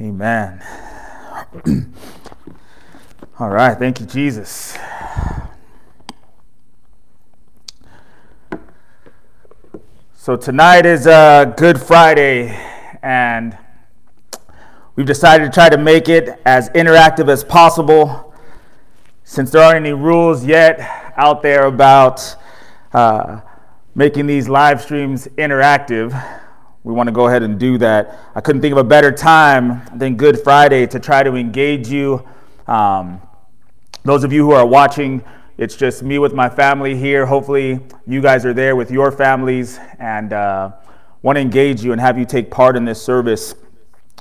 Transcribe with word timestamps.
Amen. 0.00 0.62
All 3.40 3.48
right, 3.48 3.76
thank 3.76 3.98
you, 3.98 4.06
Jesus. 4.06 4.78
So 10.14 10.36
tonight 10.36 10.86
is 10.86 11.08
uh, 11.08 11.46
Good 11.56 11.82
Friday, 11.82 12.56
and 13.02 13.58
we've 14.94 15.04
decided 15.04 15.46
to 15.46 15.50
try 15.50 15.68
to 15.68 15.78
make 15.78 16.08
it 16.08 16.40
as 16.46 16.70
interactive 16.70 17.28
as 17.28 17.42
possible. 17.42 18.32
Since 19.24 19.50
there 19.50 19.64
aren't 19.64 19.84
any 19.84 19.94
rules 19.94 20.44
yet 20.44 20.78
out 21.16 21.42
there 21.42 21.66
about 21.66 22.36
uh, 22.92 23.40
making 23.96 24.28
these 24.28 24.48
live 24.48 24.80
streams 24.80 25.26
interactive, 25.36 26.12
we 26.84 26.92
want 26.94 27.08
to 27.08 27.12
go 27.12 27.26
ahead 27.26 27.42
and 27.42 27.58
do 27.58 27.76
that. 27.78 28.18
I 28.34 28.40
couldn't 28.40 28.62
think 28.62 28.72
of 28.72 28.78
a 28.78 28.84
better 28.84 29.10
time 29.10 29.82
than 29.98 30.16
Good 30.16 30.40
Friday 30.40 30.86
to 30.86 31.00
try 31.00 31.22
to 31.22 31.34
engage 31.34 31.88
you. 31.88 32.24
Um, 32.66 33.20
those 34.04 34.22
of 34.22 34.32
you 34.32 34.44
who 34.44 34.52
are 34.52 34.64
watching, 34.64 35.24
it's 35.56 35.74
just 35.74 36.02
me 36.02 36.18
with 36.18 36.32
my 36.32 36.48
family 36.48 36.96
here. 36.96 37.26
Hopefully, 37.26 37.80
you 38.06 38.22
guys 38.22 38.46
are 38.46 38.54
there 38.54 38.76
with 38.76 38.90
your 38.90 39.10
families 39.10 39.80
and 39.98 40.32
uh, 40.32 40.72
want 41.22 41.36
to 41.36 41.40
engage 41.40 41.82
you 41.82 41.92
and 41.92 42.00
have 42.00 42.16
you 42.16 42.24
take 42.24 42.50
part 42.50 42.76
in 42.76 42.84
this 42.84 43.02
service. 43.02 43.56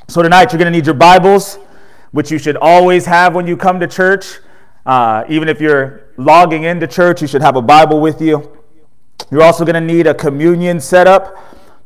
So, 0.07 0.23
tonight, 0.23 0.51
you're 0.51 0.59
going 0.59 0.71
to 0.71 0.77
need 0.77 0.87
your 0.87 0.95
Bibles, 0.95 1.59
which 2.12 2.31
you 2.31 2.39
should 2.39 2.57
always 2.57 3.05
have 3.05 3.35
when 3.35 3.45
you 3.45 3.55
come 3.55 3.79
to 3.79 3.87
church. 3.87 4.39
Uh, 4.84 5.26
even 5.29 5.48
if 5.48 5.62
you're 5.62 6.09
logging 6.17 6.63
into 6.63 6.87
church, 6.87 7.21
you 7.21 7.27
should 7.27 7.41
have 7.41 7.55
a 7.55 7.62
Bible 7.62 7.99
with 8.01 8.20
you. 8.20 8.57
You're 9.29 9.43
also 9.43 9.63
going 9.63 9.76
to 9.76 9.81
need 9.81 10.07
a 10.07 10.13
communion 10.13 10.79
setup. 10.79 11.37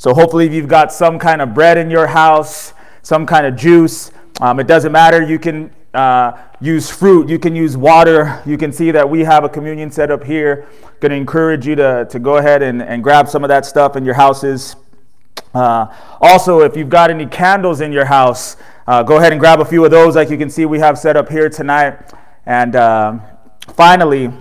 So 0.02 0.16
hopefully, 0.16 0.48
if 0.48 0.54
you've 0.54 0.68
got 0.68 0.92
some 0.92 1.20
kind 1.20 1.44
of 1.44 1.54
bread 1.54 1.78
in 1.78 1.92
your 1.92 2.08
house, 2.08 2.74
some 3.04 3.24
kind 3.28 3.46
of 3.46 3.56
juice, 3.56 4.10
um, 4.40 4.60
it 4.60 4.66
doesn't 4.66 4.92
matter. 4.92 5.22
You 5.22 5.38
can 5.38 5.72
uh, 5.94 6.42
use 6.60 6.90
fruit, 6.90 7.30
you 7.30 7.38
can 7.38 7.56
use 7.56 7.78
water. 7.78 8.42
You 8.44 8.58
can 8.58 8.72
see 8.72 8.90
that 8.90 9.08
we 9.08 9.20
have 9.20 9.44
a 9.44 9.50
communion 9.50 9.92
set 9.92 10.10
up 10.10 10.24
here. 10.24 10.68
Going 11.02 11.12
to 11.12 11.18
encourage 11.18 11.68
you 11.68 11.76
to, 11.76 12.08
to 12.10 12.18
go 12.18 12.38
ahead 12.38 12.64
and, 12.64 12.82
and 12.82 13.04
grab 13.04 13.30
some 13.30 13.44
of 13.44 13.50
that 13.50 13.64
stuff 13.64 13.96
in 13.96 14.04
your 14.04 14.16
houses. 14.16 14.76
Uh, 15.54 15.86
also, 16.20 16.62
if 16.62 16.76
you've 16.76 16.90
got 16.90 17.12
any 17.12 17.28
candles 17.28 17.80
in 17.80 17.92
your 17.92 18.06
house, 18.06 18.58
uh, 18.88 19.04
go 19.04 19.18
ahead 19.18 19.34
and 19.34 19.40
grab 19.40 19.60
a 19.60 19.66
few 19.66 19.86
of 19.86 19.92
those, 19.92 20.16
like 20.16 20.32
you 20.32 20.38
can 20.40 20.50
see 20.50 20.66
we 20.66 20.80
have 20.80 20.98
set 20.98 21.16
up 21.16 21.30
here 21.30 21.48
tonight. 21.48 22.12
And 22.48 22.76
uh, 22.76 23.20
finally, 23.76 24.34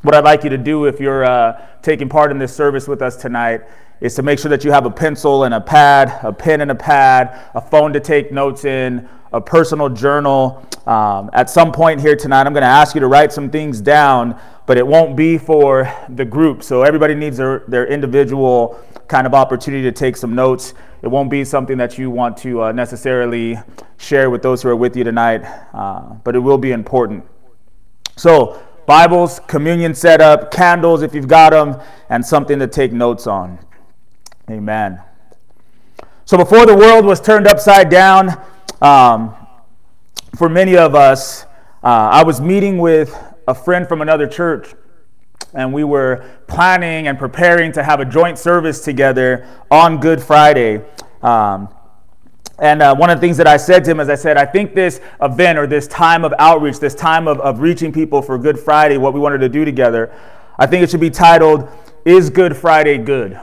what 0.00 0.14
I'd 0.14 0.24
like 0.24 0.42
you 0.42 0.48
to 0.48 0.56
do 0.56 0.86
if 0.86 1.00
you're 1.00 1.26
uh, 1.26 1.66
taking 1.82 2.08
part 2.08 2.30
in 2.30 2.38
this 2.38 2.56
service 2.56 2.88
with 2.88 3.02
us 3.02 3.16
tonight 3.16 3.60
is 4.00 4.14
to 4.14 4.22
make 4.22 4.38
sure 4.38 4.50
that 4.50 4.64
you 4.64 4.72
have 4.72 4.86
a 4.86 4.90
pencil 4.90 5.44
and 5.44 5.54
a 5.54 5.60
pad, 5.60 6.18
a 6.22 6.32
pen 6.32 6.60
and 6.60 6.70
a 6.70 6.74
pad, 6.74 7.38
a 7.54 7.60
phone 7.60 7.92
to 7.92 8.00
take 8.00 8.30
notes 8.30 8.64
in, 8.64 9.08
a 9.32 9.40
personal 9.40 9.88
journal. 9.88 10.66
Um, 10.86 11.30
at 11.32 11.50
some 11.50 11.72
point 11.72 12.00
here 12.00 12.16
tonight, 12.16 12.46
I'm 12.46 12.52
going 12.52 12.62
to 12.62 12.68
ask 12.68 12.94
you 12.94 13.00
to 13.00 13.06
write 13.06 13.32
some 13.32 13.50
things 13.50 13.80
down, 13.80 14.38
but 14.66 14.76
it 14.76 14.86
won't 14.86 15.16
be 15.16 15.38
for 15.38 15.92
the 16.08 16.24
group. 16.24 16.62
So 16.62 16.82
everybody 16.82 17.14
needs 17.14 17.36
their, 17.36 17.64
their 17.68 17.86
individual 17.86 18.80
kind 19.08 19.26
of 19.26 19.34
opportunity 19.34 19.82
to 19.84 19.92
take 19.92 20.16
some 20.16 20.34
notes. 20.34 20.74
It 21.02 21.08
won't 21.08 21.30
be 21.30 21.44
something 21.44 21.78
that 21.78 21.98
you 21.98 22.10
want 22.10 22.36
to 22.38 22.64
uh, 22.64 22.72
necessarily 22.72 23.58
share 23.96 24.30
with 24.30 24.42
those 24.42 24.62
who 24.62 24.68
are 24.68 24.76
with 24.76 24.96
you 24.96 25.04
tonight, 25.04 25.44
uh, 25.72 26.14
but 26.24 26.34
it 26.34 26.40
will 26.40 26.58
be 26.58 26.72
important. 26.72 27.24
So, 28.16 28.62
Bibles, 28.86 29.40
communion 29.48 29.94
setup, 29.94 30.50
candles 30.52 31.02
if 31.02 31.14
you've 31.14 31.28
got 31.28 31.50
them, 31.50 31.80
and 32.08 32.24
something 32.24 32.58
to 32.60 32.68
take 32.68 32.92
notes 32.92 33.26
on. 33.26 33.58
Amen. 34.48 35.02
So 36.24 36.36
before 36.36 36.66
the 36.66 36.76
world 36.76 37.04
was 37.04 37.20
turned 37.20 37.48
upside 37.48 37.88
down, 37.88 38.40
um, 38.80 39.34
for 40.36 40.48
many 40.48 40.76
of 40.76 40.94
us, 40.94 41.44
uh, 41.82 42.10
I 42.12 42.22
was 42.22 42.40
meeting 42.40 42.78
with 42.78 43.16
a 43.48 43.54
friend 43.54 43.88
from 43.88 44.02
another 44.02 44.28
church, 44.28 44.74
and 45.52 45.72
we 45.72 45.82
were 45.82 46.24
planning 46.46 47.08
and 47.08 47.18
preparing 47.18 47.72
to 47.72 47.82
have 47.82 47.98
a 47.98 48.04
joint 48.04 48.38
service 48.38 48.84
together 48.84 49.48
on 49.68 49.98
Good 49.98 50.22
Friday. 50.22 50.84
Um, 51.22 51.68
and 52.60 52.82
uh, 52.82 52.94
one 52.94 53.10
of 53.10 53.18
the 53.18 53.26
things 53.26 53.36
that 53.38 53.48
I 53.48 53.56
said 53.56 53.82
to 53.84 53.90
him 53.90 53.98
is 53.98 54.08
I 54.08 54.14
said, 54.14 54.36
I 54.36 54.46
think 54.46 54.74
this 54.74 55.00
event 55.20 55.58
or 55.58 55.66
this 55.66 55.88
time 55.88 56.24
of 56.24 56.32
outreach, 56.38 56.78
this 56.78 56.94
time 56.94 57.26
of, 57.26 57.40
of 57.40 57.58
reaching 57.58 57.92
people 57.92 58.22
for 58.22 58.38
Good 58.38 58.60
Friday, 58.60 58.96
what 58.96 59.12
we 59.12 59.18
wanted 59.18 59.38
to 59.38 59.48
do 59.48 59.64
together, 59.64 60.12
I 60.56 60.66
think 60.66 60.84
it 60.84 60.90
should 60.90 61.00
be 61.00 61.10
titled, 61.10 61.68
Is 62.04 62.30
Good 62.30 62.56
Friday 62.56 62.98
Good? 62.98 63.40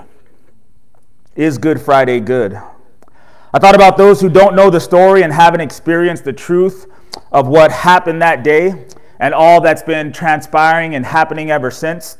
Is 1.36 1.58
Good 1.58 1.82
Friday 1.82 2.20
good? 2.20 2.54
I 2.54 3.58
thought 3.58 3.74
about 3.74 3.98
those 3.98 4.22
who 4.22 4.30
don't 4.30 4.56
know 4.56 4.70
the 4.70 4.80
story 4.80 5.24
and 5.24 5.34
haven't 5.34 5.62
experienced 5.62 6.26
the 6.26 6.34
truth 6.34 6.86
of 7.32 7.48
what 7.48 7.72
happened 7.72 8.22
that 8.22 8.44
day 8.44 8.86
and 9.20 9.34
all 9.34 9.60
that's 9.60 9.82
been 9.82 10.14
transpiring 10.14 10.94
and 10.94 11.04
happening 11.04 11.50
ever 11.50 11.72
since. 11.72 12.20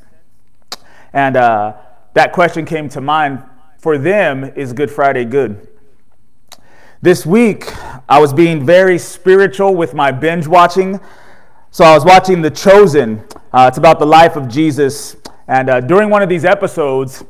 And 1.14 1.38
uh, 1.38 1.74
that 2.16 2.34
question 2.34 2.66
came 2.66 2.90
to 2.90 3.02
mind 3.02 3.44
for 3.78 4.00
them 4.00 4.46
is 4.56 4.74
Good 4.74 4.90
Friday 4.90 5.26
good? 5.26 5.68
This 7.04 7.24
week, 7.24 7.72
I 8.10 8.20
was 8.20 8.34
being 8.34 8.66
very 8.66 8.98
spiritual 8.98 9.76
with 9.76 9.94
my 9.94 10.12
binge 10.12 10.48
watching. 10.48 11.00
So 11.70 11.84
I 11.86 11.94
was 11.94 12.04
watching 12.04 12.42
The 12.42 12.50
Chosen. 12.50 13.24
Uh, 13.52 13.68
it's 13.68 13.78
about 13.78 14.00
the 14.00 14.08
life 14.08 14.36
of 14.36 14.48
Jesus. 14.48 15.18
And 15.48 15.70
uh, 15.70 15.82
during 15.82 16.10
one 16.10 16.24
of 16.24 16.30
these 16.30 16.46
episodes, 16.46 17.24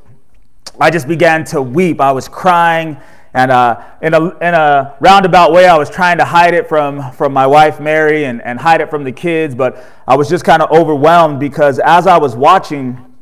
I 0.79 0.89
just 0.89 1.07
began 1.07 1.45
to 1.45 1.61
weep. 1.61 2.01
I 2.01 2.11
was 2.11 2.27
crying. 2.27 2.97
And 3.35 3.51
uh, 3.51 3.83
in, 4.01 4.13
a, 4.13 4.25
in 4.39 4.53
a 4.53 4.95
roundabout 4.99 5.51
way, 5.51 5.67
I 5.67 5.77
was 5.77 5.89
trying 5.89 6.17
to 6.19 6.25
hide 6.25 6.53
it 6.53 6.69
from, 6.69 7.11
from 7.13 7.33
my 7.33 7.47
wife, 7.47 7.79
Mary, 7.79 8.25
and, 8.25 8.41
and 8.41 8.59
hide 8.59 8.81
it 8.81 8.89
from 8.89 9.03
the 9.03 9.11
kids. 9.11 9.55
But 9.55 9.83
I 10.07 10.15
was 10.15 10.29
just 10.29 10.45
kind 10.45 10.61
of 10.61 10.71
overwhelmed 10.71 11.39
because 11.39 11.79
as 11.79 12.05
I 12.07 12.17
was 12.17 12.35
watching, 12.35 13.13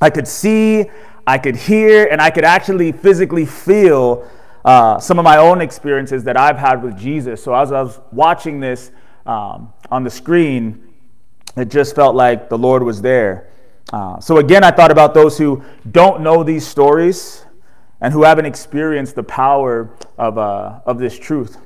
I 0.00 0.10
could 0.10 0.26
see, 0.26 0.90
I 1.26 1.38
could 1.38 1.56
hear, 1.56 2.08
and 2.10 2.20
I 2.20 2.30
could 2.30 2.44
actually 2.44 2.92
physically 2.92 3.46
feel 3.46 4.28
uh, 4.64 4.98
some 4.98 5.18
of 5.18 5.24
my 5.24 5.36
own 5.36 5.60
experiences 5.60 6.24
that 6.24 6.36
I've 6.36 6.58
had 6.58 6.82
with 6.82 6.98
Jesus. 6.98 7.42
So 7.42 7.54
as 7.54 7.72
I 7.72 7.82
was 7.82 8.00
watching 8.12 8.60
this 8.60 8.90
um, 9.26 9.72
on 9.90 10.04
the 10.04 10.10
screen, 10.10 10.88
it 11.56 11.68
just 11.68 11.94
felt 11.94 12.14
like 12.14 12.48
the 12.48 12.58
Lord 12.58 12.82
was 12.82 13.00
there. 13.02 13.50
Uh, 13.92 14.20
so 14.20 14.38
again, 14.38 14.62
I 14.62 14.70
thought 14.70 14.90
about 14.90 15.14
those 15.14 15.36
who 15.36 15.62
don't 15.90 16.22
know 16.22 16.44
these 16.44 16.66
stories 16.66 17.44
and 18.00 18.12
who 18.12 18.22
haven't 18.22 18.46
experienced 18.46 19.14
the 19.14 19.22
power 19.22 19.90
of, 20.16 20.38
uh, 20.38 20.80
of 20.86 20.98
this 20.98 21.18
truth. 21.18 21.58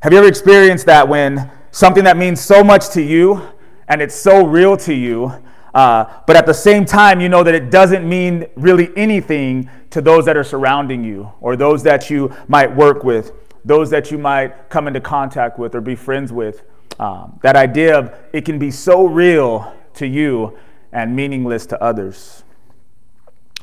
Have 0.00 0.12
you 0.12 0.18
ever 0.18 0.28
experienced 0.28 0.86
that 0.86 1.08
when 1.08 1.50
something 1.70 2.04
that 2.04 2.16
means 2.16 2.40
so 2.40 2.64
much 2.64 2.90
to 2.90 3.02
you 3.02 3.42
and 3.88 4.00
it's 4.00 4.14
so 4.14 4.46
real 4.46 4.76
to 4.78 4.94
you, 4.94 5.32
uh, 5.74 6.04
but 6.26 6.36
at 6.36 6.46
the 6.46 6.54
same 6.54 6.84
time, 6.84 7.20
you 7.20 7.28
know 7.28 7.42
that 7.42 7.54
it 7.54 7.70
doesn't 7.70 8.08
mean 8.08 8.46
really 8.56 8.90
anything 8.96 9.68
to 9.90 10.00
those 10.00 10.24
that 10.24 10.36
are 10.36 10.44
surrounding 10.44 11.04
you 11.04 11.30
or 11.40 11.56
those 11.56 11.82
that 11.82 12.10
you 12.10 12.34
might 12.48 12.74
work 12.74 13.04
with, 13.04 13.32
those 13.64 13.90
that 13.90 14.10
you 14.10 14.18
might 14.18 14.70
come 14.70 14.88
into 14.88 15.00
contact 15.00 15.58
with 15.58 15.74
or 15.74 15.80
be 15.80 15.94
friends 15.94 16.32
with? 16.32 16.62
Um, 16.98 17.38
that 17.42 17.54
idea 17.56 17.98
of 17.98 18.14
it 18.32 18.44
can 18.44 18.58
be 18.58 18.70
so 18.70 19.04
real 19.04 19.72
to 19.94 20.06
you 20.06 20.58
and 20.92 21.14
meaningless 21.14 21.66
to 21.66 21.82
others. 21.82 22.44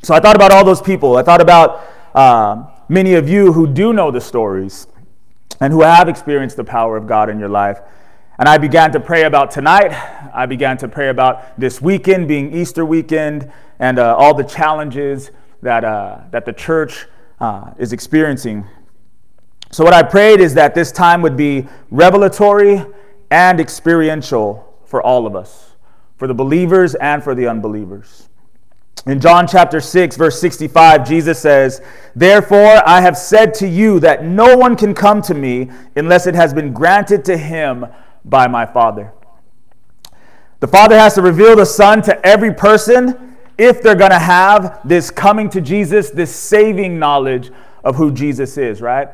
So 0.03 0.13
I 0.13 0.19
thought 0.19 0.35
about 0.35 0.51
all 0.51 0.63
those 0.63 0.81
people. 0.81 1.17
I 1.17 1.23
thought 1.23 1.41
about 1.41 1.83
uh, 2.13 2.65
many 2.87 3.15
of 3.15 3.27
you 3.27 3.53
who 3.53 3.65
do 3.67 3.93
know 3.93 4.11
the 4.11 4.21
stories 4.21 4.87
and 5.59 5.73
who 5.73 5.81
have 5.81 6.07
experienced 6.07 6.57
the 6.57 6.63
power 6.63 6.97
of 6.97 7.07
God 7.07 7.29
in 7.29 7.39
your 7.39 7.49
life. 7.49 7.79
And 8.37 8.49
I 8.49 8.57
began 8.57 8.91
to 8.91 8.99
pray 8.99 9.23
about 9.23 9.49
tonight. 9.49 9.91
I 10.33 10.45
began 10.45 10.77
to 10.79 10.87
pray 10.87 11.09
about 11.09 11.57
this 11.59 11.81
weekend 11.81 12.27
being 12.27 12.53
Easter 12.53 12.85
weekend 12.85 13.51
and 13.79 13.97
uh, 13.97 14.15
all 14.15 14.33
the 14.33 14.43
challenges 14.43 15.31
that, 15.61 15.83
uh, 15.83 16.19
that 16.31 16.45
the 16.45 16.53
church 16.53 17.05
uh, 17.39 17.71
is 17.77 17.93
experiencing. 17.93 18.65
So, 19.71 19.83
what 19.83 19.93
I 19.93 20.03
prayed 20.03 20.39
is 20.39 20.53
that 20.53 20.75
this 20.75 20.91
time 20.91 21.21
would 21.21 21.35
be 21.35 21.67
revelatory 21.89 22.85
and 23.31 23.59
experiential 23.59 24.79
for 24.85 25.01
all 25.01 25.25
of 25.25 25.35
us 25.35 25.74
for 26.25 26.27
the 26.27 26.33
believers 26.33 26.95
and 26.95 27.23
for 27.23 27.35
the 27.35 27.47
unbelievers. 27.47 28.29
In 29.05 29.21
John 29.21 29.47
chapter 29.47 29.79
6, 29.79 30.17
verse 30.17 30.41
65, 30.41 31.07
Jesus 31.07 31.39
says, 31.39 31.83
Therefore 32.15 32.81
I 32.83 32.99
have 33.01 33.15
said 33.15 33.53
to 33.55 33.67
you 33.67 33.99
that 33.99 34.25
no 34.25 34.57
one 34.57 34.75
can 34.75 34.95
come 34.95 35.21
to 35.21 35.35
me 35.35 35.69
unless 35.95 36.25
it 36.25 36.33
has 36.33 36.51
been 36.51 36.73
granted 36.73 37.23
to 37.25 37.37
him 37.37 37.85
by 38.23 38.47
my 38.47 38.65
Father. 38.65 39.13
The 40.61 40.67
Father 40.67 40.97
has 40.97 41.13
to 41.13 41.21
reveal 41.21 41.55
the 41.55 41.63
Son 41.63 42.01
to 42.01 42.25
every 42.25 42.55
person 42.55 43.37
if 43.59 43.83
they're 43.83 43.93
going 43.93 44.09
to 44.09 44.17
have 44.17 44.81
this 44.83 45.11
coming 45.11 45.47
to 45.51 45.61
Jesus, 45.61 46.09
this 46.09 46.35
saving 46.35 46.97
knowledge 46.97 47.51
of 47.83 47.97
who 47.97 48.11
Jesus 48.11 48.57
is, 48.57 48.81
right? 48.81 49.09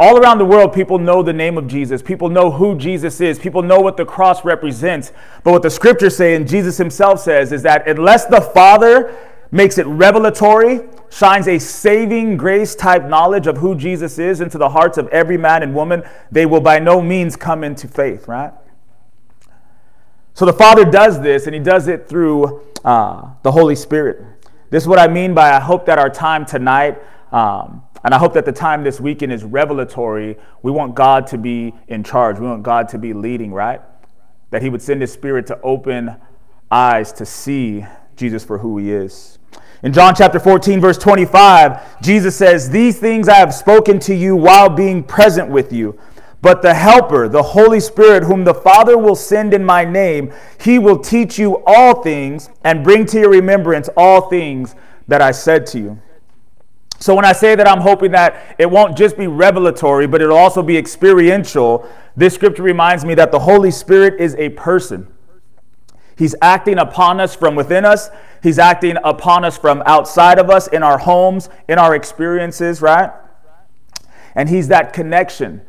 All 0.00 0.16
around 0.16 0.38
the 0.38 0.46
world, 0.46 0.72
people 0.72 0.98
know 0.98 1.22
the 1.22 1.34
name 1.34 1.58
of 1.58 1.66
Jesus. 1.66 2.00
People 2.00 2.30
know 2.30 2.50
who 2.50 2.74
Jesus 2.74 3.20
is. 3.20 3.38
People 3.38 3.60
know 3.60 3.80
what 3.80 3.98
the 3.98 4.06
cross 4.06 4.46
represents. 4.46 5.12
But 5.44 5.50
what 5.50 5.60
the 5.60 5.68
scriptures 5.68 6.16
say, 6.16 6.34
and 6.34 6.48
Jesus 6.48 6.78
himself 6.78 7.20
says, 7.20 7.52
is 7.52 7.62
that 7.64 7.86
unless 7.86 8.24
the 8.24 8.40
Father 8.40 9.14
makes 9.50 9.76
it 9.76 9.84
revelatory 9.84 10.88
shines 11.10 11.46
a 11.48 11.58
saving 11.58 12.38
grace 12.38 12.74
type 12.74 13.04
knowledge 13.04 13.46
of 13.46 13.58
who 13.58 13.74
Jesus 13.74 14.18
is 14.18 14.40
into 14.40 14.56
the 14.56 14.70
hearts 14.70 14.96
of 14.96 15.06
every 15.08 15.36
man 15.36 15.62
and 15.62 15.74
woman, 15.74 16.02
they 16.32 16.46
will 16.46 16.62
by 16.62 16.78
no 16.78 17.02
means 17.02 17.36
come 17.36 17.62
into 17.62 17.86
faith, 17.86 18.26
right? 18.26 18.54
So 20.32 20.46
the 20.46 20.54
Father 20.54 20.86
does 20.86 21.20
this, 21.20 21.44
and 21.44 21.52
He 21.52 21.60
does 21.60 21.88
it 21.88 22.08
through 22.08 22.62
uh, 22.86 23.32
the 23.42 23.52
Holy 23.52 23.76
Spirit. 23.76 24.24
This 24.70 24.82
is 24.84 24.88
what 24.88 24.98
I 24.98 25.08
mean 25.08 25.34
by 25.34 25.50
I 25.50 25.60
hope 25.60 25.84
that 25.84 25.98
our 25.98 26.08
time 26.08 26.46
tonight, 26.46 26.96
um, 27.32 27.82
and 28.02 28.14
I 28.14 28.18
hope 28.18 28.32
that 28.34 28.44
the 28.44 28.52
time 28.52 28.82
this 28.82 29.00
weekend 29.00 29.32
is 29.32 29.44
revelatory. 29.44 30.36
We 30.62 30.72
want 30.72 30.94
God 30.94 31.26
to 31.28 31.38
be 31.38 31.74
in 31.88 32.02
charge, 32.02 32.38
we 32.38 32.46
want 32.46 32.62
God 32.62 32.88
to 32.90 32.98
be 32.98 33.12
leading, 33.12 33.52
right? 33.52 33.80
That 34.50 34.62
He 34.62 34.70
would 34.70 34.82
send 34.82 35.00
His 35.00 35.12
Spirit 35.12 35.46
to 35.48 35.60
open 35.60 36.16
eyes 36.70 37.12
to 37.14 37.26
see 37.26 37.84
Jesus 38.16 38.44
for 38.44 38.58
who 38.58 38.78
He 38.78 38.92
is. 38.92 39.38
In 39.82 39.94
John 39.94 40.14
chapter 40.14 40.38
14, 40.38 40.78
verse 40.78 40.98
25, 40.98 42.02
Jesus 42.02 42.36
says, 42.36 42.68
These 42.68 42.98
things 42.98 43.28
I 43.28 43.36
have 43.36 43.54
spoken 43.54 43.98
to 44.00 44.14
you 44.14 44.36
while 44.36 44.68
being 44.68 45.02
present 45.02 45.48
with 45.48 45.72
you. 45.72 45.98
But 46.42 46.62
the 46.62 46.74
Helper, 46.74 47.28
the 47.28 47.42
Holy 47.42 47.80
Spirit, 47.80 48.24
whom 48.24 48.44
the 48.44 48.54
Father 48.54 48.96
will 48.96 49.14
send 49.14 49.52
in 49.52 49.64
my 49.64 49.84
name, 49.84 50.32
he 50.58 50.78
will 50.78 50.98
teach 50.98 51.38
you 51.38 51.62
all 51.66 52.02
things 52.02 52.50
and 52.64 52.84
bring 52.84 53.04
to 53.06 53.20
your 53.20 53.30
remembrance 53.30 53.88
all 53.96 54.28
things 54.28 54.74
that 55.08 55.20
I 55.20 55.32
said 55.32 55.66
to 55.66 55.78
you. 55.78 56.02
So 57.00 57.14
when 57.14 57.24
I 57.24 57.32
say 57.32 57.54
that 57.54 57.66
I'm 57.66 57.80
hoping 57.80 58.12
that 58.12 58.54
it 58.58 58.70
won't 58.70 58.96
just 58.96 59.16
be 59.16 59.26
revelatory, 59.26 60.06
but 60.06 60.20
it'll 60.20 60.36
also 60.36 60.62
be 60.62 60.76
experiential, 60.76 61.88
this 62.14 62.34
scripture 62.34 62.62
reminds 62.62 63.04
me 63.04 63.14
that 63.14 63.32
the 63.32 63.40
Holy 63.40 63.70
Spirit 63.70 64.20
is 64.20 64.34
a 64.36 64.50
person. 64.50 65.08
He's 66.16 66.34
acting 66.42 66.78
upon 66.78 67.18
us 67.18 67.34
from 67.34 67.56
within 67.56 67.86
us. 67.86 68.10
He's 68.42 68.58
acting 68.58 68.96
upon 69.02 69.44
us 69.44 69.56
from 69.56 69.82
outside 69.86 70.38
of 70.38 70.50
us, 70.50 70.68
in 70.68 70.82
our 70.82 70.98
homes, 70.98 71.48
in 71.68 71.78
our 71.78 71.94
experiences, 71.94 72.82
right? 72.82 73.10
And 74.34 74.48
He's 74.48 74.68
that 74.68 74.92
connection 74.92 75.62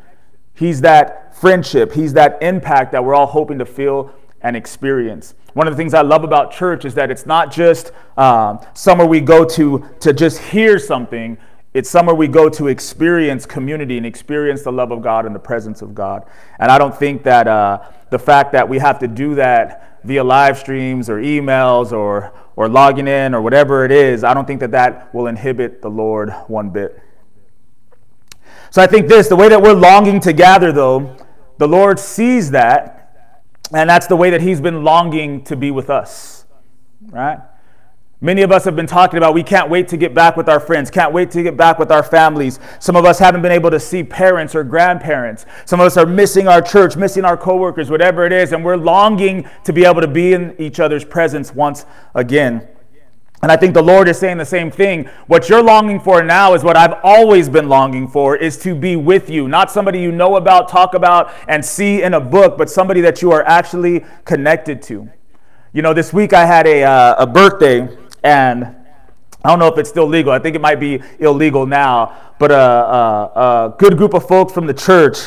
He's 0.62 0.82
that 0.82 1.36
friendship, 1.36 1.94
He's 1.94 2.14
that 2.14 2.38
impact 2.42 2.92
that 2.92 3.04
we're 3.04 3.16
all 3.16 3.26
hoping 3.26 3.58
to 3.58 3.66
feel 3.66 4.14
and 4.42 4.56
experience. 4.56 5.34
One 5.54 5.68
of 5.68 5.74
the 5.74 5.78
things 5.78 5.94
I 5.94 6.02
love 6.02 6.24
about 6.24 6.52
church 6.52 6.86
is 6.86 6.94
that 6.96 7.12
it's 7.12 7.26
not 7.26 7.52
just 7.52 7.92
um, 8.18 8.60
somewhere 8.74 9.08
we 9.08 9.20
go 9.20 9.44
to 9.46 9.86
to 10.00 10.14
just 10.14 10.40
hear 10.40 10.80
something. 10.80 11.38
It's 11.74 11.90
somewhere 11.90 12.16
we 12.16 12.28
go 12.28 12.50
to 12.50 12.68
experience 12.68 13.46
community 13.46 13.98
and 13.98 14.06
experience 14.06 14.64
the 14.64 14.72
love 14.72 14.92
of 14.92 15.02
God 15.02 15.26
and 15.26 15.34
the 15.34 15.40
presence 15.40 15.82
of 15.82 15.96
God. 15.96 16.26
And 16.60 16.70
I 16.70 16.78
don't 16.78 16.96
think 16.96 17.24
that 17.24 17.48
uh, 17.48 17.80
the 18.10 18.20
fact 18.20 18.52
that 18.52 18.68
we 18.68 18.78
have 18.80 19.00
to 19.00 19.08
do 19.08 19.36
that 19.36 20.00
via 20.04 20.24
live 20.24 20.58
streams 20.58 21.10
or 21.10 21.22
emails 21.22 21.94
or, 21.94 22.34
or 22.58 22.68
logging 22.68 23.08
in 23.08 23.34
or 23.34 23.42
whatever 23.42 23.86
it 23.86 23.92
is, 23.92 24.24
I 24.24 24.34
don't 24.34 24.46
think 24.46 24.60
that 24.60 24.72
that 24.72 25.14
will 25.14 25.28
inhibit 25.28 25.82
the 25.82 25.90
Lord 25.90 26.32
one 26.48 26.72
bit. 26.72 27.00
So 28.70 28.82
I 28.82 28.88
think 28.88 29.08
this 29.08 29.30
the 29.30 29.36
way 29.36 29.48
that 29.48 29.62
we're 29.62 29.74
longing 29.74 30.20
to 30.22 30.34
gather, 30.34 30.72
though, 30.72 31.16
the 31.58 31.68
Lord 31.68 32.00
sees 32.00 32.52
that, 32.52 33.01
and 33.74 33.90
that's 33.90 34.08
the 34.08 34.16
way 34.16 34.30
that 34.30 34.42
He's 34.42 34.62
been 34.62 34.84
longing 34.84 35.44
to 35.46 35.56
be 35.56 35.72
with 35.72 35.90
us, 35.90 36.46
right? 37.10 37.40
Many 38.24 38.44
of 38.44 38.52
us 38.52 38.66
have 38.66 38.76
been 38.76 38.86
talking 38.86 39.18
about 39.18 39.34
we 39.34 39.42
can't 39.42 39.68
wait 39.68 39.88
to 39.88 39.98
get 39.98 40.14
back 40.14 40.38
with 40.38 40.48
our 40.48 40.60
friends, 40.60 40.92
can't 40.92 41.12
wait 41.12 41.32
to 41.32 41.42
get 41.42 41.58
back 41.58 41.80
with 41.80 41.92
our 41.92 42.04
families. 42.04 42.60
Some 42.80 42.96
of 42.96 43.04
us 43.04 43.18
haven't 43.18 43.42
been 43.42 43.52
able 43.52 43.72
to 43.72 43.80
see 43.80 44.04
parents 44.04 44.54
or 44.54 44.64
grandparents. 44.64 45.48
Some 45.66 45.80
of 45.80 45.88
us 45.88 45.98
are 45.98 46.06
missing 46.06 46.48
our 46.48 46.62
church, 46.62 46.96
missing 46.96 47.26
our 47.26 47.36
coworkers, 47.36 47.90
whatever 47.90 48.24
it 48.28 48.32
is, 48.32 48.54
and 48.54 48.64
we're 48.64 48.78
longing 48.78 49.50
to 49.64 49.74
be 49.74 49.86
able 49.86 50.02
to 50.02 50.08
be 50.08 50.34
in 50.34 50.56
each 50.60 50.80
other's 50.80 51.04
presence 51.04 51.52
once 51.56 51.88
again. 52.14 52.68
And 53.42 53.52
I 53.52 53.58
think 53.58 53.74
the 53.74 53.82
Lord 53.82 54.08
is 54.08 54.20
saying 54.20 54.38
the 54.38 54.46
same 54.46 54.70
thing. 54.70 55.06
What 55.26 55.50
you're 55.50 55.64
longing 55.64 56.00
for 56.00 56.22
now 56.22 56.54
is 56.54 56.64
what 56.64 56.78
I've 56.78 56.94
always 57.04 57.50
been 57.50 57.68
longing 57.68 58.08
for 58.08 58.36
is 58.36 58.56
to 58.60 58.76
be 58.76 58.96
with 58.96 59.32
you. 59.32 59.48
Not 59.48 59.72
somebody 59.72 60.00
you 60.00 60.12
know 60.12 60.36
about, 60.36 60.70
talk 60.70 60.94
about, 60.94 61.34
and 61.48 61.66
see 61.66 62.04
in 62.04 62.14
a 62.14 62.20
book, 62.20 62.56
but 62.56 62.70
somebody 62.70 63.02
that 63.02 63.22
you 63.24 63.32
are 63.32 63.44
actually 63.48 64.06
connected 64.26 64.84
to. 64.84 65.10
You 65.74 65.82
know, 65.82 65.92
this 65.94 66.14
week 66.14 66.34
I 66.34 66.46
had 66.46 66.68
a, 66.68 66.84
uh, 66.84 67.16
a 67.18 67.26
birthday, 67.26 67.88
and 68.24 68.64
I 69.44 69.50
don't 69.50 69.58
know 69.58 69.68
if 69.68 69.78
it's 69.80 69.90
still 69.90 70.08
legal. 70.08 70.32
I 70.32 70.38
think 70.38 70.56
it 70.56 70.62
might 70.62 70.80
be 70.80 71.02
illegal 71.18 71.66
now. 71.66 72.16
But 72.38 72.52
a, 72.52 72.56
a, 72.56 73.32
a 73.36 73.76
good 73.80 73.98
group 73.98 74.14
of 74.14 74.28
folks 74.28 74.54
from 74.54 74.68
the 74.68 74.74
church 74.74 75.18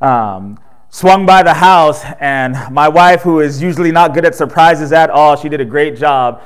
um, 0.00 0.58
swung 0.88 1.26
by 1.26 1.42
the 1.42 1.52
house, 1.52 2.02
and 2.18 2.56
my 2.72 2.88
wife, 2.88 3.20
who 3.20 3.40
is 3.40 3.60
usually 3.60 3.92
not 3.92 4.14
good 4.14 4.24
at 4.24 4.34
surprises 4.34 4.90
at 4.90 5.10
all, 5.10 5.36
she 5.36 5.50
did 5.50 5.60
a 5.60 5.66
great 5.66 5.98
job 5.98 6.42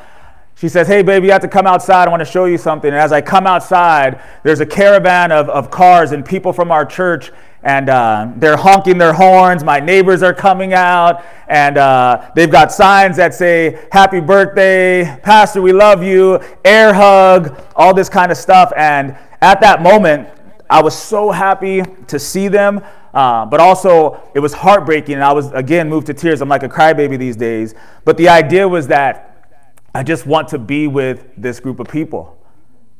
she 0.62 0.68
says, 0.68 0.86
Hey, 0.86 1.02
baby, 1.02 1.26
you 1.26 1.32
have 1.32 1.42
to 1.42 1.48
come 1.48 1.66
outside. 1.66 2.06
I 2.06 2.10
want 2.12 2.20
to 2.20 2.24
show 2.24 2.44
you 2.44 2.56
something. 2.56 2.88
And 2.88 2.96
as 2.96 3.10
I 3.10 3.20
come 3.20 3.48
outside, 3.48 4.22
there's 4.44 4.60
a 4.60 4.66
caravan 4.66 5.32
of, 5.32 5.48
of 5.48 5.72
cars 5.72 6.12
and 6.12 6.24
people 6.24 6.52
from 6.52 6.70
our 6.70 6.86
church, 6.86 7.32
and 7.64 7.88
uh, 7.88 8.30
they're 8.36 8.56
honking 8.56 8.96
their 8.96 9.12
horns. 9.12 9.64
My 9.64 9.80
neighbors 9.80 10.22
are 10.22 10.32
coming 10.32 10.72
out, 10.72 11.24
and 11.48 11.78
uh, 11.78 12.30
they've 12.36 12.48
got 12.48 12.70
signs 12.70 13.16
that 13.16 13.34
say, 13.34 13.88
Happy 13.90 14.20
birthday, 14.20 15.18
Pastor, 15.24 15.60
we 15.60 15.72
love 15.72 16.04
you, 16.04 16.38
air 16.64 16.94
hug, 16.94 17.60
all 17.74 17.92
this 17.92 18.08
kind 18.08 18.30
of 18.30 18.38
stuff. 18.38 18.72
And 18.76 19.18
at 19.40 19.60
that 19.62 19.82
moment, 19.82 20.28
I 20.70 20.80
was 20.80 20.96
so 20.96 21.32
happy 21.32 21.82
to 22.06 22.20
see 22.20 22.46
them. 22.46 22.84
Uh, 23.12 23.46
but 23.46 23.58
also, 23.58 24.22
it 24.32 24.38
was 24.38 24.52
heartbreaking, 24.52 25.16
and 25.16 25.24
I 25.24 25.32
was 25.32 25.50
again 25.50 25.88
moved 25.88 26.06
to 26.06 26.14
tears. 26.14 26.40
I'm 26.40 26.48
like 26.48 26.62
a 26.62 26.68
crybaby 26.68 27.18
these 27.18 27.34
days. 27.34 27.74
But 28.04 28.16
the 28.16 28.28
idea 28.28 28.68
was 28.68 28.86
that 28.86 29.31
I 29.94 30.02
just 30.02 30.26
want 30.26 30.48
to 30.48 30.58
be 30.58 30.86
with 30.86 31.26
this 31.36 31.60
group 31.60 31.78
of 31.78 31.88
people. 31.88 32.38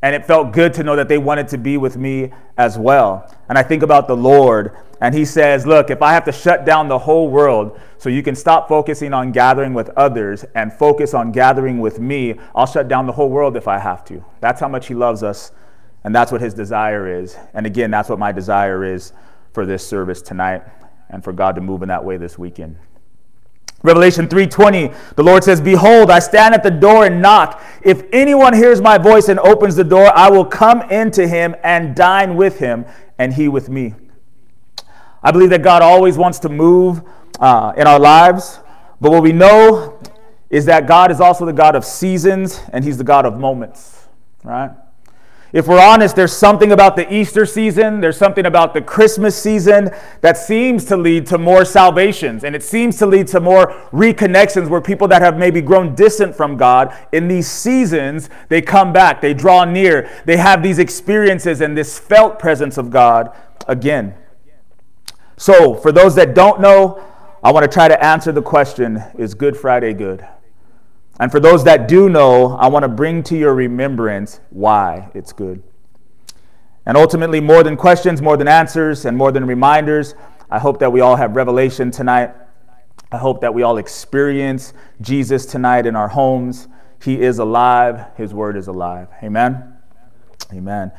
And 0.03 0.17
it 0.17 0.27
felt 0.27 0.53
good 0.53 0.75
to 0.75 0.83
know 0.83 0.97
that 0.97 1.09
they 1.09 1.17
wanted 1.17 1.47
to 1.49 1.59
be 1.59 1.77
with 1.77 1.97
me 1.97 2.33
as 2.59 2.77
well. 2.77 3.33
And 3.49 3.57
I 3.57 3.63
think 3.63 3.85
about 3.85 4.09
the 4.09 4.17
Lord, 4.17 4.77
and 5.01 5.15
He 5.15 5.25
says, 5.25 5.65
Look, 5.65 5.91
if 5.91 6.03
I 6.03 6.13
have 6.13 6.25
to 6.25 6.33
shut 6.33 6.67
down 6.67 6.89
the 6.89 6.99
whole 6.99 7.29
world 7.29 7.79
so 7.99 8.09
you 8.09 8.23
can 8.23 8.35
stop 8.35 8.69
focusing 8.69 9.15
on 9.15 9.31
gathering 9.31 9.75
with 9.75 9.91
others 9.91 10.45
and 10.57 10.73
focus 10.73 11.15
on 11.15 11.31
gathering 11.31 11.79
with 11.79 12.01
me, 12.01 12.35
I'll 12.55 12.67
shut 12.67 12.89
down 12.89 13.07
the 13.07 13.13
whole 13.13 13.31
world 13.31 13.57
if 13.57 13.69
I 13.69 13.79
have 13.79 14.05
to. 14.07 14.25
That's 14.41 14.61
how 14.61 14.69
much 14.69 14.89
He 14.89 14.95
loves 14.95 15.23
us, 15.23 15.53
and 16.03 16.15
that's 16.15 16.33
what 16.33 16.41
His 16.41 16.53
desire 16.53 17.21
is. 17.21 17.37
And 17.55 17.65
again, 17.65 17.93
that's 17.93 18.09
what 18.09 18.19
my 18.19 18.33
desire 18.33 18.85
is 18.85 19.13
for 19.53 19.65
this 19.65 19.87
service 19.87 20.21
tonight 20.21 20.63
and 21.09 21.23
for 21.23 21.33
God 21.33 21.55
to 21.55 21.61
move 21.61 21.83
in 21.83 21.89
that 21.89 22.05
way 22.05 22.17
this 22.17 22.37
weekend. 22.37 22.77
Revelation 23.83 24.29
3:20 24.29 24.95
the 25.17 25.23
Lord 25.23 25.43
says 25.45 25.61
behold 25.61 26.11
I 26.11 26.19
stand 26.19 26.55
at 26.55 26.63
the 26.63 26.71
door 26.71 27.05
and 27.05 27.21
knock. 27.21 27.63
If 27.83 28.05
anyone 28.13 28.55
hears 28.55 28.81
my 28.81 28.99
voice 28.99 29.29
and 29.29 29.39
opens 29.41 29.77
the 29.77 29.85
door 29.85 30.17
I 30.17 30.31
will 30.31 30.45
come 30.45 30.83
into 30.91 31.27
him 31.27 31.57
and 31.65 31.95
dine 31.95 32.37
with 32.37 32.59
him 32.59 32.85
and 33.19 33.33
he 33.35 33.49
with 33.49 33.69
me. 33.69 33.95
I 35.23 35.31
believe 35.31 35.51
that 35.51 35.63
God 35.63 35.83
always 35.83 36.17
wants 36.17 36.39
to 36.41 36.49
move 36.49 37.03
uh, 37.41 37.73
in 37.77 37.87
our 37.87 37.99
lives 37.99 38.61
but 39.01 39.11
what 39.11 39.23
we 39.23 39.33
know 39.33 39.99
is 40.49 40.67
that 40.67 40.87
God 40.87 41.11
is 41.11 41.21
also 41.21 41.45
the 41.45 41.53
God 41.53 41.75
of 41.75 41.85
seasons 41.85 42.61
and 42.73 42.85
he's 42.85 42.99
the 42.99 43.05
God 43.05 43.27
of 43.27 43.39
moments 43.39 44.07
right 44.45 44.71
if 45.53 45.69
we're 45.69 45.81
honest, 45.81 46.17
there's 46.17 46.33
something 46.33 46.73
about 46.73 46.97
the 46.97 47.13
Easter 47.13 47.45
season, 47.45 48.01
there's 48.01 48.17
something 48.17 48.47
about 48.47 48.73
the 48.73 48.81
Christmas 48.81 49.41
season 49.41 49.91
that 50.23 50.39
seems 50.39 50.87
to 50.87 50.97
lead 50.97 51.27
to 51.27 51.37
more 51.37 51.67
salvations 51.67 52.43
and 52.43 52.57
it 52.57 52.63
seems 52.63 52.97
to 52.99 53.07
lead 53.07 53.27
to 53.29 53.41
more 53.41 53.67
reconnections 53.93 54.71
where 54.71 54.81
people 54.81 55.07
that 55.09 55.21
have 55.21 55.37
maybe 55.37 55.61
grown 55.61 55.95
distant 55.95 56.35
from 56.35 56.57
God 56.57 56.97
in 57.13 57.29
these 57.29 57.51
seasons, 57.51 58.31
they 58.49 58.63
come 58.63 58.95
back, 58.95 59.21
they 59.21 59.35
draw 59.35 59.67
near, 59.67 60.09
they 60.25 60.39
have 60.39 60.63
these 60.63 60.79
experiences 60.79 61.61
and 61.61 61.77
this 61.77 61.99
felt 61.99 62.39
presence 62.39 62.79
of 62.79 62.89
God 62.89 63.37
again. 63.69 64.15
So, 65.37 65.75
for 65.75 65.93
those 65.93 66.15
that 66.15 66.35
don't 66.35 66.61
know, 66.61 67.05
I 67.43 67.51
want 67.53 67.65
to 67.65 67.69
try 67.69 67.89
to 67.89 68.05
answer 68.05 68.33
the 68.33 68.43
question 68.43 69.03
Is 69.19 69.35
Good 69.35 69.57
Friday 69.57 69.93
good? 69.93 70.27
And 71.23 71.31
for 71.31 71.39
those 71.39 71.63
that 71.63 71.87
do 71.87 72.09
know, 72.09 72.57
I 72.57 72.67
want 72.67 72.83
to 72.83 72.89
bring 72.89 73.23
to 73.23 73.37
your 73.37 73.55
remembrance 73.55 74.41
why 74.51 75.09
it's 75.15 75.33
good. 75.33 75.63
And 76.85 76.97
ultimately, 76.97 77.39
more 77.39 77.63
than 77.63 77.77
questions, 77.77 78.21
more 78.21 78.37
than 78.37 78.49
answers, 78.49 79.05
and 79.05 79.17
more 79.17 79.31
than 79.31 79.47
reminders, 79.47 80.17
I 80.51 80.59
hope 80.59 80.81
that 80.81 80.91
we 80.91 81.01
all 81.01 81.15
have 81.15 81.37
revelation 81.37 81.93
tonight. 81.93 82.35
I 83.13 83.19
hope 83.19 83.41
that 83.43 83.55
we 83.55 83.63
all 83.63 83.79
experience 83.79 84.75
Jesus 85.01 85.47
tonight 85.47 85.87
in 85.87 85.95
our 85.95 86.09
homes. 86.09 86.67
He 87.01 87.21
is 87.21 87.39
alive, 87.39 88.05
His 88.17 88.35
word 88.35 88.57
is 88.57 88.67
alive. 88.67 89.07
Amen. 89.23 89.77
Amen. 90.53 90.91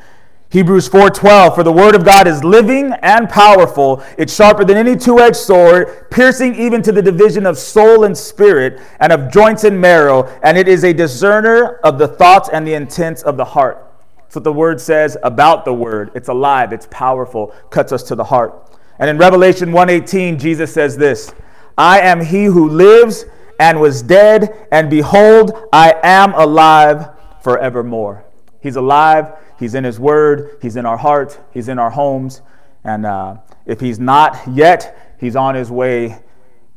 Hebrews 0.54 0.88
4:12 0.88 1.56
For 1.56 1.64
the 1.64 1.72
word 1.72 1.96
of 1.96 2.04
God 2.04 2.28
is 2.28 2.44
living 2.44 2.92
and 3.02 3.28
powerful 3.28 4.04
it's 4.16 4.32
sharper 4.32 4.64
than 4.64 4.76
any 4.76 4.94
two-edged 4.94 5.34
sword 5.34 6.08
piercing 6.12 6.54
even 6.54 6.80
to 6.82 6.92
the 6.92 7.02
division 7.02 7.44
of 7.44 7.58
soul 7.58 8.04
and 8.04 8.16
spirit 8.16 8.80
and 9.00 9.10
of 9.10 9.32
joints 9.32 9.64
and 9.64 9.80
marrow 9.80 10.28
and 10.44 10.56
it 10.56 10.68
is 10.68 10.84
a 10.84 10.92
discerner 10.92 11.80
of 11.82 11.98
the 11.98 12.06
thoughts 12.06 12.50
and 12.50 12.64
the 12.64 12.74
intents 12.74 13.20
of 13.22 13.36
the 13.36 13.44
heart. 13.44 13.84
That's 14.18 14.36
what 14.36 14.44
the 14.44 14.52
word 14.52 14.80
says 14.80 15.16
about 15.24 15.64
the 15.64 15.74
word. 15.74 16.12
It's 16.14 16.28
alive, 16.28 16.72
it's 16.72 16.86
powerful, 16.88 17.52
cuts 17.70 17.90
us 17.90 18.04
to 18.04 18.14
the 18.14 18.22
heart. 18.22 18.78
And 19.00 19.10
in 19.10 19.18
Revelation 19.18 19.72
1:18 19.72 20.38
Jesus 20.38 20.72
says 20.72 20.96
this, 20.96 21.34
I 21.76 21.98
am 21.98 22.20
he 22.20 22.44
who 22.44 22.68
lives 22.68 23.24
and 23.58 23.80
was 23.80 24.02
dead 24.02 24.68
and 24.70 24.88
behold 24.88 25.50
I 25.72 25.96
am 26.04 26.32
alive 26.34 27.08
forevermore. 27.42 28.23
He's 28.64 28.76
alive. 28.76 29.36
He's 29.58 29.74
in 29.74 29.84
His 29.84 30.00
Word. 30.00 30.58
He's 30.62 30.76
in 30.76 30.86
our 30.86 30.96
hearts. 30.96 31.38
He's 31.52 31.68
in 31.68 31.78
our 31.78 31.90
homes. 31.90 32.40
And 32.82 33.04
uh, 33.04 33.36
if 33.66 33.78
He's 33.78 34.00
not 34.00 34.40
yet, 34.50 35.16
He's 35.20 35.36
on 35.36 35.54
His 35.54 35.70
way 35.70 36.18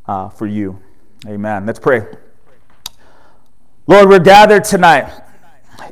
uh, 0.06 0.28
for 0.28 0.46
you. 0.46 0.80
Amen. 1.26 1.66
Let's 1.66 1.80
pray. 1.80 2.06
Lord, 3.88 4.10
we're 4.10 4.20
gathered 4.20 4.66
tonight 4.66 5.10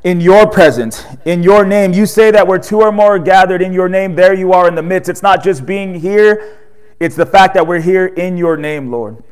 in 0.04 0.20
your 0.20 0.46
presence, 0.48 1.06
in 1.24 1.42
your 1.42 1.66
name. 1.66 1.94
You 1.94 2.06
say 2.06 2.30
that 2.30 2.46
where 2.46 2.60
two 2.60 2.82
or 2.82 2.92
more 2.92 3.16
are 3.16 3.20
gathered 3.20 3.62
in 3.62 3.72
your 3.72 3.88
name, 3.88 4.16
there 4.16 4.34
you 4.34 4.52
are 4.52 4.68
in 4.68 4.75
the 4.75 4.84
midst. 4.84 5.10
It's 5.10 5.24
not 5.24 5.42
just 5.42 5.66
being 5.66 5.96
here, 5.96 6.60
it's 7.00 7.16
the 7.16 7.25
fact 7.25 7.54
that 7.54 7.66
we're 7.66 7.80
here 7.80 8.08
in 8.08 8.36
your 8.36 8.58
name, 8.58 8.92
Lord 8.92 9.24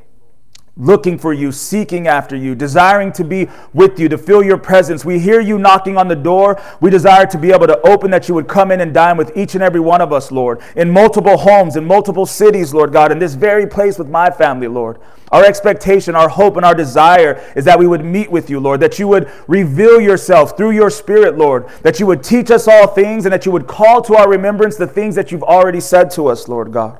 looking 0.76 1.20
for 1.20 1.34
you, 1.34 1.52
seeking 1.52 2.08
after 2.08 2.36
you, 2.36 2.56
desiring 2.56 3.12
to 3.14 3.24
be 3.24 3.48
with 3.74 4.00
you, 4.00 4.10
to 4.10 4.18
feel 4.18 4.44
your 4.44 4.58
presence. 4.58 5.06
We 5.06 5.20
hear 5.20 5.40
you 5.40 5.60
knocking 5.60 5.98
on 5.98 6.08
the 6.08 6.16
door. 6.16 6.60
We 6.82 6.90
desire 6.90 7.28
to 7.28 7.38
be 7.38 7.52
able 7.52 7.68
to 7.68 7.80
open 7.88 8.10
that 8.12 8.28
you 8.28 8.34
would 8.34 8.48
come 8.48 8.72
in 8.72 8.82
and 8.82 8.94
dine 8.94 9.16
with 9.16 9.38
each 9.38 9.54
and 9.54 9.64
every 9.64 9.80
one 9.80 10.02
of 10.02 10.12
us, 10.12 10.32
Lord, 10.32 10.62
in 10.76 10.90
multiple 10.90 11.38
homes, 11.38 11.76
in 11.76 11.86
multiple 11.86 12.26
cities, 12.26 12.74
Lord 12.74 12.92
God, 12.92 13.12
in 13.12 13.20
this 13.20 13.36
very 13.36 13.68
place 13.68 14.00
with 14.00 14.10
my 14.10 14.32
family, 14.32 14.68
Lord. 14.68 15.00
Our 15.32 15.46
expectation, 15.46 16.16
our 16.16 16.30
hope, 16.30 16.58
and 16.58 16.66
our 16.66 16.76
desire 16.76 17.42
is 17.56 17.66
that 17.66 17.78
we 17.78 17.88
would 17.88 18.04
meet 18.04 18.32
with 18.32 18.50
you, 18.50 18.60
Lord, 18.60 18.80
that 18.80 18.98
you 18.98 19.08
would 19.08 19.32
reveal 19.48 20.02
yourself 20.02 20.58
through 20.58 20.72
your 20.72 20.90
Spirit, 20.90 21.38
Lord, 21.38 21.68
that 21.82 22.00
you 22.00 22.08
would 22.08 22.24
teach 22.24 22.52
us 22.52 22.68
all 22.68 22.88
things, 22.88 23.26
and 23.26 23.34
that 23.34 23.46
you 23.46 23.52
would 23.52 23.68
call 23.68 24.02
to 24.04 24.16
our 24.16 24.30
remembrance 24.30 24.76
the 24.76 24.88
things 24.88 25.16
that 25.16 25.32
you've 25.32 25.44
already 25.44 25.80
said 25.80 26.10
to 26.12 26.28
us, 26.28 26.48
Lord 26.48 26.72
God. 26.72 27.00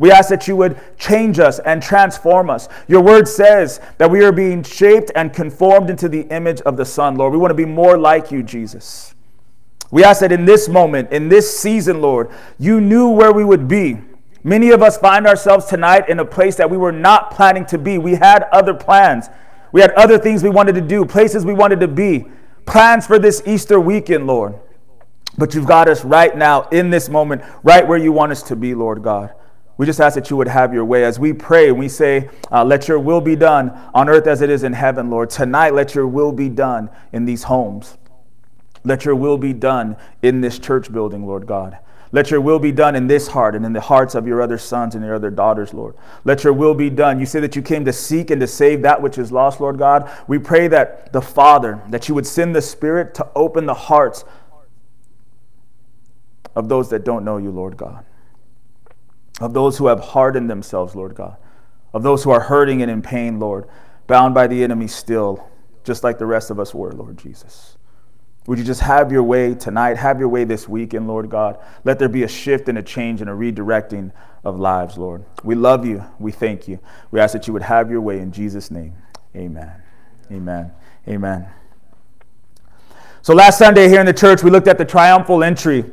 We 0.00 0.10
ask 0.10 0.30
that 0.30 0.48
you 0.48 0.56
would 0.56 0.80
change 0.98 1.38
us 1.38 1.58
and 1.58 1.82
transform 1.82 2.48
us. 2.48 2.70
Your 2.88 3.02
word 3.02 3.28
says 3.28 3.82
that 3.98 4.10
we 4.10 4.24
are 4.24 4.32
being 4.32 4.62
shaped 4.62 5.12
and 5.14 5.30
conformed 5.30 5.90
into 5.90 6.08
the 6.08 6.22
image 6.34 6.62
of 6.62 6.78
the 6.78 6.86
Son, 6.86 7.16
Lord. 7.16 7.34
We 7.34 7.38
want 7.38 7.50
to 7.50 7.54
be 7.54 7.66
more 7.66 7.98
like 7.98 8.30
you, 8.30 8.42
Jesus. 8.42 9.14
We 9.90 10.02
ask 10.02 10.20
that 10.20 10.32
in 10.32 10.46
this 10.46 10.70
moment, 10.70 11.12
in 11.12 11.28
this 11.28 11.58
season, 11.58 12.00
Lord, 12.00 12.30
you 12.58 12.80
knew 12.80 13.10
where 13.10 13.30
we 13.30 13.44
would 13.44 13.68
be. 13.68 13.98
Many 14.42 14.70
of 14.70 14.82
us 14.82 14.96
find 14.96 15.26
ourselves 15.26 15.66
tonight 15.66 16.08
in 16.08 16.18
a 16.18 16.24
place 16.24 16.56
that 16.56 16.70
we 16.70 16.78
were 16.78 16.92
not 16.92 17.30
planning 17.30 17.66
to 17.66 17.76
be. 17.76 17.98
We 17.98 18.14
had 18.14 18.44
other 18.52 18.72
plans, 18.72 19.28
we 19.70 19.82
had 19.82 19.90
other 19.90 20.16
things 20.16 20.42
we 20.42 20.48
wanted 20.48 20.76
to 20.76 20.80
do, 20.80 21.04
places 21.04 21.44
we 21.44 21.52
wanted 21.52 21.78
to 21.80 21.88
be, 21.88 22.24
plans 22.64 23.06
for 23.06 23.18
this 23.18 23.42
Easter 23.44 23.78
weekend, 23.78 24.26
Lord. 24.26 24.54
But 25.36 25.54
you've 25.54 25.66
got 25.66 25.88
us 25.90 26.06
right 26.06 26.34
now 26.34 26.68
in 26.70 26.88
this 26.88 27.10
moment, 27.10 27.42
right 27.62 27.86
where 27.86 27.98
you 27.98 28.12
want 28.12 28.32
us 28.32 28.42
to 28.44 28.56
be, 28.56 28.74
Lord 28.74 29.02
God. 29.02 29.34
We 29.80 29.86
just 29.86 29.98
ask 29.98 30.14
that 30.14 30.28
you 30.28 30.36
would 30.36 30.46
have 30.46 30.74
your 30.74 30.84
way. 30.84 31.04
As 31.04 31.18
we 31.18 31.32
pray, 31.32 31.70
and 31.70 31.78
we 31.78 31.88
say, 31.88 32.28
uh, 32.52 32.62
Let 32.62 32.86
your 32.86 32.98
will 32.98 33.22
be 33.22 33.34
done 33.34 33.70
on 33.94 34.10
earth 34.10 34.26
as 34.26 34.42
it 34.42 34.50
is 34.50 34.62
in 34.62 34.74
heaven, 34.74 35.08
Lord. 35.08 35.30
Tonight, 35.30 35.72
let 35.72 35.94
your 35.94 36.06
will 36.06 36.32
be 36.32 36.50
done 36.50 36.90
in 37.14 37.24
these 37.24 37.44
homes. 37.44 37.96
Let 38.84 39.06
your 39.06 39.16
will 39.16 39.38
be 39.38 39.54
done 39.54 39.96
in 40.20 40.42
this 40.42 40.58
church 40.58 40.92
building, 40.92 41.26
Lord 41.26 41.46
God. 41.46 41.78
Let 42.12 42.30
your 42.30 42.42
will 42.42 42.58
be 42.58 42.72
done 42.72 42.94
in 42.94 43.06
this 43.06 43.28
heart 43.28 43.54
and 43.54 43.64
in 43.64 43.72
the 43.72 43.80
hearts 43.80 44.14
of 44.14 44.26
your 44.26 44.42
other 44.42 44.58
sons 44.58 44.96
and 44.96 45.02
your 45.02 45.14
other 45.14 45.30
daughters, 45.30 45.72
Lord. 45.72 45.94
Let 46.24 46.44
your 46.44 46.52
will 46.52 46.74
be 46.74 46.90
done. 46.90 47.18
You 47.18 47.24
say 47.24 47.40
that 47.40 47.56
you 47.56 47.62
came 47.62 47.86
to 47.86 47.92
seek 47.94 48.30
and 48.30 48.38
to 48.42 48.46
save 48.46 48.82
that 48.82 49.00
which 49.00 49.16
is 49.16 49.32
lost, 49.32 49.62
Lord 49.62 49.78
God. 49.78 50.10
We 50.28 50.38
pray 50.38 50.68
that 50.68 51.10
the 51.14 51.22
Father, 51.22 51.80
that 51.88 52.06
you 52.06 52.14
would 52.14 52.26
send 52.26 52.54
the 52.54 52.60
Spirit 52.60 53.14
to 53.14 53.26
open 53.34 53.64
the 53.64 53.72
hearts 53.72 54.26
of 56.54 56.68
those 56.68 56.90
that 56.90 57.02
don't 57.02 57.24
know 57.24 57.38
you, 57.38 57.50
Lord 57.50 57.78
God 57.78 58.04
of 59.40 59.54
those 59.54 59.78
who 59.78 59.86
have 59.86 60.00
hardened 60.00 60.48
themselves, 60.48 60.94
Lord 60.94 61.14
God, 61.14 61.36
of 61.92 62.02
those 62.02 62.22
who 62.22 62.30
are 62.30 62.40
hurting 62.40 62.82
and 62.82 62.90
in 62.90 63.02
pain, 63.02 63.40
Lord, 63.40 63.66
bound 64.06 64.34
by 64.34 64.46
the 64.46 64.62
enemy 64.62 64.86
still, 64.86 65.48
just 65.82 66.04
like 66.04 66.18
the 66.18 66.26
rest 66.26 66.50
of 66.50 66.60
us 66.60 66.74
were, 66.74 66.92
Lord 66.92 67.18
Jesus. 67.18 67.76
Would 68.46 68.58
you 68.58 68.64
just 68.64 68.80
have 68.80 69.12
your 69.12 69.22
way 69.22 69.54
tonight, 69.54 69.96
have 69.96 70.18
your 70.18 70.28
way 70.28 70.44
this 70.44 70.68
weekend, 70.68 71.06
Lord 71.06 71.30
God? 71.30 71.58
Let 71.84 71.98
there 71.98 72.08
be 72.08 72.22
a 72.22 72.28
shift 72.28 72.68
and 72.68 72.78
a 72.78 72.82
change 72.82 73.20
and 73.20 73.28
a 73.28 73.32
redirecting 73.32 74.12
of 74.44 74.58
lives, 74.58 74.96
Lord. 74.96 75.24
We 75.44 75.54
love 75.54 75.84
you. 75.86 76.04
We 76.18 76.32
thank 76.32 76.66
you. 76.66 76.78
We 77.10 77.20
ask 77.20 77.32
that 77.32 77.46
you 77.46 77.52
would 77.52 77.62
have 77.62 77.90
your 77.90 78.00
way 78.00 78.18
in 78.18 78.32
Jesus' 78.32 78.70
name. 78.70 78.94
Amen. 79.36 79.70
Amen. 80.30 80.72
Amen. 81.06 81.48
So 83.22 83.34
last 83.34 83.58
Sunday 83.58 83.88
here 83.88 84.00
in 84.00 84.06
the 84.06 84.14
church, 84.14 84.42
we 84.42 84.50
looked 84.50 84.68
at 84.68 84.78
the 84.78 84.84
triumphal 84.84 85.44
entry 85.44 85.84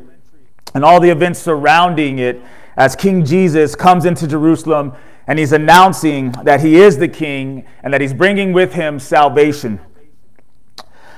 and 0.73 0.85
all 0.85 0.99
the 0.99 1.09
events 1.09 1.39
surrounding 1.39 2.19
it 2.19 2.41
as 2.77 2.95
King 2.95 3.25
Jesus 3.25 3.75
comes 3.75 4.05
into 4.05 4.27
Jerusalem 4.27 4.93
and 5.25 5.37
he's 5.37 5.51
announcing 5.51 6.31
that 6.43 6.61
he 6.61 6.77
is 6.77 6.97
the 6.97 7.07
king 7.07 7.65
and 7.83 7.93
that 7.93 7.99
he's 7.99 8.13
bringing 8.13 8.53
with 8.53 8.73
him 8.73 8.99
salvation. 8.99 9.79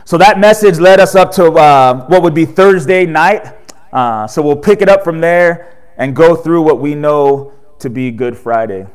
So 0.05 0.17
that 0.17 0.39
message 0.39 0.79
led 0.79 0.99
us 0.99 1.13
up 1.13 1.31
to 1.33 1.51
uh, 1.51 2.07
what 2.07 2.23
would 2.23 2.33
be 2.33 2.45
Thursday 2.45 3.05
night. 3.05 3.53
Uh, 3.93 4.25
so 4.25 4.41
we'll 4.41 4.55
pick 4.55 4.81
it 4.81 4.89
up 4.89 5.03
from 5.03 5.21
there 5.21 5.77
and 5.97 6.15
go 6.15 6.35
through 6.35 6.63
what 6.63 6.79
we 6.79 6.95
know 6.95 7.53
to 7.79 7.89
be 7.89 8.09
Good 8.09 8.37
Friday. 8.37 8.87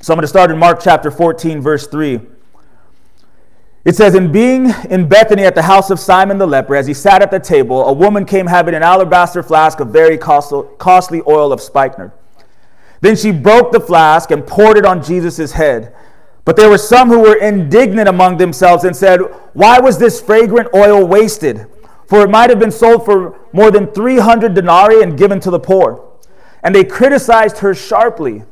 So 0.00 0.12
I'm 0.12 0.16
going 0.16 0.22
to 0.22 0.28
start 0.28 0.50
in 0.50 0.58
Mark 0.58 0.80
chapter 0.80 1.10
14, 1.10 1.60
verse 1.60 1.88
3. 1.88 2.20
It 3.84 3.96
says, 3.96 4.14
In 4.14 4.32
being 4.32 4.70
in 4.90 5.08
Bethany 5.08 5.44
at 5.44 5.54
the 5.54 5.62
house 5.62 5.90
of 5.90 6.00
Simon 6.00 6.38
the 6.38 6.46
leper, 6.46 6.74
as 6.74 6.86
he 6.86 6.94
sat 6.94 7.22
at 7.22 7.30
the 7.30 7.40
table, 7.40 7.86
a 7.86 7.92
woman 7.92 8.24
came 8.24 8.46
having 8.46 8.74
an 8.74 8.82
alabaster 8.82 9.42
flask 9.42 9.80
of 9.80 9.88
very 9.88 10.18
costly 10.18 11.22
oil 11.26 11.52
of 11.52 11.60
spikenard. 11.60 12.12
Then 13.00 13.16
she 13.16 13.30
broke 13.30 13.72
the 13.72 13.80
flask 13.80 14.30
and 14.30 14.46
poured 14.46 14.76
it 14.76 14.84
on 14.84 15.02
Jesus' 15.02 15.52
head. 15.52 15.94
But 16.44 16.56
there 16.56 16.70
were 16.70 16.78
some 16.78 17.08
who 17.08 17.20
were 17.20 17.36
indignant 17.36 18.08
among 18.08 18.38
themselves 18.38 18.84
and 18.84 18.96
said, 18.96 19.20
Why 19.52 19.78
was 19.78 19.98
this 19.98 20.20
fragrant 20.20 20.70
oil 20.74 21.06
wasted? 21.06 21.66
For 22.06 22.22
it 22.22 22.30
might 22.30 22.48
have 22.48 22.58
been 22.58 22.70
sold 22.70 23.04
for 23.04 23.38
more 23.52 23.70
than 23.70 23.92
300 23.92 24.54
denarii 24.54 25.02
and 25.02 25.18
given 25.18 25.40
to 25.40 25.50
the 25.50 25.60
poor. 25.60 26.08
And 26.62 26.74
they 26.74 26.84
criticized 26.84 27.58
her 27.58 27.74
sharply. 27.74 28.44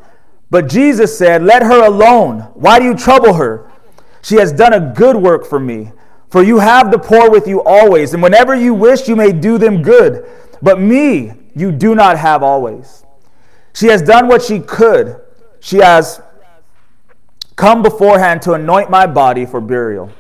But 0.50 0.68
Jesus 0.68 1.16
said, 1.16 1.42
Let 1.42 1.62
her 1.62 1.85
alone. 1.85 2.40
Why 2.54 2.78
do 2.78 2.85
you 2.85 2.95
trouble 2.95 3.35
her? 3.35 3.71
She 4.26 4.35
has 4.38 4.50
done 4.50 4.73
a 4.73 4.80
good 4.80 5.14
work 5.14 5.47
for 5.47 5.61
me. 5.61 5.92
For 6.30 6.42
you 6.42 6.59
have 6.59 6.90
the 6.90 6.99
poor 6.99 7.30
with 7.30 7.47
you 7.47 7.62
always, 7.62 8.12
and 8.12 8.21
whenever 8.21 8.56
you 8.56 8.75
wish, 8.75 9.06
you 9.06 9.14
may 9.14 9.30
do 9.30 9.56
them 9.56 9.83
good. 9.83 10.28
But 10.61 10.80
me 10.80 11.33
you 11.54 11.71
do 11.71 11.95
not 11.95 12.18
have 12.18 12.42
always. 12.42 13.04
She 13.73 13.87
has 13.87 14.02
done 14.02 14.26
what 14.26 14.42
she 14.42 14.59
could. 14.59 15.21
She 15.61 15.76
has 15.76 16.21
come 17.54 17.85
beforehand 17.85 18.42
to 18.42 18.54
anoint 18.54 18.90
my 18.90 19.06
body 19.06 19.47
for 19.47 19.61
burial. 19.61 20.11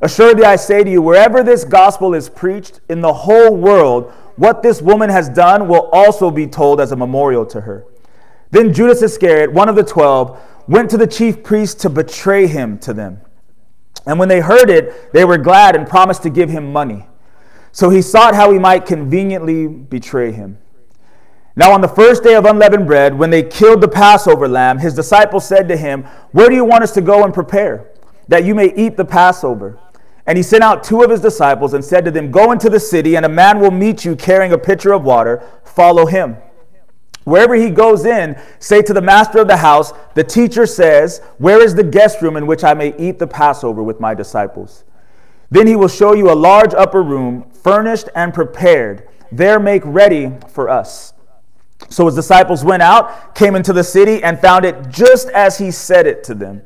Assuredly, 0.00 0.46
I 0.46 0.56
say 0.56 0.82
to 0.82 0.90
you, 0.90 1.02
wherever 1.02 1.42
this 1.42 1.62
gospel 1.62 2.14
is 2.14 2.30
preached 2.30 2.80
in 2.88 3.02
the 3.02 3.12
whole 3.12 3.54
world, 3.54 4.14
what 4.36 4.62
this 4.62 4.80
woman 4.80 5.10
has 5.10 5.28
done 5.28 5.68
will 5.68 5.90
also 5.92 6.30
be 6.30 6.46
told 6.46 6.80
as 6.80 6.90
a 6.90 6.96
memorial 6.96 7.44
to 7.44 7.60
her. 7.60 7.84
Then 8.50 8.72
Judas 8.72 9.02
Iscariot, 9.02 9.52
one 9.52 9.68
of 9.68 9.76
the 9.76 9.84
twelve, 9.84 10.40
went 10.66 10.88
to 10.88 10.96
the 10.96 11.06
chief 11.06 11.42
priests 11.42 11.82
to 11.82 11.90
betray 11.90 12.46
him 12.46 12.78
to 12.78 12.94
them. 12.94 13.20
And 14.06 14.18
when 14.18 14.28
they 14.28 14.40
heard 14.40 14.70
it, 14.70 15.12
they 15.12 15.24
were 15.24 15.38
glad 15.38 15.76
and 15.76 15.86
promised 15.86 16.22
to 16.24 16.30
give 16.30 16.50
him 16.50 16.72
money. 16.72 17.06
So 17.70 17.88
he 17.88 18.02
sought 18.02 18.34
how 18.34 18.52
he 18.52 18.58
might 18.58 18.84
conveniently 18.84 19.66
betray 19.66 20.32
him. 20.32 20.58
Now, 21.54 21.72
on 21.72 21.82
the 21.82 21.88
first 21.88 22.22
day 22.22 22.34
of 22.34 22.46
unleavened 22.46 22.86
bread, 22.86 23.18
when 23.18 23.30
they 23.30 23.42
killed 23.42 23.82
the 23.82 23.88
Passover 23.88 24.48
lamb, 24.48 24.78
his 24.78 24.94
disciples 24.94 25.46
said 25.46 25.68
to 25.68 25.76
him, 25.76 26.04
Where 26.32 26.48
do 26.48 26.54
you 26.54 26.64
want 26.64 26.82
us 26.82 26.92
to 26.92 27.02
go 27.02 27.24
and 27.24 27.34
prepare, 27.34 27.90
that 28.28 28.44
you 28.44 28.54
may 28.54 28.74
eat 28.74 28.96
the 28.96 29.04
Passover? 29.04 29.78
And 30.26 30.36
he 30.38 30.42
sent 30.42 30.62
out 30.62 30.82
two 30.82 31.02
of 31.02 31.10
his 31.10 31.20
disciples 31.20 31.74
and 31.74 31.84
said 31.84 32.04
to 32.06 32.10
them, 32.10 32.30
Go 32.30 32.52
into 32.52 32.70
the 32.70 32.80
city, 32.80 33.16
and 33.16 33.26
a 33.26 33.28
man 33.28 33.60
will 33.60 33.70
meet 33.70 34.04
you 34.04 34.16
carrying 34.16 34.52
a 34.52 34.58
pitcher 34.58 34.92
of 34.92 35.04
water. 35.04 35.42
Follow 35.64 36.06
him. 36.06 36.36
Wherever 37.24 37.54
he 37.54 37.70
goes 37.70 38.04
in, 38.04 38.40
say 38.58 38.82
to 38.82 38.92
the 38.92 39.00
master 39.00 39.40
of 39.40 39.48
the 39.48 39.56
house, 39.56 39.92
The 40.14 40.24
teacher 40.24 40.66
says, 40.66 41.20
Where 41.38 41.62
is 41.62 41.74
the 41.74 41.84
guest 41.84 42.20
room 42.20 42.36
in 42.36 42.46
which 42.46 42.64
I 42.64 42.74
may 42.74 42.96
eat 42.98 43.18
the 43.18 43.26
Passover 43.26 43.82
with 43.82 44.00
my 44.00 44.14
disciples? 44.14 44.84
Then 45.50 45.66
he 45.66 45.76
will 45.76 45.88
show 45.88 46.14
you 46.14 46.30
a 46.30 46.34
large 46.34 46.74
upper 46.74 47.02
room, 47.02 47.48
furnished 47.50 48.08
and 48.14 48.34
prepared. 48.34 49.08
There 49.30 49.60
make 49.60 49.82
ready 49.84 50.32
for 50.48 50.68
us. 50.68 51.12
So 51.88 52.06
his 52.06 52.14
disciples 52.14 52.64
went 52.64 52.82
out, 52.82 53.34
came 53.34 53.54
into 53.54 53.72
the 53.72 53.84
city, 53.84 54.22
and 54.22 54.40
found 54.40 54.64
it 54.64 54.88
just 54.88 55.28
as 55.28 55.58
he 55.58 55.70
said 55.70 56.06
it 56.06 56.24
to 56.24 56.34
them. 56.34 56.62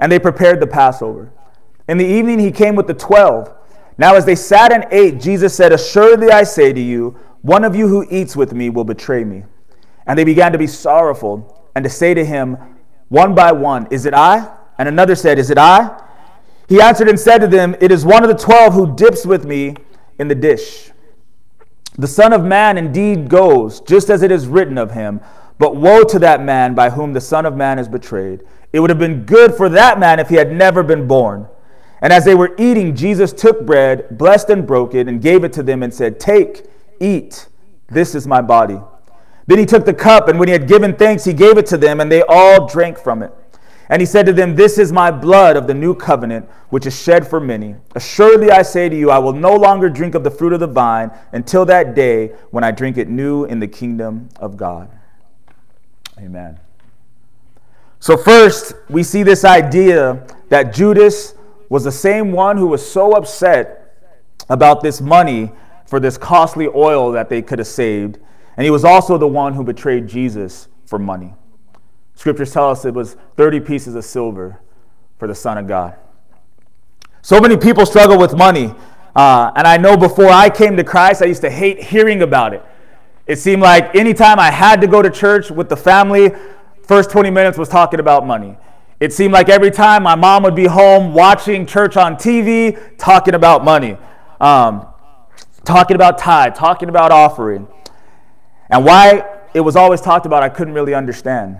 And 0.00 0.10
they 0.10 0.18
prepared 0.18 0.60
the 0.60 0.66
Passover. 0.66 1.30
In 1.88 1.98
the 1.98 2.06
evening 2.06 2.38
he 2.38 2.50
came 2.50 2.74
with 2.74 2.86
the 2.86 2.94
twelve. 2.94 3.52
Now 3.98 4.14
as 4.14 4.24
they 4.24 4.34
sat 4.34 4.72
and 4.72 4.86
ate, 4.90 5.20
Jesus 5.20 5.54
said, 5.54 5.72
Assuredly 5.72 6.30
I 6.30 6.42
say 6.42 6.72
to 6.72 6.80
you, 6.80 7.18
one 7.42 7.64
of 7.64 7.76
you 7.76 7.88
who 7.88 8.06
eats 8.10 8.34
with 8.34 8.52
me 8.52 8.70
will 8.70 8.84
betray 8.84 9.24
me. 9.24 9.44
And 10.10 10.18
they 10.18 10.24
began 10.24 10.50
to 10.50 10.58
be 10.58 10.66
sorrowful 10.66 11.70
and 11.76 11.84
to 11.84 11.88
say 11.88 12.14
to 12.14 12.24
him, 12.24 12.58
one 13.10 13.32
by 13.32 13.52
one, 13.52 13.86
Is 13.92 14.06
it 14.06 14.12
I? 14.12 14.52
And 14.76 14.88
another 14.88 15.14
said, 15.14 15.38
Is 15.38 15.50
it 15.50 15.56
I? 15.56 16.02
He 16.68 16.82
answered 16.82 17.08
and 17.08 17.18
said 17.18 17.38
to 17.38 17.46
them, 17.46 17.76
It 17.80 17.92
is 17.92 18.04
one 18.04 18.24
of 18.24 18.28
the 18.28 18.34
twelve 18.34 18.74
who 18.74 18.96
dips 18.96 19.24
with 19.24 19.44
me 19.44 19.76
in 20.18 20.26
the 20.26 20.34
dish. 20.34 20.90
The 21.96 22.08
Son 22.08 22.32
of 22.32 22.44
Man 22.44 22.76
indeed 22.76 23.28
goes, 23.28 23.82
just 23.82 24.10
as 24.10 24.22
it 24.24 24.32
is 24.32 24.48
written 24.48 24.78
of 24.78 24.90
him. 24.90 25.20
But 25.60 25.76
woe 25.76 26.02
to 26.02 26.18
that 26.18 26.42
man 26.42 26.74
by 26.74 26.90
whom 26.90 27.12
the 27.12 27.20
Son 27.20 27.46
of 27.46 27.56
Man 27.56 27.78
is 27.78 27.86
betrayed. 27.86 28.42
It 28.72 28.80
would 28.80 28.90
have 28.90 28.98
been 28.98 29.22
good 29.22 29.54
for 29.54 29.68
that 29.68 30.00
man 30.00 30.18
if 30.18 30.28
he 30.28 30.34
had 30.34 30.50
never 30.50 30.82
been 30.82 31.06
born. 31.06 31.46
And 32.02 32.12
as 32.12 32.24
they 32.24 32.34
were 32.34 32.56
eating, 32.58 32.96
Jesus 32.96 33.32
took 33.32 33.64
bread, 33.64 34.18
blessed 34.18 34.50
and 34.50 34.66
broke 34.66 34.92
it, 34.92 35.06
and 35.06 35.22
gave 35.22 35.44
it 35.44 35.52
to 35.52 35.62
them 35.62 35.84
and 35.84 35.94
said, 35.94 36.18
Take, 36.18 36.64
eat, 36.98 37.46
this 37.86 38.16
is 38.16 38.26
my 38.26 38.40
body. 38.40 38.80
Then 39.50 39.58
he 39.58 39.66
took 39.66 39.84
the 39.84 39.92
cup, 39.92 40.28
and 40.28 40.38
when 40.38 40.46
he 40.46 40.52
had 40.52 40.68
given 40.68 40.94
thanks, 40.94 41.24
he 41.24 41.32
gave 41.32 41.58
it 41.58 41.66
to 41.66 41.76
them, 41.76 41.98
and 41.98 42.10
they 42.10 42.22
all 42.28 42.68
drank 42.68 42.96
from 42.96 43.20
it. 43.20 43.32
And 43.88 44.00
he 44.00 44.06
said 44.06 44.24
to 44.26 44.32
them, 44.32 44.54
This 44.54 44.78
is 44.78 44.92
my 44.92 45.10
blood 45.10 45.56
of 45.56 45.66
the 45.66 45.74
new 45.74 45.92
covenant, 45.92 46.48
which 46.68 46.86
is 46.86 46.96
shed 46.96 47.26
for 47.26 47.40
many. 47.40 47.74
Assuredly, 47.96 48.52
I 48.52 48.62
say 48.62 48.88
to 48.88 48.94
you, 48.94 49.10
I 49.10 49.18
will 49.18 49.32
no 49.32 49.56
longer 49.56 49.90
drink 49.90 50.14
of 50.14 50.22
the 50.22 50.30
fruit 50.30 50.52
of 50.52 50.60
the 50.60 50.68
vine 50.68 51.10
until 51.32 51.64
that 51.64 51.96
day 51.96 52.28
when 52.52 52.62
I 52.62 52.70
drink 52.70 52.96
it 52.96 53.08
new 53.08 53.44
in 53.44 53.58
the 53.58 53.66
kingdom 53.66 54.28
of 54.36 54.56
God. 54.56 54.88
Amen. 56.16 56.60
So, 57.98 58.16
first, 58.16 58.74
we 58.88 59.02
see 59.02 59.24
this 59.24 59.44
idea 59.44 60.28
that 60.48 60.72
Judas 60.72 61.34
was 61.68 61.82
the 61.82 61.90
same 61.90 62.30
one 62.30 62.56
who 62.56 62.68
was 62.68 62.88
so 62.88 63.14
upset 63.14 63.96
about 64.48 64.80
this 64.80 65.00
money 65.00 65.50
for 65.86 65.98
this 65.98 66.16
costly 66.16 66.68
oil 66.68 67.10
that 67.10 67.28
they 67.28 67.42
could 67.42 67.58
have 67.58 67.66
saved. 67.66 68.20
And 68.60 68.66
he 68.66 68.70
was 68.70 68.84
also 68.84 69.16
the 69.16 69.26
one 69.26 69.54
who 69.54 69.64
betrayed 69.64 70.06
Jesus 70.06 70.68
for 70.84 70.98
money. 70.98 71.32
Scriptures 72.14 72.52
tell 72.52 72.68
us 72.68 72.84
it 72.84 72.92
was 72.92 73.16
30 73.36 73.58
pieces 73.60 73.94
of 73.94 74.04
silver 74.04 74.60
for 75.16 75.26
the 75.26 75.34
Son 75.34 75.56
of 75.56 75.66
God. 75.66 75.96
So 77.22 77.40
many 77.40 77.56
people 77.56 77.86
struggle 77.86 78.18
with 78.18 78.36
money. 78.36 78.74
Uh, 79.16 79.50
and 79.56 79.66
I 79.66 79.78
know 79.78 79.96
before 79.96 80.28
I 80.28 80.50
came 80.50 80.76
to 80.76 80.84
Christ, 80.84 81.22
I 81.22 81.24
used 81.24 81.40
to 81.40 81.48
hate 81.48 81.82
hearing 81.82 82.20
about 82.20 82.52
it. 82.52 82.62
It 83.26 83.38
seemed 83.38 83.62
like 83.62 83.94
anytime 83.96 84.38
I 84.38 84.50
had 84.50 84.82
to 84.82 84.86
go 84.86 85.00
to 85.00 85.08
church 85.08 85.50
with 85.50 85.70
the 85.70 85.76
family, 85.78 86.30
first 86.82 87.10
20 87.10 87.30
minutes 87.30 87.56
was 87.56 87.70
talking 87.70 87.98
about 87.98 88.26
money. 88.26 88.58
It 89.00 89.14
seemed 89.14 89.32
like 89.32 89.48
every 89.48 89.70
time 89.70 90.02
my 90.02 90.16
mom 90.16 90.42
would 90.42 90.54
be 90.54 90.66
home 90.66 91.14
watching 91.14 91.64
church 91.64 91.96
on 91.96 92.16
TV, 92.16 92.78
talking 92.98 93.32
about 93.32 93.64
money, 93.64 93.96
um, 94.38 94.86
talking 95.64 95.94
about 95.94 96.18
tithe, 96.18 96.54
talking 96.54 96.90
about 96.90 97.10
offering. 97.10 97.66
And 98.70 98.84
why 98.84 99.24
it 99.52 99.60
was 99.60 99.76
always 99.76 100.00
talked 100.00 100.26
about, 100.26 100.42
I 100.42 100.48
couldn't 100.48 100.74
really 100.74 100.94
understand. 100.94 101.58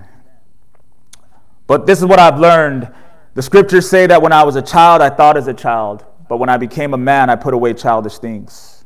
But 1.66 1.86
this 1.86 1.98
is 1.98 2.06
what 2.06 2.18
I've 2.18 2.38
learned. 2.38 2.92
The 3.34 3.42
scriptures 3.42 3.88
say 3.88 4.06
that 4.06 4.20
when 4.20 4.32
I 4.32 4.42
was 4.42 4.56
a 4.56 4.62
child, 4.62 5.02
I 5.02 5.10
thought 5.10 5.36
as 5.36 5.48
a 5.48 5.54
child, 5.54 6.04
but 6.28 6.38
when 6.38 6.48
I 6.48 6.56
became 6.56 6.94
a 6.94 6.98
man, 6.98 7.30
I 7.30 7.36
put 7.36 7.54
away 7.54 7.74
childish 7.74 8.18
things. 8.18 8.84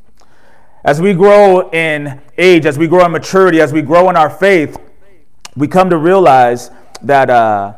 As 0.84 1.00
we 1.00 1.14
grow 1.14 1.70
in 1.70 2.20
age, 2.36 2.66
as 2.66 2.78
we 2.78 2.86
grow 2.86 3.06
in 3.06 3.12
maturity, 3.12 3.60
as 3.60 3.72
we 3.72 3.80
grow 3.80 4.10
in 4.10 4.16
our 4.16 4.28
faith, 4.28 4.76
we 5.56 5.66
come 5.66 5.88
to 5.88 5.96
realize 5.96 6.70
that 7.02 7.30
uh, 7.30 7.74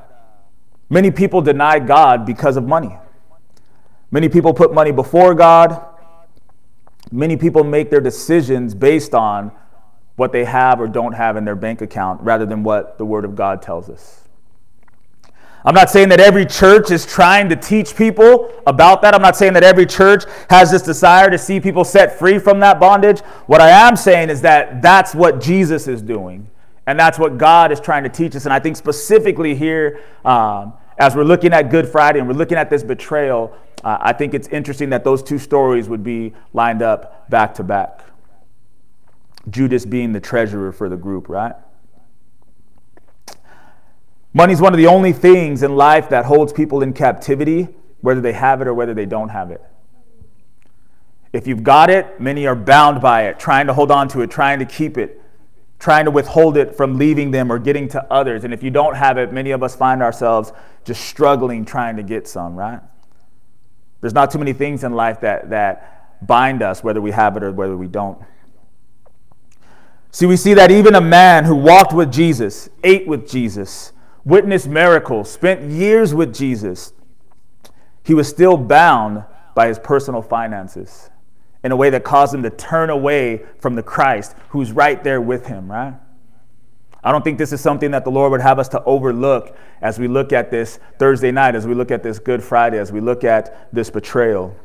many 0.91 1.11
people 1.11 1.41
deny 1.41 1.79
God 1.79 2.27
because 2.27 2.57
of 2.57 2.67
money. 2.67 2.97
Many 4.11 4.29
people 4.29 4.53
put 4.55 4.73
money 4.73 4.91
before 4.91 5.35
God. 5.35 5.85
Many 7.13 7.37
people 7.37 7.63
make 7.63 7.91
their 7.91 8.01
decisions 8.01 8.75
based 8.75 9.15
on 9.15 9.53
what 10.17 10.33
they 10.33 10.45
have 10.45 10.81
or 10.81 10.89
don't 10.89 11.13
have 11.13 11.37
in 11.37 11.45
their 11.45 11.55
bank 11.55 11.81
account 11.83 12.21
rather 12.23 12.47
than 12.47 12.63
what 12.63 12.99
the 12.99 13.05
Word 13.05 13.25
of 13.25 13.37
God 13.37 13.63
tells 13.63 13.89
us. 13.89 14.23
I'm 15.65 15.75
not 15.75 15.91
saying 15.91 16.11
that 16.11 16.21
every 16.21 16.47
church 16.47 16.93
is 16.93 17.05
trying 17.05 17.49
to 17.49 17.57
teach 17.57 17.97
people 17.97 18.53
about 18.69 19.03
that. 19.03 19.15
I'm 19.15 19.23
not 19.23 19.37
saying 19.37 19.53
that 19.55 19.65
every 19.65 19.85
church 19.85 20.23
has 20.49 20.71
this 20.71 20.83
desire 20.83 21.29
to 21.29 21.37
see 21.37 21.59
people 21.59 21.85
set 21.85 22.17
free 22.17 22.39
from 22.39 22.61
that 22.61 22.79
bondage. 22.79 23.19
What 23.47 23.61
I 23.61 23.71
am 23.71 23.97
saying 23.97 24.31
is 24.31 24.41
that 24.43 24.81
that's 24.81 25.13
what 25.13 25.41
Jesus 25.41 25.89
is 25.89 26.03
doing. 26.03 26.49
And 26.87 26.97
that's 26.97 27.19
what 27.19 27.37
God 27.37 27.73
is 27.73 27.81
trying 27.81 28.05
to 28.05 28.09
teach 28.09 28.37
us. 28.37 28.45
And 28.45 28.55
I 28.55 28.61
think 28.61 28.77
specifically 28.77 29.57
here, 29.57 30.01
um, 30.25 30.73
as 30.99 31.17
we're 31.17 31.25
looking 31.25 31.53
at 31.53 31.69
Good 31.69 31.89
Friday 31.89 32.21
and 32.21 32.29
we're 32.29 32.35
looking 32.35 32.59
at 32.59 32.71
this 32.71 32.85
betrayal, 32.85 33.53
uh, 33.83 33.99
I 34.01 34.13
think 34.13 34.35
it's 34.35 34.47
interesting 34.49 34.91
that 34.91 35.03
those 35.03 35.21
two 35.21 35.39
stories 35.39 35.89
would 35.89 36.05
be 36.05 36.33
lined 36.53 36.81
up 36.81 37.29
back 37.29 37.55
to 37.57 37.65
back. 37.65 38.03
Judas 39.49 39.87
being 39.87 40.13
the 40.13 40.21
treasurer 40.21 40.73
for 40.73 40.89
the 40.89 40.97
group, 40.97 41.29
right? 41.29 41.55
Money 44.33 44.53
is 44.53 44.61
one 44.61 44.75
of 44.75 44.79
the 44.79 44.87
only 44.87 45.13
things 45.13 45.63
in 45.63 45.77
life 45.77 46.11
that 46.11 46.27
holds 46.27 46.53
people 46.53 46.83
in 46.83 46.93
captivity, 46.93 47.69
whether 48.03 48.21
they 48.21 48.35
have 48.35 48.61
it 48.61 48.69
or 48.69 48.75
whether 48.75 48.93
they 48.93 49.07
don't 49.07 49.31
have 49.31 49.51
it. 49.51 49.63
If 51.33 51.47
you've 51.47 51.63
got 51.63 51.91
it, 51.91 52.21
many 52.21 52.47
are 52.47 52.55
bound 52.55 53.01
by 53.01 53.29
it, 53.29 53.39
trying 53.39 53.67
to 53.67 53.75
hold 53.75 53.91
on 53.91 54.09
to 54.09 54.21
it, 54.21 54.31
trying 54.31 54.59
to 54.59 54.65
keep 54.65 54.99
it, 54.99 55.23
trying 55.79 56.05
to 56.05 56.11
withhold 56.11 56.57
it 56.57 56.75
from 56.75 56.99
leaving 56.99 57.31
them 57.31 57.51
or 57.51 57.59
getting 57.59 57.89
to 57.89 58.13
others. 58.13 58.45
And 58.45 58.53
if 58.53 58.63
you 58.63 58.71
don't 58.71 58.95
have 58.95 59.19
it, 59.19 59.33
many 59.33 59.53
of 59.53 59.63
us 59.63 59.75
find 59.75 60.03
ourselves 60.03 60.53
just 60.85 61.03
struggling 61.03 61.65
trying 61.65 61.97
to 61.97 62.03
get 62.03 62.29
some, 62.29 62.57
right? 62.57 62.81
There's 64.01 64.15
not 64.15 64.31
too 64.31 64.39
many 64.39 64.53
things 64.53 64.85
in 64.85 64.93
life 64.93 65.21
that, 65.21 65.51
that 65.51 66.27
bind 66.27 66.63
us, 66.63 66.85
whether 66.85 67.01
we 67.01 67.11
have 67.11 67.37
it 67.37 67.43
or 67.43 67.53
whether 67.53 67.77
we 67.77 67.87
don't. 67.89 68.19
See, 70.17 70.25
we 70.25 70.39
see 70.39 70.55
that 70.55 70.71
even 70.71 70.95
a 70.95 71.01
man 71.03 71.45
who 71.45 71.55
walked 71.55 71.93
with 71.93 72.11
Jesus, 72.11 72.71
ate 72.83 73.07
with 73.07 73.29
Jesus, 73.29 73.93
witnessed 74.25 74.67
miracles, 74.67 75.31
spent 75.31 75.71
years 75.71 76.15
with 76.15 76.35
Jesus, 76.35 76.95
he 78.03 78.15
was 78.15 78.27
still 78.27 78.57
bound 78.57 79.25
by 79.55 79.69
his 79.69 79.79
personal 79.79 80.23
finances 80.23 81.11
in 81.63 81.71
a 81.71 81.77
way 81.77 81.91
that 81.91 82.03
caused 82.03 82.33
him 82.33 82.43
to 82.45 82.49
turn 82.49 82.89
away 82.89 83.45
from 83.61 83.75
the 83.75 83.83
Christ 83.83 84.35
who's 84.49 84.73
right 84.73 85.05
there 85.05 85.21
with 85.21 85.49
him, 85.49 85.71
right? 85.71 85.93
I 87.05 87.13
don't 87.13 87.23
think 87.23 87.37
this 87.37 87.53
is 87.53 87.61
something 87.61 87.91
that 87.91 88.05
the 88.05 88.11
Lord 88.11 88.33
would 88.33 88.41
have 88.41 88.59
us 88.59 88.69
to 88.69 88.83
overlook 88.85 89.55
as 89.83 89.99
we 89.99 90.09
look 90.09 90.33
at 90.33 90.51
this 90.51 90.81
Thursday 90.99 91.31
night, 91.31 91.55
as 91.55 91.67
we 91.67 91.75
look 91.75 91.91
at 91.91 92.03
this 92.03 92.19
Good 92.19 92.43
Friday, 92.43 92.79
as 92.79 92.91
we 92.91 93.01
look 93.01 93.23
at 93.23 93.69
this 93.71 93.91
betrayal. 93.91 94.57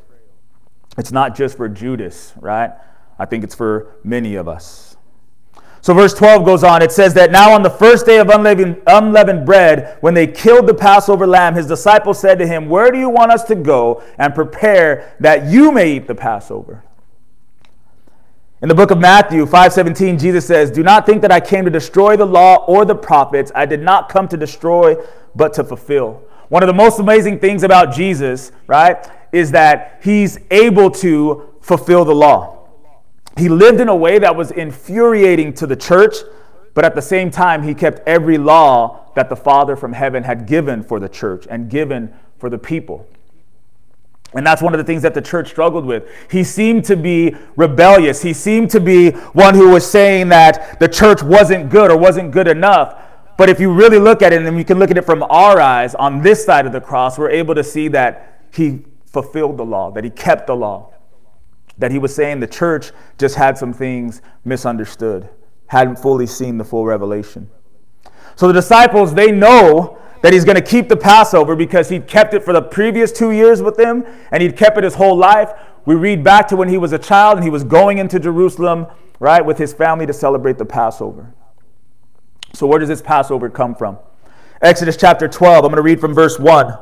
It's 0.98 1.12
not 1.12 1.36
just 1.36 1.58
for 1.58 1.68
Judas, 1.68 2.32
right? 2.38 2.72
I 3.20 3.26
think 3.26 3.44
it's 3.44 3.54
for 3.54 3.98
many 4.06 4.36
of 4.36 4.48
us. 4.48 4.91
So, 5.82 5.96
verse 5.96 6.14
12 6.14 6.46
goes 6.46 6.64
on. 6.64 6.84
It 6.84 6.92
says 6.92 7.16
that 7.16 7.32
now 7.32 7.52
on 7.52 7.64
the 7.64 7.70
first 7.70 8.06
day 8.06 8.20
of 8.20 8.30
unleavened, 8.30 8.82
unleavened, 8.86 9.46
bread, 9.48 9.98
when 10.02 10.14
they 10.14 10.28
killed 10.28 10.68
the 10.68 10.76
Passover 10.76 11.26
lamb, 11.26 11.56
his 11.56 11.66
disciples 11.66 12.20
said 12.20 12.38
to 12.38 12.48
him, 12.48 12.70
Where 12.70 12.92
do 12.92 13.00
you 13.00 13.10
want 13.10 13.32
us 13.32 13.44
to 13.46 13.56
go 13.56 14.04
and 14.20 14.36
prepare 14.36 15.16
that 15.20 15.48
you 15.48 15.72
may 15.72 15.94
eat 15.94 16.08
the 16.08 16.14
Passover? 16.14 16.84
In 18.62 18.70
the 18.70 18.76
book 18.76 18.92
of 18.92 19.00
Matthew 19.00 19.48
5:17, 19.48 20.20
Jesus 20.20 20.46
says, 20.46 20.70
"Do 20.70 20.84
not 20.84 21.08
think 21.08 21.24
that 21.24 21.32
I 21.32 21.40
came 21.40 21.66
to 21.66 21.72
destroy 21.72 22.16
the 22.16 22.28
law 22.28 22.64
or 22.68 22.86
the 22.86 22.94
prophets. 22.94 23.52
I 23.56 23.66
did 23.66 23.82
not 23.82 24.08
come 24.08 24.28
to 24.28 24.38
destroy, 24.38 24.98
but 25.36 25.52
to 25.54 25.64
fulfill." 25.64 26.22
One 26.50 26.62
of 26.62 26.68
the 26.68 26.74
most 26.74 27.00
amazing 27.00 27.40
things 27.40 27.64
about 27.64 27.92
Jesus, 27.92 28.52
right, 28.68 28.98
is 29.32 29.50
that 29.52 29.98
he's 30.04 30.38
able 30.52 30.92
to 30.92 31.42
fulfill 31.60 32.06
the 32.06 32.14
law. 32.14 32.61
He 33.38 33.50
lived 33.50 33.80
in 33.80 33.88
a 33.88 33.96
way 33.96 34.20
that 34.20 34.36
was 34.36 34.52
infuriating 34.52 35.54
to 35.56 35.68
the 35.68 35.76
church, 35.76 36.16
but 36.74 36.86
at 36.86 36.96
the 36.96 37.02
same 37.02 37.32
time, 37.32 37.64
he 37.64 37.74
kept 37.74 38.08
every 38.08 38.38
law 38.38 39.12
that 39.16 39.30
the 39.30 39.36
Father 39.36 39.76
from 39.76 39.94
heaven 39.94 40.24
had 40.24 40.46
given 40.46 40.84
for 40.84 41.00
the 41.00 41.10
church 41.10 41.48
and 41.50 41.70
given 41.70 42.14
for 42.38 42.50
the 42.50 42.58
people. 42.58 43.08
And 44.34 44.48
that's 44.48 44.62
one 44.62 44.74
of 44.74 44.78
the 44.78 44.84
things 44.86 45.02
that 45.02 45.14
the 45.14 45.22
church 45.22 45.50
struggled 45.50 45.86
with. 45.86 46.08
He 46.30 46.44
seemed 46.44 46.86
to 46.86 46.96
be 46.96 47.36
rebellious. 47.58 48.22
He 48.22 48.32
seemed 48.32 48.70
to 48.72 48.80
be 48.80 49.12
one 49.12 49.56
who 49.56 49.70
was 49.70 49.90
saying 49.90 50.30
that 50.30 50.80
the 50.80 50.88
church 50.88 51.22
wasn't 51.22 51.70
good 51.70 51.92
or 51.92 51.98
wasn't 51.98 52.32
good 52.32 52.48
enough. 52.48 52.98
But 53.38 53.50
if 53.50 53.60
you 53.60 53.74
really 53.74 54.00
look 54.00 54.22
at 54.22 54.32
it, 54.32 54.46
and 54.46 54.58
you 54.58 54.64
can 54.64 54.80
look 54.80 54.92
at 54.92 54.98
it 54.98 55.06
from 55.06 55.24
our 55.24 55.60
eyes 55.60 55.96
on 55.96 56.22
this 56.22 56.46
side 56.46 56.66
of 56.66 56.72
the 56.72 56.80
cross, 56.80 57.18
we're 57.18 57.30
able 57.30 57.56
to 57.56 57.64
see 57.64 57.90
that 57.90 58.42
he 58.54 58.86
fulfilled 59.06 59.58
the 59.58 59.66
law, 59.66 59.92
that 59.92 60.06
he 60.06 60.10
kept 60.10 60.48
the 60.48 60.56
law 60.56 60.91
that 61.78 61.92
he 61.92 62.00
was 62.00 62.14
saying 62.14 62.40
the 62.40 62.48
church 62.48 62.92
just 63.18 63.36
had 63.36 63.58
some 63.58 63.74
things 63.74 64.22
misunderstood, 64.46 65.30
hadn't 65.68 65.98
fully 65.98 66.28
seen 66.28 66.58
the 66.58 66.64
full 66.64 66.86
revelation. 66.86 67.50
So 68.36 68.48
the 68.48 68.54
disciples, 68.54 69.14
they 69.14 69.32
know 69.32 69.98
that 70.22 70.34
he's 70.34 70.46
going 70.46 70.56
to 70.56 70.62
keep 70.62 70.88
the 70.88 70.98
Passover 70.98 71.56
because 71.56 71.90
he'd 71.90 72.08
kept 72.08 72.34
it 72.34 72.44
for 72.44 72.54
the 72.54 72.62
previous 72.62 73.12
two 73.12 73.32
years 73.32 73.62
with 73.62 73.76
them 73.76 74.06
and 74.32 74.42
he'd 74.42 74.56
kept 74.56 74.78
it 74.78 74.84
his 74.84 74.96
whole 74.96 75.16
life. 75.16 75.52
We 75.86 75.96
read 75.96 76.24
back 76.24 76.48
to 76.50 76.56
when 76.56 76.70
he 76.70 76.78
was 76.78 76.92
a 76.92 77.00
child 77.00 77.38
and 77.38 77.44
he 77.44 77.50
was 77.50 77.64
going 77.64 77.98
into 77.98 78.20
Jerusalem, 78.20 78.88
right, 79.20 79.44
with 79.44 79.58
his 79.58 79.74
family 79.74 80.06
to 80.06 80.14
celebrate 80.14 80.58
the 80.58 80.66
Passover. 80.66 81.34
So, 82.54 82.68
where 82.68 82.80
does 82.80 82.90
this 82.90 83.02
Passover 83.02 83.50
come 83.50 83.74
from? 83.74 83.98
Exodus 84.62 84.98
chapter 84.98 85.28
12, 85.28 85.66
I'm 85.66 85.72
going 85.72 85.78
to 85.78 85.82
read 85.82 86.00
from 86.00 86.14
verse 86.14 86.38
1. 86.38 86.78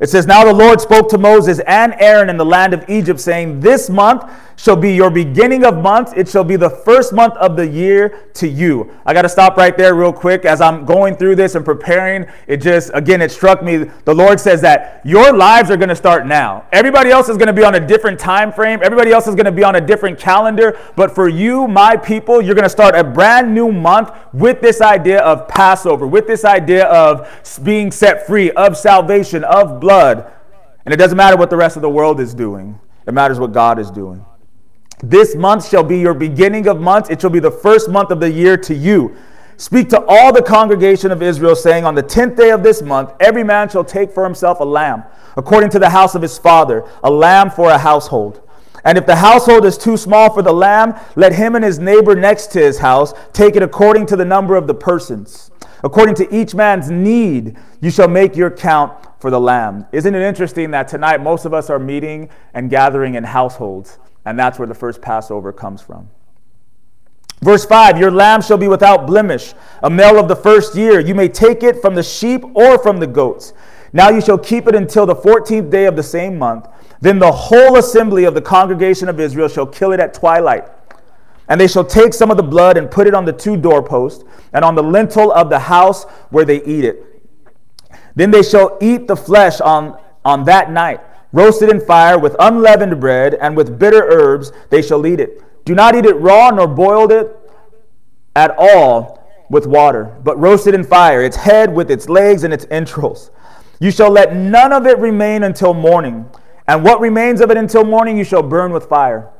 It 0.00 0.08
says, 0.08 0.26
Now 0.26 0.44
the 0.44 0.52
Lord 0.52 0.80
spoke 0.80 1.08
to 1.10 1.18
Moses 1.18 1.60
and 1.60 1.94
Aaron 1.98 2.28
in 2.28 2.36
the 2.36 2.44
land 2.44 2.74
of 2.74 2.88
Egypt, 2.88 3.20
saying, 3.20 3.60
This 3.60 3.88
month 3.88 4.24
shall 4.56 4.76
be 4.76 4.94
your 4.94 5.10
beginning 5.10 5.64
of 5.64 5.76
months. 5.78 6.12
It 6.16 6.28
shall 6.28 6.44
be 6.44 6.56
the 6.56 6.70
first 6.70 7.12
month 7.12 7.34
of 7.34 7.56
the 7.56 7.66
year 7.66 8.28
to 8.34 8.48
you. 8.48 8.90
I 9.04 9.12
got 9.12 9.22
to 9.22 9.28
stop 9.28 9.56
right 9.56 9.76
there 9.76 9.94
real 9.94 10.12
quick. 10.12 10.44
As 10.44 10.60
I'm 10.60 10.84
going 10.84 11.16
through 11.16 11.36
this 11.36 11.54
and 11.54 11.64
preparing, 11.64 12.26
it 12.46 12.58
just, 12.58 12.90
again, 12.94 13.20
it 13.22 13.30
struck 13.30 13.62
me. 13.62 13.84
The 14.04 14.14
Lord 14.14 14.40
says 14.40 14.60
that 14.62 15.00
your 15.04 15.32
lives 15.36 15.70
are 15.70 15.76
going 15.76 15.88
to 15.88 15.96
start 15.96 16.26
now. 16.26 16.66
Everybody 16.72 17.10
else 17.10 17.28
is 17.28 17.36
going 17.36 17.48
to 17.48 17.52
be 17.52 17.64
on 17.64 17.74
a 17.74 17.86
different 17.86 18.18
time 18.18 18.52
frame. 18.52 18.80
Everybody 18.82 19.12
else 19.12 19.26
is 19.26 19.34
going 19.34 19.46
to 19.46 19.52
be 19.52 19.64
on 19.64 19.76
a 19.76 19.80
different 19.80 20.18
calendar. 20.18 20.78
But 20.96 21.14
for 21.14 21.28
you, 21.28 21.66
my 21.68 21.96
people, 21.96 22.40
you're 22.40 22.54
going 22.54 22.64
to 22.64 22.68
start 22.68 22.94
a 22.94 23.04
brand 23.04 23.54
new 23.54 23.72
month 23.72 24.10
with 24.32 24.60
this 24.60 24.80
idea 24.80 25.20
of 25.22 25.48
Passover, 25.48 26.06
with 26.06 26.26
this 26.26 26.44
idea 26.44 26.86
of 26.86 27.28
being 27.62 27.90
set 27.90 28.26
free, 28.26 28.50
of 28.52 28.76
salvation, 28.76 29.44
of 29.44 29.80
blood. 29.80 30.30
And 30.84 30.92
it 30.92 30.98
doesn't 30.98 31.16
matter 31.16 31.36
what 31.36 31.50
the 31.50 31.56
rest 31.56 31.76
of 31.76 31.82
the 31.82 31.90
world 31.90 32.20
is 32.20 32.34
doing, 32.34 32.78
it 33.06 33.14
matters 33.14 33.38
what 33.38 33.52
God 33.52 33.78
is 33.78 33.90
doing. 33.90 34.24
This 35.02 35.34
month 35.34 35.68
shall 35.68 35.82
be 35.82 35.98
your 35.98 36.14
beginning 36.14 36.66
of 36.68 36.80
months. 36.80 37.10
It 37.10 37.20
shall 37.20 37.30
be 37.30 37.40
the 37.40 37.50
first 37.50 37.90
month 37.90 38.10
of 38.10 38.20
the 38.20 38.30
year 38.30 38.56
to 38.58 38.74
you. 38.74 39.16
Speak 39.56 39.88
to 39.90 40.04
all 40.06 40.32
the 40.32 40.42
congregation 40.42 41.10
of 41.10 41.22
Israel, 41.22 41.54
saying, 41.54 41.84
On 41.84 41.94
the 41.94 42.02
tenth 42.02 42.36
day 42.36 42.50
of 42.50 42.62
this 42.62 42.82
month, 42.82 43.12
every 43.20 43.44
man 43.44 43.68
shall 43.68 43.84
take 43.84 44.10
for 44.10 44.24
himself 44.24 44.60
a 44.60 44.64
lamb, 44.64 45.04
according 45.36 45.70
to 45.70 45.78
the 45.78 45.90
house 45.90 46.14
of 46.14 46.22
his 46.22 46.38
father, 46.38 46.84
a 47.04 47.10
lamb 47.10 47.50
for 47.50 47.70
a 47.70 47.78
household. 47.78 48.40
And 48.84 48.98
if 48.98 49.06
the 49.06 49.16
household 49.16 49.64
is 49.64 49.78
too 49.78 49.96
small 49.96 50.32
for 50.32 50.42
the 50.42 50.52
lamb, 50.52 50.94
let 51.16 51.32
him 51.32 51.54
and 51.54 51.64
his 51.64 51.78
neighbor 51.78 52.14
next 52.14 52.48
to 52.48 52.60
his 52.60 52.78
house 52.78 53.14
take 53.32 53.56
it 53.56 53.62
according 53.62 54.06
to 54.06 54.16
the 54.16 54.24
number 54.24 54.56
of 54.56 54.66
the 54.66 54.74
persons. 54.74 55.50
According 55.82 56.16
to 56.16 56.34
each 56.34 56.54
man's 56.54 56.90
need, 56.90 57.56
you 57.80 57.90
shall 57.90 58.08
make 58.08 58.36
your 58.36 58.50
count 58.50 58.92
for 59.20 59.30
the 59.30 59.40
lamb. 59.40 59.86
Isn't 59.92 60.14
it 60.14 60.22
interesting 60.22 60.70
that 60.72 60.88
tonight 60.88 61.22
most 61.22 61.46
of 61.46 61.54
us 61.54 61.70
are 61.70 61.78
meeting 61.78 62.28
and 62.52 62.68
gathering 62.68 63.14
in 63.14 63.24
households, 63.24 63.98
and 64.24 64.38
that's 64.38 64.58
where 64.58 64.68
the 64.68 64.74
first 64.74 65.02
Passover 65.02 65.52
comes 65.52 65.82
from? 65.82 66.08
Verse 67.42 67.64
5 67.64 67.98
Your 67.98 68.10
lamb 68.10 68.42
shall 68.42 68.56
be 68.56 68.68
without 68.68 69.06
blemish, 69.06 69.54
a 69.82 69.90
male 69.90 70.18
of 70.18 70.28
the 70.28 70.36
first 70.36 70.74
year. 70.74 71.00
You 71.00 71.14
may 71.14 71.28
take 71.28 71.62
it 71.62 71.80
from 71.80 71.94
the 71.94 72.02
sheep 72.02 72.44
or 72.54 72.78
from 72.78 72.98
the 72.98 73.06
goats. 73.06 73.52
Now 73.92 74.08
you 74.08 74.20
shall 74.20 74.38
keep 74.38 74.66
it 74.66 74.74
until 74.74 75.06
the 75.06 75.14
14th 75.14 75.70
day 75.70 75.84
of 75.86 75.94
the 75.94 76.02
same 76.02 76.36
month. 76.36 76.66
Then 77.00 77.18
the 77.18 77.30
whole 77.30 77.76
assembly 77.76 78.24
of 78.24 78.34
the 78.34 78.40
congregation 78.40 79.08
of 79.08 79.20
Israel 79.20 79.46
shall 79.46 79.66
kill 79.66 79.92
it 79.92 80.00
at 80.00 80.14
twilight. 80.14 80.64
And 81.48 81.60
they 81.60 81.68
shall 81.68 81.84
take 81.84 82.14
some 82.14 82.30
of 82.30 82.36
the 82.36 82.42
blood 82.42 82.76
and 82.76 82.90
put 82.90 83.06
it 83.06 83.14
on 83.14 83.24
the 83.24 83.32
two 83.32 83.56
doorposts 83.56 84.24
and 84.52 84.64
on 84.64 84.74
the 84.74 84.82
lintel 84.82 85.30
of 85.32 85.50
the 85.50 85.58
house 85.58 86.04
where 86.30 86.44
they 86.44 86.64
eat 86.64 86.84
it. 86.84 87.22
Then 88.14 88.30
they 88.30 88.42
shall 88.42 88.78
eat 88.80 89.06
the 89.06 89.16
flesh 89.16 89.60
on, 89.60 90.00
on 90.24 90.44
that 90.44 90.70
night, 90.70 91.00
roasted 91.34 91.68
in 91.68 91.80
fire 91.80 92.16
with 92.16 92.36
unleavened 92.38 93.00
bread 93.00 93.34
and 93.34 93.56
with 93.56 93.76
bitter 93.78 94.04
herbs 94.08 94.52
they 94.70 94.80
shall 94.80 95.04
eat 95.04 95.18
it. 95.18 95.42
Do 95.64 95.74
not 95.74 95.96
eat 95.96 96.06
it 96.06 96.14
raw 96.14 96.50
nor 96.50 96.68
boiled 96.68 97.10
it 97.10 97.36
at 98.36 98.54
all 98.56 99.20
with 99.50 99.66
water, 99.66 100.16
but 100.22 100.38
roasted 100.38 100.74
in 100.74 100.84
fire, 100.84 101.22
its 101.22 101.36
head 101.36 101.74
with 101.74 101.90
its 101.90 102.08
legs 102.08 102.44
and 102.44 102.54
its 102.54 102.66
entrails. 102.70 103.32
You 103.80 103.90
shall 103.90 104.10
let 104.10 104.34
none 104.34 104.72
of 104.72 104.86
it 104.86 104.96
remain 104.98 105.42
until 105.42 105.74
morning. 105.74 106.30
And 106.68 106.84
what 106.84 107.00
remains 107.00 107.40
of 107.40 107.50
it 107.50 107.56
until 107.56 107.84
morning 107.84 108.16
you 108.16 108.24
shall 108.24 108.42
burn 108.42 108.72
with 108.72 108.88
fire. 108.88 109.30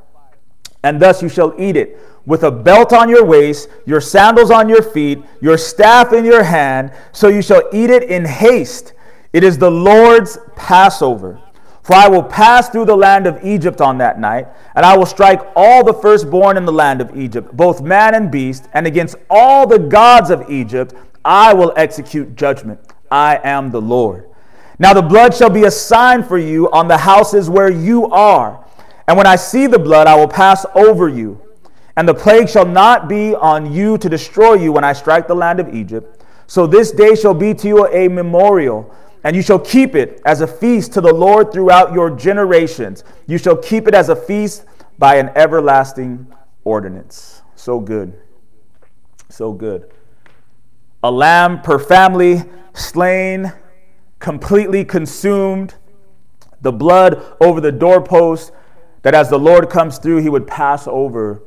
And 0.82 1.00
thus 1.00 1.22
you 1.22 1.28
shall 1.28 1.54
eat 1.58 1.76
it 1.76 1.98
with 2.26 2.42
a 2.42 2.50
belt 2.50 2.92
on 2.92 3.08
your 3.08 3.24
waist, 3.24 3.68
your 3.86 4.00
sandals 4.00 4.50
on 4.50 4.68
your 4.68 4.82
feet, 4.82 5.22
your 5.40 5.56
staff 5.56 6.12
in 6.12 6.24
your 6.24 6.42
hand. 6.42 6.92
So 7.12 7.28
you 7.28 7.40
shall 7.40 7.62
eat 7.72 7.90
it 7.90 8.02
in 8.02 8.24
haste. 8.24 8.94
It 9.32 9.44
is 9.44 9.58
the 9.58 9.70
Lord's 9.70 10.38
Passover. 10.56 11.40
For 11.84 11.94
I 11.94 12.08
will 12.08 12.22
pass 12.22 12.70
through 12.70 12.86
the 12.86 12.96
land 12.96 13.26
of 13.26 13.44
Egypt 13.44 13.82
on 13.82 13.98
that 13.98 14.18
night, 14.18 14.48
and 14.74 14.86
I 14.86 14.96
will 14.96 15.04
strike 15.04 15.40
all 15.54 15.84
the 15.84 15.92
firstborn 15.92 16.56
in 16.56 16.64
the 16.64 16.72
land 16.72 17.02
of 17.02 17.14
Egypt, 17.14 17.54
both 17.54 17.82
man 17.82 18.14
and 18.14 18.30
beast, 18.30 18.68
and 18.72 18.86
against 18.86 19.16
all 19.28 19.66
the 19.66 19.78
gods 19.78 20.30
of 20.30 20.50
Egypt 20.50 20.94
I 21.26 21.52
will 21.52 21.74
execute 21.76 22.36
judgment. 22.36 22.80
I 23.10 23.38
am 23.44 23.70
the 23.70 23.82
Lord. 23.82 24.30
Now 24.78 24.94
the 24.94 25.02
blood 25.02 25.34
shall 25.34 25.50
be 25.50 25.64
a 25.64 25.70
sign 25.70 26.22
for 26.22 26.38
you 26.38 26.70
on 26.72 26.88
the 26.88 26.96
houses 26.96 27.50
where 27.50 27.70
you 27.70 28.06
are. 28.06 28.64
And 29.06 29.18
when 29.18 29.26
I 29.26 29.36
see 29.36 29.66
the 29.66 29.78
blood, 29.78 30.06
I 30.06 30.16
will 30.16 30.28
pass 30.28 30.64
over 30.74 31.10
you. 31.10 31.40
And 31.96 32.08
the 32.08 32.14
plague 32.14 32.48
shall 32.48 32.66
not 32.66 33.08
be 33.08 33.34
on 33.34 33.72
you 33.72 33.98
to 33.98 34.08
destroy 34.08 34.54
you 34.54 34.72
when 34.72 34.84
I 34.84 34.94
strike 34.94 35.28
the 35.28 35.36
land 35.36 35.60
of 35.60 35.74
Egypt. 35.74 36.24
So 36.46 36.66
this 36.66 36.90
day 36.90 37.14
shall 37.14 37.34
be 37.34 37.54
to 37.54 37.68
you 37.68 37.86
a 37.88 38.08
memorial, 38.08 38.94
and 39.24 39.34
you 39.34 39.40
shall 39.40 39.58
keep 39.58 39.94
it 39.94 40.20
as 40.26 40.42
a 40.42 40.46
feast 40.46 40.92
to 40.92 41.00
the 41.00 41.12
Lord 41.12 41.50
throughout 41.50 41.94
your 41.94 42.10
generations. 42.10 43.02
You 43.26 43.38
shall 43.38 43.56
keep 43.56 43.88
it 43.88 43.94
as 43.94 44.10
a 44.10 44.16
feast 44.16 44.66
by 44.98 45.16
an 45.16 45.30
everlasting 45.34 46.32
ordinance. 46.62 47.42
So 47.56 47.80
good. 47.80 48.20
So 49.30 49.52
good. 49.52 49.90
A 51.02 51.10
lamb 51.10 51.62
per 51.62 51.78
family 51.78 52.44
slain 52.74 53.52
completely 54.18 54.84
consumed, 54.84 55.74
the 56.60 56.72
blood 56.72 57.22
over 57.40 57.60
the 57.60 57.72
doorpost, 57.72 58.52
that 59.02 59.14
as 59.14 59.30
the 59.30 59.38
Lord 59.38 59.70
comes 59.70 59.98
through, 59.98 60.18
he 60.18 60.28
would 60.28 60.46
pass 60.46 60.86
over 60.86 61.42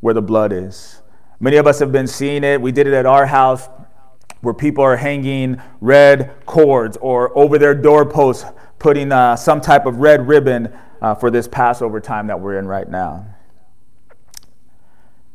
where 0.00 0.14
the 0.14 0.22
blood 0.22 0.52
is. 0.52 1.02
Many 1.38 1.56
of 1.56 1.66
us 1.66 1.78
have 1.80 1.92
been 1.92 2.06
seeing 2.06 2.44
it. 2.44 2.60
We 2.60 2.72
did 2.72 2.86
it 2.86 2.94
at 2.94 3.06
our 3.06 3.26
house 3.26 3.68
where 4.46 4.54
people 4.54 4.84
are 4.84 4.96
hanging 4.96 5.60
red 5.80 6.32
cords 6.46 6.96
or 6.98 7.36
over 7.36 7.58
their 7.58 7.74
doorposts, 7.74 8.44
putting 8.78 9.10
uh, 9.10 9.34
some 9.34 9.60
type 9.60 9.86
of 9.86 9.96
red 9.96 10.28
ribbon 10.28 10.72
uh, 11.02 11.16
for 11.16 11.32
this 11.32 11.48
Passover 11.48 12.00
time 12.00 12.28
that 12.28 12.38
we're 12.38 12.56
in 12.56 12.68
right 12.68 12.88
now. 12.88 13.26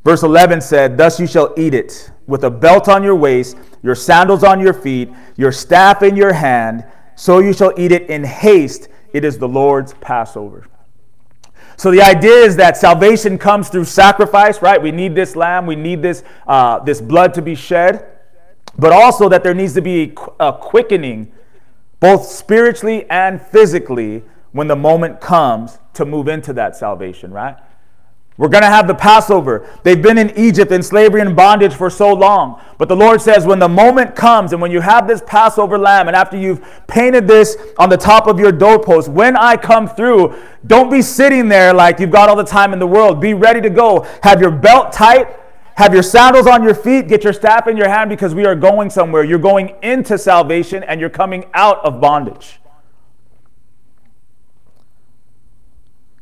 Verse 0.06 0.24
11 0.24 0.62
said, 0.62 0.97
Thus 0.97 1.19
you 1.19 1.28
shall 1.28 1.54
eat 1.58 1.74
it 1.74 2.10
with 2.26 2.45
a 2.45 2.50
belt 2.50 2.88
on 2.88 3.04
your 3.04 3.17
waist, 3.17 3.58
your 3.84 3.95
sandals 3.95 4.45
on 4.45 4.62
your 4.62 4.74
feet, 4.74 5.10
your 5.36 5.52
staff 5.52 6.04
in 6.04 6.15
your 6.15 6.32
hand, 6.32 6.86
so 7.17 7.39
you 7.39 7.52
shall 7.52 7.74
eat 7.78 7.91
it 7.91 8.10
in 8.10 8.24
haste. 8.24 8.88
It 9.12 9.26
is 9.26 9.38
the 9.38 9.47
Lord's 9.50 9.93
Passover. 9.95 10.67
So 11.76 11.91
the 11.91 12.02
idea 12.02 12.45
is 12.45 12.56
that 12.56 12.78
salvation 12.78 13.38
comes 13.38 13.67
through 13.67 13.84
sacrifice, 13.86 14.62
right? 14.62 14.82
We 14.82 14.93
need 14.93 15.15
this 15.15 15.36
lamb, 15.36 15.65
we 15.65 15.76
need 15.76 16.02
this, 16.02 16.24
uh, 16.47 16.80
this 16.80 17.02
blood 17.02 17.34
to 17.34 17.41
be 17.41 17.56
shed, 17.56 18.11
but 18.81 18.91
also 18.91 19.29
that 19.29 19.43
there 19.43 19.53
needs 19.53 19.73
to 19.75 19.81
be 19.81 20.13
a 20.39 20.51
quickening, 20.51 21.31
both 21.99 22.25
spiritually 22.25 23.07
and 23.11 23.39
physically, 23.39 24.23
when 24.53 24.67
the 24.67 24.75
moment 24.75 25.21
comes 25.21 25.77
to 25.93 26.03
move 26.03 26.27
into 26.27 26.51
that 26.53 26.75
salvation, 26.75 27.31
right? 27.31 27.55
We're 28.37 28.49
going 28.49 28.63
to 28.63 28.69
have 28.69 28.87
the 28.87 28.95
Passover. 28.95 29.69
They've 29.83 30.01
been 30.01 30.17
in 30.17 30.35
Egypt 30.35 30.71
in 30.71 30.81
slavery 30.81 31.21
and 31.21 31.35
bondage 31.35 31.75
for 31.75 31.91
so 31.91 32.11
long. 32.11 32.59
But 32.79 32.89
the 32.89 32.95
Lord 32.95 33.21
says, 33.21 33.45
when 33.45 33.59
the 33.59 33.69
moment 33.69 34.15
comes 34.15 34.51
and 34.51 34.59
when 34.59 34.71
you 34.71 34.81
have 34.81 35.07
this 35.07 35.21
Passover 35.27 35.77
lamb, 35.77 36.07
and 36.07 36.17
after 36.17 36.35
you've 36.35 36.65
painted 36.87 37.27
this 37.27 37.55
on 37.77 37.89
the 37.89 37.97
top 37.97 38.25
of 38.25 38.39
your 38.39 38.51
doorpost, 38.51 39.09
when 39.09 39.37
I 39.37 39.57
come 39.57 39.87
through, 39.87 40.35
don't 40.65 40.89
be 40.89 41.03
sitting 41.03 41.49
there 41.49 41.71
like 41.71 41.99
you've 41.99 42.09
got 42.09 42.29
all 42.29 42.35
the 42.35 42.43
time 42.43 42.73
in 42.73 42.79
the 42.79 42.87
world. 42.87 43.21
Be 43.21 43.35
ready 43.35 43.61
to 43.61 43.69
go. 43.69 44.07
Have 44.23 44.41
your 44.41 44.49
belt 44.49 44.91
tight. 44.91 45.27
Have 45.81 45.95
your 45.95 46.03
sandals 46.03 46.45
on 46.45 46.61
your 46.61 46.75
feet. 46.75 47.07
Get 47.07 47.23
your 47.23 47.33
staff 47.33 47.67
in 47.67 47.75
your 47.75 47.89
hand 47.89 48.11
because 48.11 48.35
we 48.35 48.45
are 48.45 48.53
going 48.53 48.91
somewhere. 48.91 49.23
You're 49.23 49.39
going 49.39 49.73
into 49.81 50.15
salvation 50.15 50.83
and 50.83 51.01
you're 51.01 51.09
coming 51.09 51.45
out 51.55 51.83
of 51.83 51.99
bondage. 51.99 52.59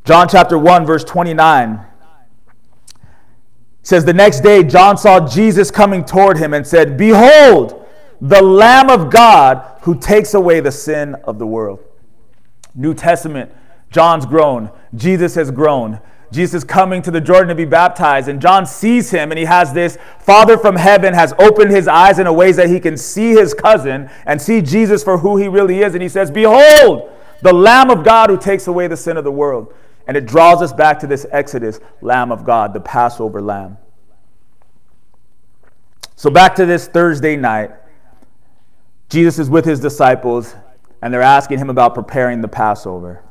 John 0.05 0.29
chapter 0.29 0.57
1, 0.57 0.85
verse 0.85 1.03
29 1.03 1.85
says 3.81 4.05
the 4.05 4.13
next 4.13 4.39
day 4.39 4.63
John 4.63 4.97
saw 4.97 5.27
Jesus 5.27 5.71
coming 5.71 6.05
toward 6.05 6.37
him 6.37 6.53
and 6.53 6.65
said, 6.65 6.95
"Behold, 6.95 7.85
the 8.21 8.41
Lamb 8.41 8.89
of 8.89 9.09
God 9.09 9.61
who 9.81 9.93
takes 9.93 10.33
away 10.33 10.61
the 10.61 10.71
sin 10.71 11.15
of 11.25 11.37
the 11.37 11.45
world." 11.45 11.81
New 12.75 12.93
Testament, 12.93 13.51
John's 13.91 14.25
grown, 14.25 14.69
Jesus 14.95 15.35
has 15.35 15.51
grown. 15.51 15.99
Jesus 16.31 16.63
coming 16.63 17.01
to 17.01 17.11
the 17.11 17.21
Jordan 17.21 17.47
to 17.49 17.55
be 17.55 17.65
baptized, 17.65 18.27
and 18.27 18.41
John 18.41 18.65
sees 18.65 19.09
him, 19.09 19.31
and 19.31 19.39
he 19.39 19.45
has 19.45 19.73
this 19.73 19.97
Father 20.19 20.57
from 20.57 20.75
heaven 20.75 21.13
has 21.13 21.33
opened 21.39 21.71
his 21.71 21.87
eyes 21.87 22.19
in 22.19 22.27
a 22.27 22.33
ways 22.33 22.55
that 22.57 22.69
he 22.69 22.79
can 22.79 22.97
see 22.97 23.31
his 23.31 23.53
cousin 23.53 24.09
and 24.25 24.39
see 24.39 24.61
Jesus 24.61 25.03
for 25.03 25.17
who 25.17 25.37
he 25.37 25.47
really 25.47 25.81
is. 25.81 25.95
And 25.95 26.03
he 26.03 26.09
says, 26.09 26.29
Behold, 26.29 27.11
the 27.41 27.53
Lamb 27.53 27.89
of 27.89 28.03
God 28.03 28.29
who 28.29 28.37
takes 28.37 28.67
away 28.67 28.87
the 28.87 28.97
sin 28.97 29.17
of 29.17 29.23
the 29.23 29.31
world. 29.31 29.73
And 30.07 30.17
it 30.17 30.25
draws 30.25 30.61
us 30.61 30.73
back 30.73 30.99
to 30.99 31.07
this 31.07 31.25
Exodus, 31.31 31.79
Lamb 32.01 32.31
of 32.31 32.43
God, 32.43 32.73
the 32.73 32.79
Passover 32.79 33.41
Lamb. 33.41 33.77
So, 36.15 36.29
back 36.29 36.55
to 36.55 36.65
this 36.65 36.87
Thursday 36.87 37.35
night, 37.35 37.71
Jesus 39.09 39.39
is 39.39 39.49
with 39.49 39.65
his 39.65 39.79
disciples, 39.79 40.55
and 41.01 41.13
they're 41.13 41.21
asking 41.21 41.59
him 41.59 41.69
about 41.69 41.95
preparing 41.95 42.41
the 42.41 42.47
Passover. 42.47 43.23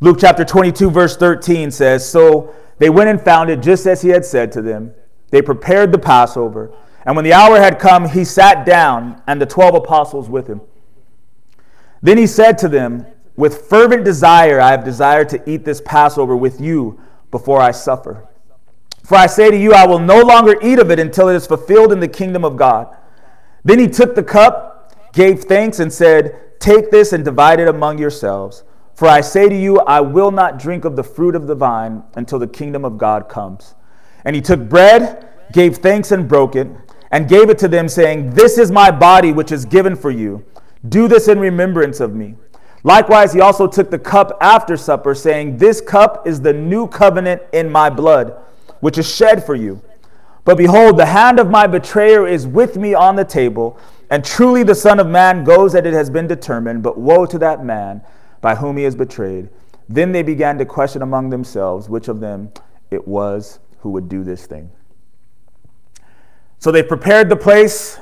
Luke 0.00 0.16
chapter 0.18 0.44
22, 0.44 0.90
verse 0.90 1.16
13 1.16 1.70
says 1.70 2.08
So 2.08 2.54
they 2.78 2.88
went 2.88 3.10
and 3.10 3.20
found 3.20 3.50
it 3.50 3.60
just 3.60 3.86
as 3.86 4.00
he 4.00 4.08
had 4.08 4.24
said 4.24 4.50
to 4.52 4.62
them. 4.62 4.94
They 5.30 5.42
prepared 5.42 5.92
the 5.92 5.98
Passover, 5.98 6.72
and 7.04 7.14
when 7.14 7.24
the 7.24 7.34
hour 7.34 7.60
had 7.60 7.78
come, 7.78 8.08
he 8.08 8.24
sat 8.24 8.66
down, 8.66 9.22
and 9.26 9.40
the 9.40 9.46
twelve 9.46 9.74
apostles 9.74 10.28
with 10.28 10.46
him. 10.46 10.60
Then 12.02 12.18
he 12.18 12.26
said 12.26 12.58
to 12.58 12.68
them, 12.68 13.06
with 13.36 13.68
fervent 13.68 14.04
desire, 14.04 14.60
I 14.60 14.70
have 14.70 14.84
desired 14.84 15.28
to 15.30 15.50
eat 15.50 15.64
this 15.64 15.80
Passover 15.80 16.36
with 16.36 16.60
you 16.60 17.00
before 17.30 17.60
I 17.60 17.70
suffer. 17.70 18.28
For 19.04 19.16
I 19.16 19.26
say 19.26 19.50
to 19.50 19.56
you, 19.56 19.72
I 19.72 19.86
will 19.86 19.98
no 19.98 20.20
longer 20.20 20.56
eat 20.62 20.78
of 20.78 20.90
it 20.90 20.98
until 20.98 21.28
it 21.28 21.36
is 21.36 21.46
fulfilled 21.46 21.92
in 21.92 22.00
the 22.00 22.08
kingdom 22.08 22.44
of 22.44 22.56
God. 22.56 22.94
Then 23.64 23.78
he 23.78 23.88
took 23.88 24.14
the 24.14 24.22
cup, 24.22 25.12
gave 25.12 25.44
thanks, 25.44 25.78
and 25.78 25.92
said, 25.92 26.60
Take 26.60 26.90
this 26.90 27.12
and 27.12 27.24
divide 27.24 27.60
it 27.60 27.68
among 27.68 27.98
yourselves. 27.98 28.62
For 29.00 29.08
I 29.08 29.22
say 29.22 29.48
to 29.48 29.56
you, 29.56 29.80
I 29.80 30.02
will 30.02 30.30
not 30.30 30.58
drink 30.58 30.84
of 30.84 30.94
the 30.94 31.02
fruit 31.02 31.34
of 31.34 31.46
the 31.46 31.54
vine 31.54 32.02
until 32.16 32.38
the 32.38 32.46
kingdom 32.46 32.84
of 32.84 32.98
God 32.98 33.30
comes. 33.30 33.74
And 34.26 34.36
he 34.36 34.42
took 34.42 34.68
bread, 34.68 35.26
gave 35.52 35.78
thanks, 35.78 36.12
and 36.12 36.28
broke 36.28 36.54
it, 36.54 36.68
and 37.10 37.26
gave 37.26 37.48
it 37.48 37.56
to 37.60 37.68
them, 37.68 37.88
saying, 37.88 38.32
This 38.34 38.58
is 38.58 38.70
my 38.70 38.90
body, 38.90 39.32
which 39.32 39.52
is 39.52 39.64
given 39.64 39.96
for 39.96 40.10
you. 40.10 40.44
Do 40.86 41.08
this 41.08 41.28
in 41.28 41.40
remembrance 41.40 41.98
of 41.98 42.14
me. 42.14 42.34
Likewise, 42.82 43.32
he 43.32 43.40
also 43.40 43.66
took 43.66 43.90
the 43.90 43.98
cup 43.98 44.36
after 44.42 44.76
supper, 44.76 45.14
saying, 45.14 45.56
This 45.56 45.80
cup 45.80 46.26
is 46.26 46.42
the 46.42 46.52
new 46.52 46.86
covenant 46.86 47.40
in 47.54 47.72
my 47.72 47.88
blood, 47.88 48.36
which 48.80 48.98
is 48.98 49.10
shed 49.10 49.46
for 49.46 49.54
you. 49.54 49.80
But 50.44 50.58
behold, 50.58 50.98
the 50.98 51.06
hand 51.06 51.40
of 51.40 51.48
my 51.48 51.66
betrayer 51.66 52.26
is 52.26 52.46
with 52.46 52.76
me 52.76 52.92
on 52.92 53.16
the 53.16 53.24
table, 53.24 53.80
and 54.10 54.22
truly 54.22 54.62
the 54.62 54.74
Son 54.74 55.00
of 55.00 55.06
Man 55.06 55.42
goes 55.42 55.74
as 55.74 55.86
it 55.86 55.94
has 55.94 56.10
been 56.10 56.26
determined, 56.26 56.82
but 56.82 56.98
woe 56.98 57.24
to 57.24 57.38
that 57.38 57.64
man 57.64 58.02
by 58.40 58.54
whom 58.54 58.76
he 58.76 58.84
is 58.84 58.94
betrayed. 58.94 59.48
Then 59.88 60.12
they 60.12 60.22
began 60.22 60.58
to 60.58 60.64
question 60.64 61.02
among 61.02 61.30
themselves 61.30 61.88
which 61.88 62.08
of 62.08 62.20
them 62.20 62.52
it 62.90 63.06
was 63.06 63.58
who 63.80 63.90
would 63.90 64.08
do 64.08 64.22
this 64.22 64.46
thing. 64.46 64.70
So 66.58 66.70
they 66.70 66.82
prepared 66.82 67.28
the 67.28 67.36
place. 67.36 67.98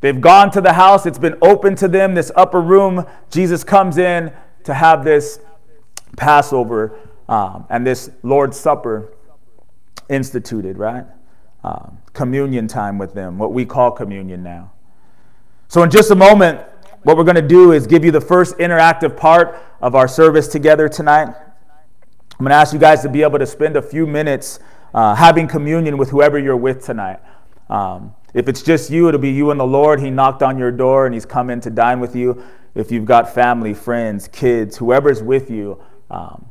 They've 0.00 0.20
gone 0.20 0.50
to 0.52 0.60
the 0.60 0.74
house. 0.74 1.06
It's 1.06 1.18
been 1.18 1.36
open 1.42 1.74
to 1.76 1.88
them, 1.88 2.14
this 2.14 2.30
upper 2.36 2.60
room. 2.60 3.06
Jesus 3.30 3.64
comes 3.64 3.98
in 3.98 4.32
to 4.64 4.74
have 4.74 5.04
this 5.04 5.40
Passover 6.16 6.98
um, 7.28 7.66
and 7.70 7.86
this 7.86 8.10
Lord's 8.22 8.58
Supper 8.58 9.12
instituted, 10.08 10.78
right? 10.78 11.06
Um, 11.64 11.98
communion 12.12 12.68
time 12.68 12.98
with 12.98 13.14
them, 13.14 13.38
what 13.38 13.52
we 13.52 13.64
call 13.64 13.90
communion 13.90 14.42
now. 14.42 14.72
So, 15.68 15.82
in 15.82 15.90
just 15.90 16.10
a 16.10 16.14
moment, 16.14 16.60
what 17.02 17.16
we're 17.16 17.24
going 17.24 17.36
to 17.36 17.42
do 17.42 17.72
is 17.72 17.86
give 17.86 18.04
you 18.04 18.10
the 18.10 18.20
first 18.20 18.58
interactive 18.58 19.16
part 19.16 19.58
of 19.80 19.94
our 19.94 20.06
service 20.06 20.48
together 20.48 20.88
tonight. 20.88 21.28
I'm 21.28 22.44
going 22.44 22.50
to 22.50 22.56
ask 22.56 22.72
you 22.72 22.78
guys 22.78 23.02
to 23.02 23.08
be 23.08 23.22
able 23.22 23.38
to 23.38 23.46
spend 23.46 23.76
a 23.76 23.82
few 23.82 24.06
minutes 24.06 24.60
uh, 24.92 25.14
having 25.14 25.48
communion 25.48 25.96
with 25.96 26.10
whoever 26.10 26.38
you're 26.38 26.56
with 26.56 26.84
tonight. 26.84 27.20
Um, 27.68 28.14
if 28.34 28.48
it's 28.48 28.62
just 28.62 28.90
you, 28.90 29.08
it'll 29.08 29.20
be 29.20 29.30
you 29.30 29.50
and 29.50 29.58
the 29.58 29.66
Lord. 29.66 30.00
He 30.00 30.10
knocked 30.10 30.42
on 30.42 30.58
your 30.58 30.70
door 30.70 31.06
and 31.06 31.14
He's 31.14 31.26
come 31.26 31.50
in 31.50 31.60
to 31.60 31.70
dine 31.70 32.00
with 32.00 32.14
you. 32.14 32.42
If 32.74 32.92
you've 32.92 33.04
got 33.04 33.34
family, 33.34 33.74
friends, 33.74 34.28
kids, 34.28 34.76
whoever's 34.76 35.22
with 35.22 35.50
you. 35.50 35.82
Um, 36.10 36.46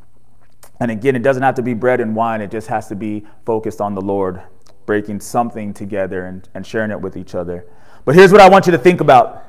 and 0.79 0.91
again, 0.91 1.15
it 1.15 1.23
doesn't 1.23 1.43
have 1.43 1.55
to 1.55 1.61
be 1.61 1.73
bread 1.73 1.99
and 1.99 2.15
wine, 2.15 2.41
it 2.41 2.51
just 2.51 2.67
has 2.67 2.87
to 2.87 2.95
be 2.95 3.25
focused 3.45 3.81
on 3.81 3.95
the 3.95 4.01
Lord, 4.01 4.41
breaking 4.85 5.19
something 5.19 5.73
together 5.73 6.25
and, 6.25 6.47
and 6.53 6.65
sharing 6.65 6.91
it 6.91 6.99
with 6.99 7.17
each 7.17 7.35
other. 7.35 7.65
But 8.05 8.15
here's 8.15 8.31
what 8.31 8.41
I 8.41 8.49
want 8.49 8.65
you 8.65 8.71
to 8.71 8.77
think 8.77 9.01
about 9.01 9.45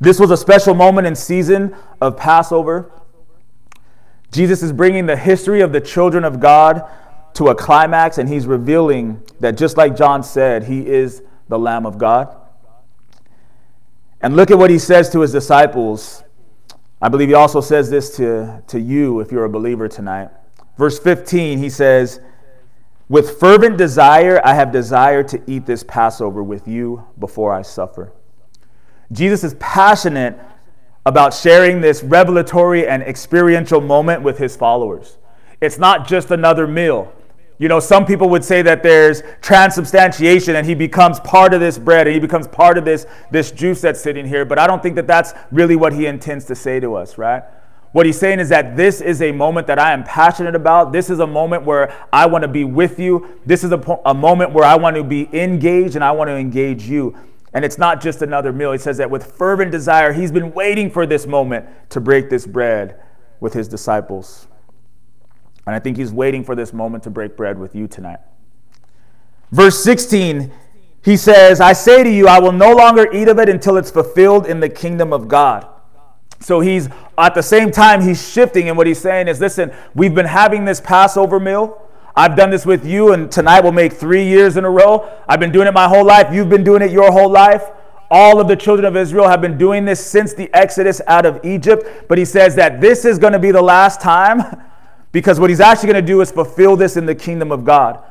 this 0.00 0.18
was 0.18 0.30
a 0.30 0.36
special 0.36 0.74
moment 0.74 1.06
in 1.06 1.14
season 1.14 1.74
of 2.00 2.16
Passover. 2.16 2.90
Jesus 4.30 4.62
is 4.62 4.72
bringing 4.72 5.06
the 5.06 5.16
history 5.16 5.60
of 5.60 5.72
the 5.72 5.80
children 5.80 6.24
of 6.24 6.40
God 6.40 6.88
to 7.34 7.48
a 7.48 7.54
climax, 7.54 8.18
and 8.18 8.28
he's 8.28 8.46
revealing 8.46 9.22
that 9.40 9.56
just 9.56 9.76
like 9.76 9.96
John 9.96 10.22
said, 10.22 10.64
he 10.64 10.86
is 10.86 11.22
the 11.48 11.58
Lamb 11.58 11.86
of 11.86 11.98
God. 11.98 12.36
And 14.20 14.36
look 14.36 14.50
at 14.50 14.58
what 14.58 14.70
he 14.70 14.78
says 14.78 15.10
to 15.10 15.20
his 15.20 15.32
disciples. 15.32 16.22
I 17.00 17.08
believe 17.08 17.28
he 17.28 17.34
also 17.34 17.60
says 17.60 17.90
this 17.90 18.16
to, 18.16 18.62
to 18.68 18.80
you 18.80 19.20
if 19.20 19.32
you're 19.32 19.44
a 19.44 19.50
believer 19.50 19.88
tonight. 19.88 20.30
Verse 20.78 20.98
15, 20.98 21.58
he 21.58 21.68
says, 21.68 22.20
With 23.08 23.38
fervent 23.40 23.76
desire, 23.76 24.40
I 24.44 24.54
have 24.54 24.72
desired 24.72 25.28
to 25.28 25.42
eat 25.46 25.66
this 25.66 25.82
Passover 25.82 26.42
with 26.42 26.68
you 26.68 27.04
before 27.18 27.52
I 27.52 27.62
suffer. 27.62 28.12
Jesus 29.12 29.44
is 29.44 29.54
passionate 29.54 30.38
about 31.04 31.34
sharing 31.34 31.80
this 31.80 32.02
revelatory 32.02 32.86
and 32.86 33.02
experiential 33.02 33.80
moment 33.80 34.22
with 34.22 34.38
his 34.38 34.56
followers. 34.56 35.18
It's 35.60 35.78
not 35.78 36.06
just 36.06 36.30
another 36.30 36.66
meal. 36.66 37.12
You 37.58 37.68
know, 37.68 37.78
some 37.78 38.04
people 38.06 38.28
would 38.30 38.44
say 38.44 38.62
that 38.62 38.82
there's 38.82 39.22
transubstantiation 39.40 40.56
and 40.56 40.66
he 40.66 40.74
becomes 40.74 41.20
part 41.20 41.54
of 41.54 41.60
this 41.60 41.78
bread 41.78 42.06
and 42.06 42.14
he 42.14 42.20
becomes 42.20 42.48
part 42.48 42.76
of 42.76 42.84
this, 42.84 43.06
this 43.30 43.52
juice 43.52 43.80
that's 43.80 44.00
sitting 44.00 44.26
here, 44.26 44.44
but 44.44 44.58
I 44.58 44.66
don't 44.66 44.82
think 44.82 44.96
that 44.96 45.06
that's 45.06 45.32
really 45.52 45.76
what 45.76 45.92
he 45.92 46.06
intends 46.06 46.44
to 46.46 46.56
say 46.56 46.80
to 46.80 46.94
us, 46.94 47.18
right? 47.18 47.44
What 47.92 48.06
he's 48.06 48.18
saying 48.18 48.40
is 48.40 48.48
that 48.48 48.76
this 48.76 49.00
is 49.00 49.20
a 49.20 49.32
moment 49.32 49.66
that 49.66 49.78
I 49.78 49.92
am 49.92 50.02
passionate 50.02 50.56
about. 50.56 50.92
This 50.92 51.10
is 51.10 51.20
a 51.20 51.26
moment 51.26 51.64
where 51.64 51.94
I 52.12 52.26
want 52.26 52.42
to 52.42 52.48
be 52.48 52.64
with 52.64 52.98
you. 52.98 53.38
This 53.44 53.64
is 53.64 53.70
a, 53.70 54.00
a 54.06 54.14
moment 54.14 54.52
where 54.52 54.64
I 54.64 54.76
want 54.76 54.96
to 54.96 55.04
be 55.04 55.28
engaged 55.32 55.94
and 55.94 56.02
I 56.02 56.10
want 56.12 56.28
to 56.28 56.36
engage 56.36 56.84
you. 56.84 57.14
And 57.54 57.64
it's 57.64 57.78
not 57.78 58.00
just 58.00 58.22
another 58.22 58.52
meal. 58.52 58.72
He 58.72 58.78
says 58.78 58.96
that 58.98 59.10
with 59.10 59.36
fervent 59.36 59.70
desire, 59.70 60.12
he's 60.12 60.32
been 60.32 60.52
waiting 60.52 60.90
for 60.90 61.06
this 61.06 61.26
moment 61.26 61.66
to 61.90 62.00
break 62.00 62.30
this 62.30 62.46
bread 62.46 63.00
with 63.40 63.52
his 63.52 63.68
disciples. 63.68 64.46
And 65.66 65.76
I 65.76 65.78
think 65.78 65.96
he's 65.96 66.12
waiting 66.12 66.44
for 66.44 66.54
this 66.54 66.72
moment 66.72 67.04
to 67.04 67.10
break 67.10 67.36
bread 67.36 67.58
with 67.58 67.74
you 67.74 67.86
tonight. 67.86 68.20
Verse 69.50 69.82
16, 69.84 70.50
he 71.04 71.16
says, 71.16 71.60
I 71.60 71.72
say 71.74 72.02
to 72.02 72.10
you, 72.10 72.26
I 72.26 72.38
will 72.38 72.52
no 72.52 72.72
longer 72.72 73.12
eat 73.12 73.28
of 73.28 73.38
it 73.38 73.48
until 73.48 73.76
it's 73.76 73.90
fulfilled 73.90 74.46
in 74.46 74.60
the 74.60 74.68
kingdom 74.68 75.12
of 75.12 75.28
God. 75.28 75.68
So 76.40 76.60
he's 76.60 76.88
at 77.18 77.34
the 77.34 77.42
same 77.42 77.70
time, 77.70 78.02
he's 78.02 78.26
shifting, 78.26 78.68
and 78.68 78.76
what 78.76 78.86
he's 78.86 79.00
saying 79.00 79.28
is, 79.28 79.40
listen, 79.40 79.72
we've 79.94 80.14
been 80.14 80.26
having 80.26 80.64
this 80.64 80.80
Passover 80.80 81.38
meal. 81.38 81.88
I've 82.14 82.36
done 82.36 82.50
this 82.50 82.66
with 82.66 82.84
you, 82.84 83.12
and 83.12 83.32
tonight 83.32 83.60
will 83.60 83.72
make 83.72 83.92
three 83.92 84.26
years 84.26 84.56
in 84.56 84.64
a 84.64 84.70
row. 84.70 85.10
I've 85.26 85.40
been 85.40 85.52
doing 85.52 85.66
it 85.66 85.72
my 85.72 85.88
whole 85.88 86.04
life. 86.04 86.32
You've 86.32 86.50
been 86.50 86.64
doing 86.64 86.82
it 86.82 86.90
your 86.90 87.10
whole 87.10 87.30
life. 87.30 87.64
All 88.10 88.38
of 88.38 88.48
the 88.48 88.56
children 88.56 88.84
of 88.84 88.94
Israel 88.94 89.28
have 89.28 89.40
been 89.40 89.56
doing 89.56 89.86
this 89.86 90.04
since 90.04 90.34
the 90.34 90.52
Exodus 90.52 91.00
out 91.06 91.24
of 91.24 91.42
Egypt. 91.44 92.06
But 92.08 92.18
he 92.18 92.26
says 92.26 92.54
that 92.56 92.80
this 92.80 93.06
is 93.06 93.18
going 93.18 93.32
to 93.32 93.38
be 93.38 93.50
the 93.50 93.62
last 93.62 94.02
time 94.02 94.62
because 95.12 95.40
what 95.40 95.48
he's 95.48 95.60
actually 95.60 95.92
going 95.92 96.04
to 96.04 96.06
do 96.06 96.20
is 96.20 96.30
fulfill 96.30 96.76
this 96.76 96.98
in 96.98 97.06
the 97.06 97.14
kingdom 97.14 97.50
of 97.50 97.64
God. 97.64 98.04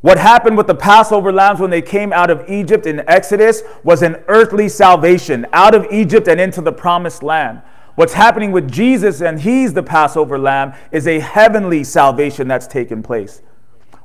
What 0.00 0.18
happened 0.18 0.56
with 0.56 0.66
the 0.66 0.74
Passover 0.74 1.30
lambs 1.32 1.60
when 1.60 1.70
they 1.70 1.82
came 1.82 2.12
out 2.12 2.30
of 2.30 2.48
Egypt 2.48 2.86
in 2.86 3.08
Exodus 3.08 3.62
was 3.84 4.02
an 4.02 4.16
earthly 4.26 4.68
salvation 4.68 5.46
out 5.52 5.74
of 5.74 5.86
Egypt 5.92 6.26
and 6.26 6.40
into 6.40 6.62
the 6.62 6.72
promised 6.72 7.22
land. 7.22 7.60
What's 7.94 8.14
happening 8.14 8.52
with 8.52 8.70
Jesus, 8.70 9.20
and 9.20 9.40
he's 9.40 9.74
the 9.74 9.82
Passover 9.82 10.38
lamb, 10.38 10.74
is 10.90 11.06
a 11.06 11.20
heavenly 11.20 11.84
salvation 11.84 12.48
that's 12.48 12.66
taken 12.66 13.02
place. 13.02 13.42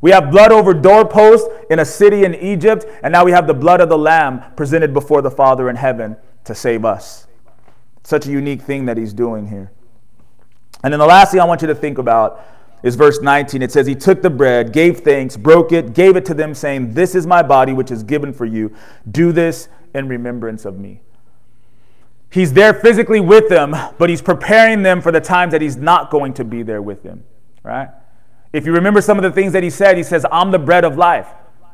We 0.02 0.12
have 0.12 0.30
blood 0.30 0.52
over 0.52 0.74
doorposts 0.74 1.48
in 1.70 1.80
a 1.80 1.86
city 1.86 2.24
in 2.24 2.36
Egypt, 2.36 2.86
and 3.02 3.12
now 3.12 3.26
we 3.26 3.32
have 3.32 3.48
the 3.48 3.54
blood 3.54 3.82
of 3.82 3.90
the 3.90 3.98
lamb 3.98 4.44
presented 4.56 4.94
before 4.94 5.22
the 5.22 5.32
Father 5.32 5.70
in 5.70 5.76
heaven 5.76 6.18
to 6.44 6.54
save 6.54 6.86
us. 6.86 7.28
Such 8.04 8.28
a 8.28 8.32
unique 8.32 8.62
thing 8.62 8.86
that 8.86 8.98
he's 8.98 9.14
doing 9.14 9.48
here. 9.48 9.72
And 10.84 10.94
then 10.94 11.00
the 11.00 11.06
last 11.06 11.32
thing 11.32 11.40
I 11.40 11.46
want 11.46 11.62
you 11.62 11.68
to 11.68 11.76
think 11.76 11.98
about 11.98 12.46
is 12.84 12.96
verse 12.96 13.22
19. 13.22 13.62
It 13.62 13.72
says, 13.72 13.88
He 13.88 13.96
took 13.96 14.22
the 14.22 14.30
bread, 14.30 14.72
gave 14.72 15.00
thanks, 15.00 15.36
broke 15.36 15.72
it, 15.72 15.94
gave 15.94 16.16
it 16.16 16.26
to 16.26 16.34
them, 16.34 16.54
saying, 16.54 16.94
This 16.94 17.16
is 17.16 17.26
my 17.26 17.42
body, 17.42 17.74
which 17.74 17.90
is 17.90 18.04
given 18.04 18.34
for 18.34 18.46
you. 18.46 18.76
Do 19.10 19.32
this 19.32 19.68
in 19.96 20.08
remembrance 20.08 20.66
of 20.66 20.78
me. 20.78 21.02
He's 22.30 22.54
there 22.54 22.74
physically 22.74 23.20
with 23.20 23.50
them, 23.50 23.76
but 23.98 24.10
he's 24.10 24.22
preparing 24.22 24.84
them 24.84 25.02
for 25.02 25.12
the 25.12 25.22
times 25.22 25.52
that 25.52 25.62
he's 25.62 25.78
not 25.78 26.12
going 26.12 26.34
to 26.36 26.44
be 26.44 26.62
there 26.62 26.82
with 26.82 27.04
them, 27.04 27.24
right? 27.64 27.90
If 28.52 28.66
you 28.66 28.74
remember 28.74 29.02
some 29.02 29.18
of 29.18 29.24
the 29.24 29.32
things 29.32 29.54
that 29.54 29.64
he 29.64 29.70
said, 29.70 29.98
he 29.98 30.04
says, 30.04 30.26
I'm 30.32 30.52
the 30.52 30.60
bread 30.60 30.84
of 30.84 30.98
life, 30.98 31.28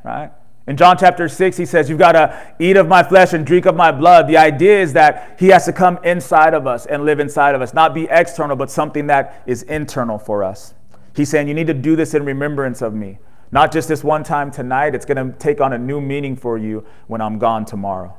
right? 0.04 0.32
In 0.66 0.78
John 0.78 0.98
chapter 0.98 1.28
6, 1.28 1.58
he 1.58 1.66
says, 1.66 1.90
You've 1.90 2.00
got 2.00 2.14
to 2.14 2.56
eat 2.58 2.78
of 2.78 2.88
my 2.88 3.04
flesh 3.04 3.34
and 3.34 3.46
drink 3.46 3.66
of 3.66 3.76
my 3.76 3.92
blood. 3.92 4.28
The 4.28 4.38
idea 4.38 4.82
is 4.82 4.94
that 4.94 5.36
he 5.40 5.48
has 5.48 5.66
to 5.66 5.74
come 5.74 6.00
inside 6.04 6.54
of 6.54 6.68
us 6.68 6.86
and 6.86 7.04
live 7.04 7.20
inside 7.20 7.54
of 7.54 7.62
us, 7.62 7.74
not 7.74 7.94
be 7.94 8.08
external, 8.10 8.56
but 8.56 8.72
something 8.72 9.08
that 9.08 9.44
is 9.46 9.64
internal 9.64 10.18
for 10.18 10.44
us. 10.44 10.74
He's 11.16 11.30
saying, 11.30 11.50
You 11.50 11.54
need 11.54 11.68
to 11.68 11.74
do 11.74 11.96
this 11.96 12.14
in 12.14 12.24
remembrance 12.24 12.82
of 12.82 12.94
me. 12.94 13.20
Not 13.52 13.72
just 13.72 13.90
this 13.90 14.04
one 14.04 14.24
time 14.24 14.52
tonight, 14.52 14.96
it's 14.96 15.06
going 15.06 15.32
to 15.32 15.38
take 15.38 15.62
on 15.62 15.74
a 15.74 15.78
new 15.78 16.00
meaning 16.00 16.36
for 16.36 16.58
you 16.58 16.86
when 17.08 17.22
I'm 17.22 17.38
gone 17.40 17.66
tomorrow. 17.66 18.18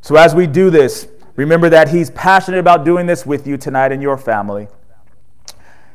So 0.00 0.16
as 0.16 0.34
we 0.34 0.46
do 0.46 0.70
this, 0.70 1.06
remember 1.36 1.68
that 1.70 1.88
he's 1.88 2.10
passionate 2.10 2.58
about 2.58 2.84
doing 2.84 3.06
this 3.06 3.24
with 3.24 3.46
you 3.46 3.56
tonight 3.56 3.92
and 3.92 4.02
your 4.02 4.16
family. 4.18 4.68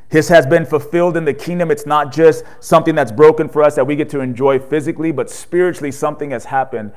His 0.10 0.30
has 0.30 0.46
been 0.46 0.66
fulfilled 0.66 1.18
in 1.18 1.26
the 1.26 1.34
kingdom. 1.34 1.70
It's 1.70 1.86
not 1.86 2.14
just 2.14 2.46
something 2.60 2.96
that's 2.96 3.12
broken 3.12 3.50
for 3.50 3.62
us 3.62 3.76
that 3.76 3.86
we 3.86 3.96
get 3.96 4.10
to 4.10 4.22
enjoy 4.22 4.58
physically, 4.58 5.12
but 5.12 5.30
spiritually, 5.30 5.92
something 5.92 6.32
has 6.32 6.46
happened 6.46 6.94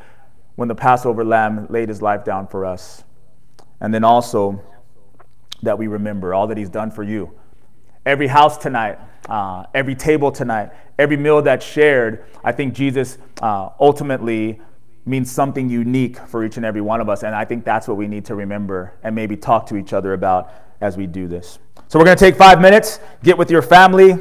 when 0.55 0.69
the 0.69 0.75
Passover 0.75 1.25
lamb 1.25 1.67
laid 1.71 1.89
his 1.89 2.01
life 2.01 2.25
down 2.25 2.47
for 2.47 2.65
us. 2.65 3.03
And 3.81 3.93
then 3.93 4.05
also 4.05 4.63
that 5.63 5.77
we 5.79 5.89
remember 5.89 6.35
all 6.35 6.47
that 6.47 6.57
he's 6.57 6.69
done 6.69 6.91
for 6.91 7.03
you. 7.03 7.33
Every 8.07 8.29
house 8.29 8.57
tonight, 8.57 8.99
uh, 9.29 9.65
every 9.75 9.95
table 9.95 10.31
tonight, 10.31 10.71
every 10.99 11.17
meal 11.17 11.43
that's 11.43 11.67
shared, 11.67 12.25
I 12.45 12.53
think 12.53 12.75
Jesus 12.75 13.19
uh, 13.43 13.71
ultimately 13.81 14.61
means 15.07 15.31
something 15.31 15.69
unique 15.69 16.19
for 16.19 16.45
each 16.45 16.57
and 16.57 16.67
every 16.67 16.81
one 16.81 17.01
of 17.01 17.09
us. 17.09 17.23
And 17.23 17.35
I 17.35 17.45
think 17.45 17.65
that's 17.65 17.89
what 17.89 17.97
we 17.97 18.07
need 18.07 18.25
to 18.27 18.35
remember 18.35 18.95
and 19.03 19.15
maybe 19.15 19.37
talk 19.37 19.67
to 19.67 19.77
each 19.77 19.93
other 19.93 20.13
about 20.13 20.53
as 20.81 20.97
we 20.97 21.07
do 21.07 21.27
this. 21.27 21.59
So 21.89 21.99
we're 21.99 22.05
going 22.05 22.17
to 22.17 22.25
take 22.25 22.37
five 22.37 22.61
minutes, 22.61 23.01
get 23.23 23.37
with 23.37 23.51
your 23.51 23.63
family, 23.63 24.19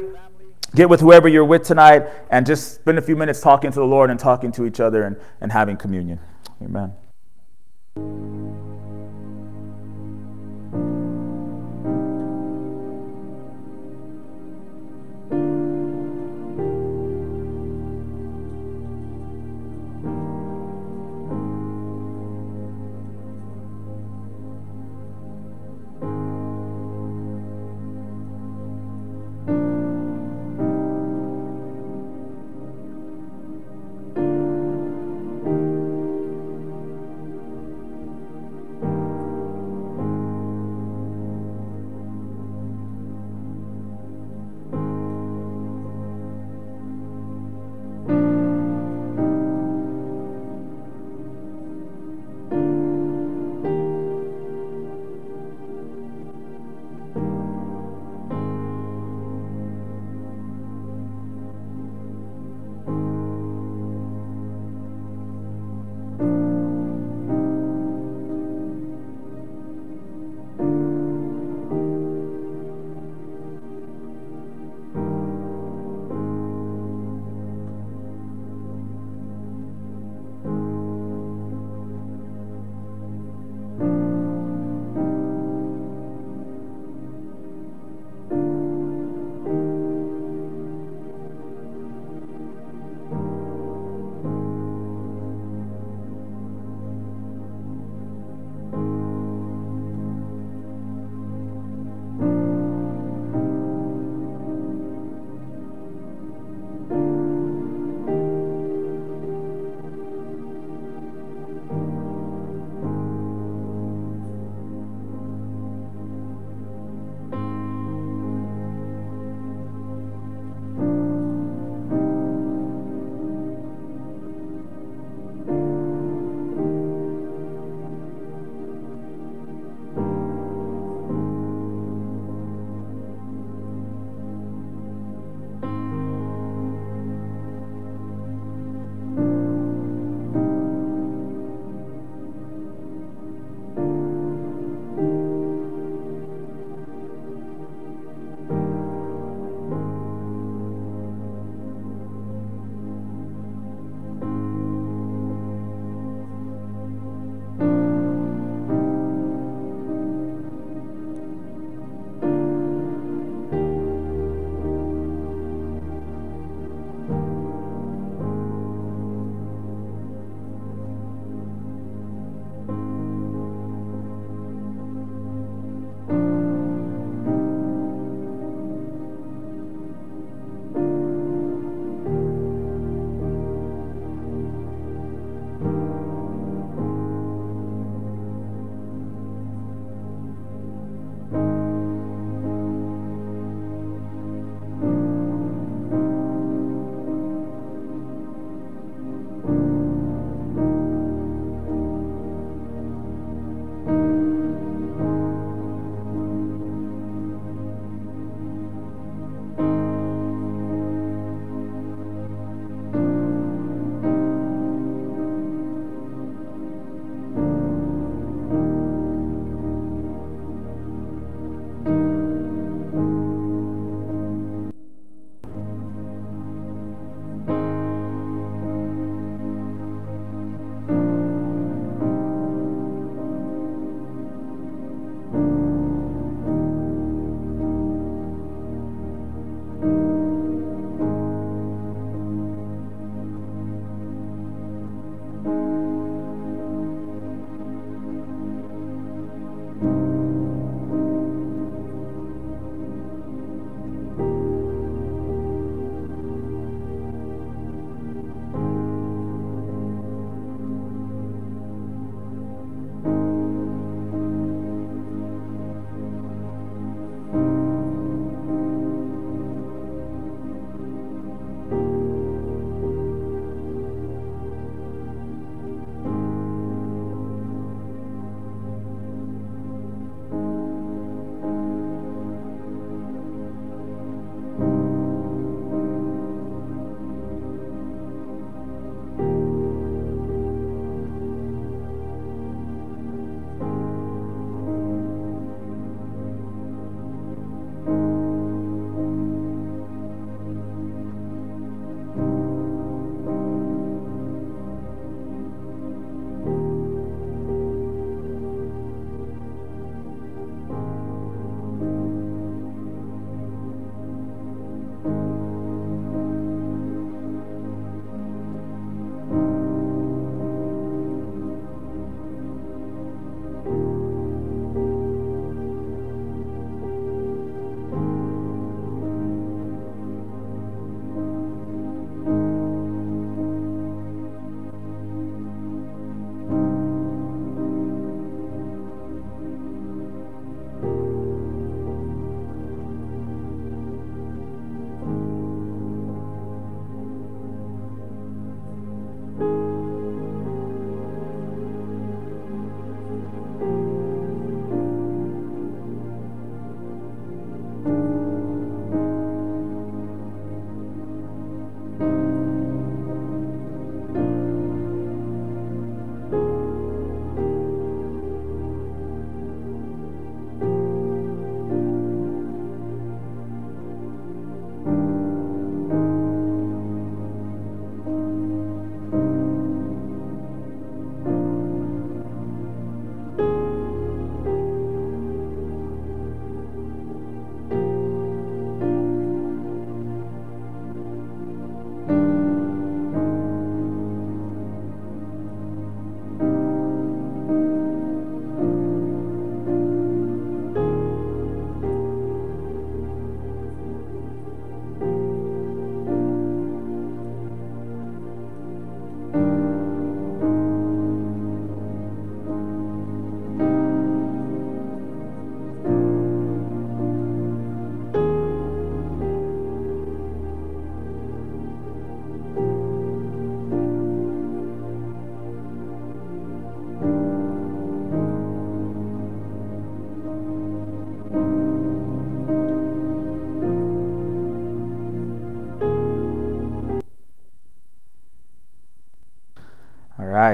get 0.74 0.88
with 0.88 1.00
whoever 1.00 1.28
you're 1.28 1.44
with 1.44 1.62
tonight, 1.62 2.06
and 2.30 2.46
just 2.46 2.76
spend 2.76 2.98
a 2.98 3.02
few 3.02 3.16
minutes 3.16 3.40
talking 3.40 3.70
to 3.70 3.78
the 3.78 3.86
Lord 3.86 4.10
and 4.10 4.18
talking 4.18 4.52
to 4.52 4.66
each 4.66 4.80
other 4.80 5.04
and, 5.04 5.16
and 5.40 5.52
having 5.52 5.76
communion. 5.76 6.18
Amen. 6.62 8.39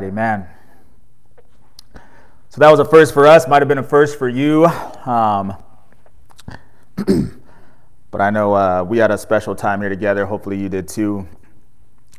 Amen. 0.07 0.47
So 2.49 2.61
that 2.61 2.71
was 2.71 2.79
a 2.79 2.85
first 2.85 3.13
for 3.13 3.27
us, 3.27 3.49
might 3.49 3.61
have 3.61 3.67
been 3.67 3.79
a 3.79 3.83
first 3.83 4.17
for 4.21 4.29
you. 4.29 4.67
Um, 5.05 5.57
but 8.13 8.21
I 8.21 8.31
know 8.31 8.55
uh, 8.55 8.85
we 8.85 8.99
had 8.99 9.11
a 9.11 9.19
special 9.19 9.57
time 9.57 9.81
here 9.81 9.89
together. 9.89 10.25
Hopefully, 10.25 10.61
you 10.61 10.69
did 10.69 10.87
too. 10.87 11.27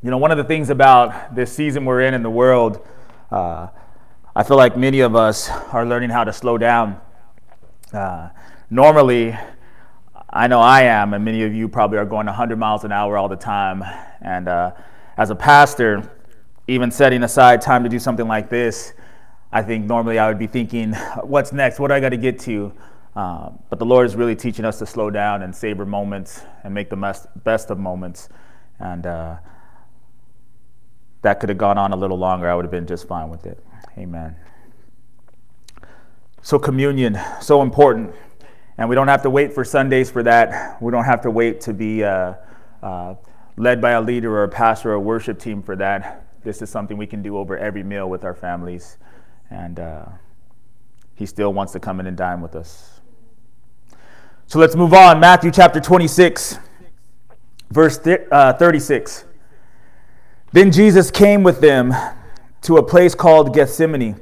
You 0.04 0.12
know, 0.12 0.18
one 0.18 0.32
of 0.32 0.38
the 0.38 0.44
things 0.44 0.70
about 0.70 1.34
this 1.34 1.50
season 1.50 1.86
we're 1.86 2.02
in 2.02 2.14
in 2.14 2.24
the 2.24 2.30
world, 2.30 2.86
uh, 3.32 3.68
I 4.36 4.44
feel 4.44 4.58
like 4.58 4.76
many 4.76 5.00
of 5.00 5.16
us 5.16 5.50
are 5.50 5.86
learning 5.86 6.10
how 6.10 6.26
to 6.26 6.34
slow 6.34 6.58
down. 6.58 7.00
Uh, 7.94 8.28
normally, 8.70 9.34
I 10.30 10.48
know 10.48 10.60
I 10.60 10.82
am, 10.82 11.14
and 11.14 11.24
many 11.24 11.44
of 11.44 11.54
you 11.54 11.70
probably 11.70 12.00
are 12.00 12.06
going 12.06 12.26
100 12.26 12.60
miles 12.60 12.84
an 12.84 12.92
hour 12.92 13.18
all 13.18 13.30
the 13.30 13.38
time. 13.38 13.82
And 14.20 14.50
uh, 14.50 14.72
as 15.16 15.30
a 15.30 15.36
pastor, 15.36 16.17
even 16.68 16.92
setting 16.92 17.24
aside 17.24 17.62
time 17.62 17.84
to 17.84 17.90
do 17.90 18.00
something 18.00 18.28
like 18.28 18.50
this, 18.50 18.94
I 19.52 19.62
think 19.62 19.86
normally 19.86 20.20
I 20.20 20.28
would 20.28 20.40
be 20.40 20.48
thinking, 20.48 20.94
what's 21.24 21.54
next? 21.54 21.80
What 21.80 21.88
do 21.88 21.94
I 21.94 22.00
got 22.00 22.10
to 22.10 22.18
get 22.18 22.40
to? 22.42 22.74
Um, 23.16 23.60
but 23.70 23.80
the 23.80 23.86
Lord 23.86 24.06
is 24.06 24.16
really 24.16 24.36
teaching 24.36 24.66
us 24.66 24.78
to 24.80 24.86
slow 24.86 25.10
down 25.10 25.42
and 25.42 25.56
savor 25.56 25.86
moments 25.86 26.42
and 26.64 26.74
make 26.74 26.90
the 26.90 26.98
best, 26.98 27.28
best 27.44 27.72
of 27.72 27.80
moments. 27.80 28.30
And 28.80 29.08
uh, 29.08 29.38
that 31.22 31.40
could 31.40 31.50
have 31.50 31.58
gone 31.58 31.78
on 31.78 31.94
a 31.94 31.96
little 31.96 32.18
longer. 32.18 32.50
I 32.50 32.54
would 32.54 32.66
have 32.66 32.72
been 32.72 32.86
just 32.86 33.08
fine 33.08 33.30
with 33.30 33.46
it. 33.46 33.64
Amen. 33.98 34.36
So, 36.42 36.60
communion, 36.60 37.18
so 37.42 37.62
important. 37.62 38.14
And 38.78 38.88
we 38.88 38.96
don't 38.96 39.08
have 39.08 39.24
to 39.24 39.30
wait 39.30 39.54
for 39.54 39.64
Sundays 39.64 40.12
for 40.12 40.22
that. 40.24 40.82
We 40.82 40.92
don't 40.92 41.06
have 41.06 41.22
to 41.22 41.32
wait 41.32 41.62
to 41.62 41.74
be 41.74 42.04
uh, 42.04 42.36
uh, 42.84 43.16
led 43.56 43.82
by 43.82 43.92
a 43.92 44.02
leader 44.02 44.32
or 44.32 44.44
a 44.44 44.50
pastor 44.50 44.92
or 44.92 44.96
a 44.96 45.00
worship 45.00 45.40
team 45.40 45.64
for 45.64 45.76
that. 45.78 46.27
This 46.48 46.62
is 46.62 46.70
something 46.70 46.96
we 46.96 47.08
can 47.08 47.22
do 47.22 47.38
over 47.38 47.58
every 47.58 47.84
meal 47.84 48.10
with 48.10 48.24
our 48.24 48.34
families. 48.34 48.96
And 49.50 49.82
uh, 49.82 50.06
He 51.14 51.26
still 51.26 51.52
wants 51.52 51.74
to 51.74 51.80
come 51.82 52.00
in 52.00 52.08
and 52.08 52.16
dine 52.16 52.40
with 52.40 52.56
us. 52.56 53.02
So 54.46 54.58
let's 54.58 54.74
move 54.74 54.94
on. 54.94 55.20
Matthew 55.20 55.52
chapter 55.52 55.82
26, 55.82 56.58
verse 57.70 57.98
th- 57.98 58.22
uh, 58.32 58.54
36. 58.54 59.26
Then 60.54 60.72
Jesus 60.72 61.12
came 61.12 61.44
with 61.44 61.60
them 61.60 61.94
to 62.62 62.78
a 62.78 62.84
place 62.84 63.14
called 63.14 63.54
Gethsemane. 63.54 64.18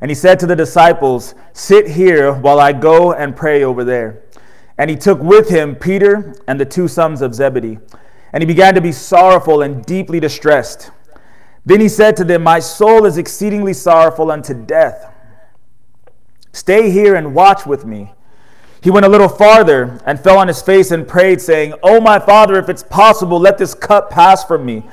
And 0.00 0.10
he 0.10 0.14
said 0.16 0.40
to 0.40 0.46
the 0.46 0.56
disciples, 0.56 1.36
Sit 1.52 1.86
here 1.86 2.32
while 2.32 2.58
I 2.58 2.72
go 2.72 3.12
and 3.12 3.36
pray 3.36 3.62
over 3.62 3.84
there. 3.84 4.24
And 4.76 4.90
he 4.90 4.96
took 4.96 5.20
with 5.20 5.50
him 5.50 5.76
Peter 5.76 6.34
and 6.48 6.58
the 6.58 6.64
two 6.64 6.88
sons 6.88 7.22
of 7.22 7.32
Zebedee. 7.32 7.78
And 8.32 8.42
he 8.42 8.46
began 8.46 8.74
to 8.74 8.80
be 8.80 8.90
sorrowful 8.90 9.62
and 9.62 9.86
deeply 9.86 10.18
distressed. 10.18 10.90
Then 11.66 11.80
he 11.80 11.88
said 11.88 12.16
to 12.16 12.24
them, 12.24 12.44
My 12.44 12.60
soul 12.60 13.04
is 13.04 13.18
exceedingly 13.18 13.74
sorrowful 13.74 14.30
unto 14.30 14.54
death. 14.54 15.12
Stay 16.52 16.90
here 16.90 17.16
and 17.16 17.34
watch 17.34 17.66
with 17.66 17.84
me. 17.84 18.12
He 18.80 18.90
went 18.90 19.04
a 19.04 19.08
little 19.08 19.28
farther 19.28 20.00
and 20.06 20.18
fell 20.18 20.38
on 20.38 20.46
his 20.46 20.62
face 20.62 20.92
and 20.92 21.08
prayed, 21.08 21.40
saying, 21.40 21.74
Oh, 21.82 22.00
my 22.00 22.20
father, 22.20 22.56
if 22.56 22.68
it's 22.68 22.84
possible, 22.84 23.40
let 23.40 23.58
this 23.58 23.74
cup 23.74 24.10
pass 24.10 24.44
from 24.44 24.64
me. 24.64 24.84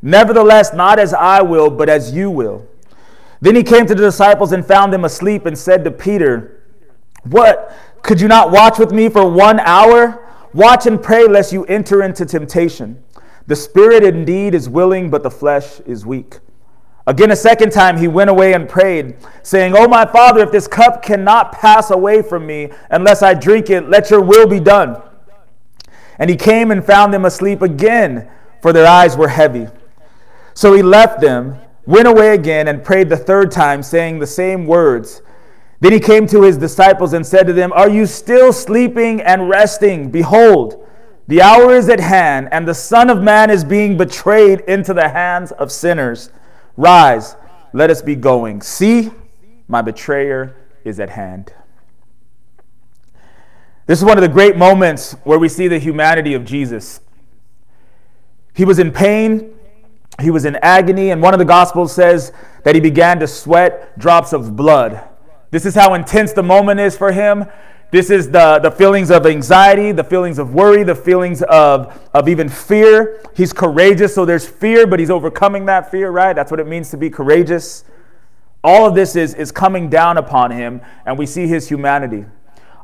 Nevertheless, 0.00 0.72
not 0.72 0.98
as 0.98 1.12
I 1.12 1.42
will, 1.42 1.70
but 1.70 1.90
as 1.90 2.12
you 2.12 2.30
will. 2.30 2.66
Then 3.42 3.54
he 3.54 3.62
came 3.62 3.86
to 3.86 3.94
the 3.94 4.02
disciples 4.02 4.52
and 4.52 4.64
found 4.64 4.90
them 4.92 5.04
asleep 5.04 5.44
and 5.44 5.56
said 5.56 5.84
to 5.84 5.90
Peter, 5.90 6.62
What? 7.24 7.76
Could 8.00 8.20
you 8.20 8.26
not 8.26 8.50
watch 8.50 8.78
with 8.78 8.90
me 8.90 9.10
for 9.10 9.30
one 9.30 9.60
hour? 9.60 10.26
Watch 10.54 10.86
and 10.86 11.00
pray 11.00 11.26
lest 11.26 11.52
you 11.52 11.64
enter 11.66 12.02
into 12.02 12.24
temptation. 12.24 13.02
The 13.52 13.56
spirit 13.56 14.02
indeed 14.02 14.54
is 14.54 14.66
willing, 14.66 15.10
but 15.10 15.22
the 15.22 15.30
flesh 15.30 15.80
is 15.80 16.06
weak. 16.06 16.38
Again, 17.06 17.32
a 17.32 17.36
second 17.36 17.70
time, 17.70 17.98
he 17.98 18.08
went 18.08 18.30
away 18.30 18.54
and 18.54 18.66
prayed, 18.66 19.14
saying, 19.42 19.74
Oh, 19.76 19.86
my 19.86 20.06
father, 20.06 20.40
if 20.40 20.50
this 20.50 20.66
cup 20.66 21.02
cannot 21.02 21.52
pass 21.52 21.90
away 21.90 22.22
from 22.22 22.46
me 22.46 22.70
unless 22.88 23.22
I 23.22 23.34
drink 23.34 23.68
it, 23.68 23.90
let 23.90 24.08
your 24.08 24.22
will 24.22 24.46
be 24.46 24.58
done. 24.58 25.02
And 26.18 26.30
he 26.30 26.36
came 26.36 26.70
and 26.70 26.82
found 26.82 27.12
them 27.12 27.26
asleep 27.26 27.60
again, 27.60 28.26
for 28.62 28.72
their 28.72 28.86
eyes 28.86 29.18
were 29.18 29.28
heavy. 29.28 29.66
So 30.54 30.72
he 30.72 30.82
left 30.82 31.20
them 31.20 31.60
went 31.84 32.08
away 32.08 32.32
again 32.32 32.68
and 32.68 32.82
prayed 32.82 33.10
the 33.10 33.18
third 33.18 33.50
time, 33.50 33.82
saying 33.82 34.18
the 34.18 34.26
same 34.26 34.66
words. 34.66 35.20
Then 35.80 35.92
he 35.92 36.00
came 36.00 36.26
to 36.28 36.40
his 36.40 36.56
disciples 36.56 37.12
and 37.12 37.26
said 37.26 37.46
to 37.48 37.52
them, 37.52 37.70
Are 37.74 37.90
you 37.90 38.06
still 38.06 38.50
sleeping 38.50 39.20
and 39.20 39.50
resting? 39.50 40.10
Behold, 40.10 40.81
the 41.32 41.40
hour 41.40 41.74
is 41.74 41.88
at 41.88 41.98
hand, 41.98 42.50
and 42.52 42.68
the 42.68 42.74
Son 42.74 43.08
of 43.08 43.22
Man 43.22 43.48
is 43.48 43.64
being 43.64 43.96
betrayed 43.96 44.60
into 44.68 44.92
the 44.92 45.08
hands 45.08 45.50
of 45.52 45.72
sinners. 45.72 46.28
Rise, 46.76 47.36
let 47.72 47.88
us 47.88 48.02
be 48.02 48.14
going. 48.14 48.60
See, 48.60 49.10
my 49.66 49.80
betrayer 49.80 50.54
is 50.84 51.00
at 51.00 51.08
hand. 51.08 51.50
This 53.86 53.98
is 53.98 54.04
one 54.04 54.18
of 54.18 54.22
the 54.22 54.28
great 54.28 54.58
moments 54.58 55.16
where 55.24 55.38
we 55.38 55.48
see 55.48 55.68
the 55.68 55.78
humanity 55.78 56.34
of 56.34 56.44
Jesus. 56.44 57.00
He 58.52 58.66
was 58.66 58.78
in 58.78 58.92
pain, 58.92 59.54
he 60.20 60.30
was 60.30 60.44
in 60.44 60.56
agony, 60.56 61.12
and 61.12 61.22
one 61.22 61.32
of 61.32 61.38
the 61.38 61.46
Gospels 61.46 61.94
says 61.94 62.30
that 62.64 62.74
he 62.74 62.80
began 62.82 63.18
to 63.20 63.26
sweat 63.26 63.98
drops 63.98 64.34
of 64.34 64.54
blood. 64.54 65.02
This 65.50 65.64
is 65.64 65.74
how 65.74 65.94
intense 65.94 66.34
the 66.34 66.42
moment 66.42 66.78
is 66.78 66.94
for 66.94 67.10
him. 67.10 67.46
This 67.92 68.08
is 68.08 68.30
the, 68.30 68.58
the 68.58 68.70
feelings 68.70 69.10
of 69.10 69.26
anxiety, 69.26 69.92
the 69.92 70.02
feelings 70.02 70.38
of 70.38 70.54
worry, 70.54 70.82
the 70.82 70.94
feelings 70.94 71.42
of, 71.42 72.00
of 72.14 72.26
even 72.26 72.48
fear. 72.48 73.22
He's 73.36 73.52
courageous, 73.52 74.14
so 74.14 74.24
there's 74.24 74.48
fear, 74.48 74.86
but 74.86 74.98
he's 74.98 75.10
overcoming 75.10 75.66
that 75.66 75.90
fear, 75.90 76.10
right? 76.10 76.32
That's 76.32 76.50
what 76.50 76.58
it 76.58 76.66
means 76.66 76.88
to 76.92 76.96
be 76.96 77.10
courageous. 77.10 77.84
All 78.64 78.86
of 78.86 78.94
this 78.94 79.14
is, 79.14 79.34
is 79.34 79.52
coming 79.52 79.90
down 79.90 80.16
upon 80.16 80.52
him, 80.52 80.80
and 81.04 81.18
we 81.18 81.26
see 81.26 81.46
his 81.46 81.68
humanity. 81.68 82.24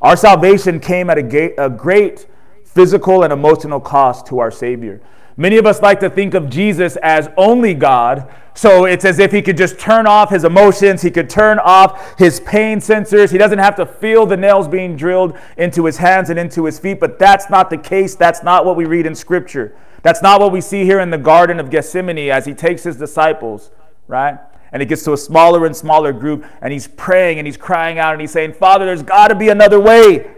Our 0.02 0.14
salvation 0.14 0.78
came 0.78 1.08
at 1.08 1.16
a, 1.16 1.54
a 1.64 1.70
great 1.70 2.26
physical 2.66 3.22
and 3.22 3.32
emotional 3.32 3.80
cost 3.80 4.26
to 4.26 4.40
our 4.40 4.50
Savior. 4.50 5.00
Many 5.38 5.56
of 5.56 5.66
us 5.66 5.80
like 5.80 6.00
to 6.00 6.10
think 6.10 6.34
of 6.34 6.50
Jesus 6.50 6.96
as 6.96 7.30
only 7.36 7.72
God. 7.72 8.28
So 8.54 8.86
it's 8.86 9.04
as 9.04 9.20
if 9.20 9.30
he 9.30 9.40
could 9.40 9.56
just 9.56 9.78
turn 9.78 10.04
off 10.04 10.30
his 10.30 10.42
emotions, 10.42 11.00
he 11.00 11.12
could 11.12 11.30
turn 11.30 11.60
off 11.60 12.18
his 12.18 12.40
pain 12.40 12.78
sensors. 12.80 13.30
He 13.30 13.38
doesn't 13.38 13.60
have 13.60 13.76
to 13.76 13.86
feel 13.86 14.26
the 14.26 14.36
nails 14.36 14.66
being 14.66 14.96
drilled 14.96 15.38
into 15.56 15.84
his 15.84 15.98
hands 15.98 16.28
and 16.28 16.40
into 16.40 16.64
his 16.64 16.80
feet. 16.80 16.98
But 16.98 17.20
that's 17.20 17.48
not 17.48 17.70
the 17.70 17.78
case. 17.78 18.16
That's 18.16 18.42
not 18.42 18.66
what 18.66 18.74
we 18.74 18.84
read 18.84 19.06
in 19.06 19.14
Scripture. 19.14 19.76
That's 20.02 20.22
not 20.22 20.40
what 20.40 20.50
we 20.50 20.60
see 20.60 20.84
here 20.84 20.98
in 20.98 21.10
the 21.10 21.18
Garden 21.18 21.60
of 21.60 21.70
Gethsemane 21.70 22.30
as 22.30 22.44
he 22.44 22.52
takes 22.52 22.82
his 22.82 22.96
disciples, 22.96 23.70
right? 24.08 24.40
And 24.72 24.82
it 24.82 24.86
gets 24.86 25.04
to 25.04 25.12
a 25.12 25.16
smaller 25.16 25.66
and 25.66 25.76
smaller 25.76 26.12
group, 26.12 26.44
and 26.60 26.72
he's 26.72 26.88
praying 26.88 27.38
and 27.38 27.46
he's 27.46 27.56
crying 27.56 28.00
out 28.00 28.12
and 28.12 28.20
he's 28.20 28.32
saying, 28.32 28.54
Father, 28.54 28.86
there's 28.86 29.04
got 29.04 29.28
to 29.28 29.36
be 29.36 29.50
another 29.50 29.78
way. 29.78 30.34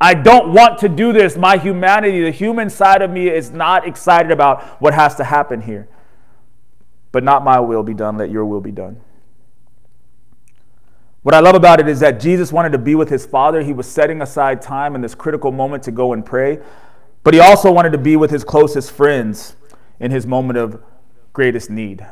I 0.00 0.14
don't 0.14 0.54
want 0.54 0.78
to 0.78 0.88
do 0.88 1.12
this. 1.12 1.36
My 1.36 1.58
humanity, 1.58 2.22
the 2.22 2.30
human 2.30 2.70
side 2.70 3.02
of 3.02 3.10
me, 3.10 3.28
is 3.28 3.50
not 3.50 3.86
excited 3.86 4.30
about 4.30 4.62
what 4.80 4.94
has 4.94 5.14
to 5.16 5.24
happen 5.24 5.60
here. 5.60 5.88
But 7.12 7.22
not 7.22 7.44
my 7.44 7.60
will 7.60 7.82
be 7.82 7.92
done, 7.92 8.16
let 8.16 8.30
your 8.30 8.46
will 8.46 8.60
be 8.60 8.70
done. 8.70 9.00
What 11.22 11.34
I 11.34 11.40
love 11.40 11.54
about 11.54 11.80
it 11.80 11.88
is 11.88 12.00
that 12.00 12.18
Jesus 12.18 12.50
wanted 12.50 12.72
to 12.72 12.78
be 12.78 12.94
with 12.94 13.10
his 13.10 13.26
Father. 13.26 13.62
He 13.62 13.74
was 13.74 13.86
setting 13.86 14.22
aside 14.22 14.62
time 14.62 14.94
in 14.94 15.02
this 15.02 15.14
critical 15.14 15.52
moment 15.52 15.82
to 15.82 15.90
go 15.90 16.14
and 16.14 16.24
pray. 16.24 16.60
But 17.22 17.34
he 17.34 17.40
also 17.40 17.70
wanted 17.70 17.92
to 17.92 17.98
be 17.98 18.16
with 18.16 18.30
his 18.30 18.42
closest 18.42 18.92
friends 18.92 19.54
in 19.98 20.10
his 20.10 20.26
moment 20.26 20.58
of 20.58 20.82
greatest 21.34 21.68
need. 21.68 22.06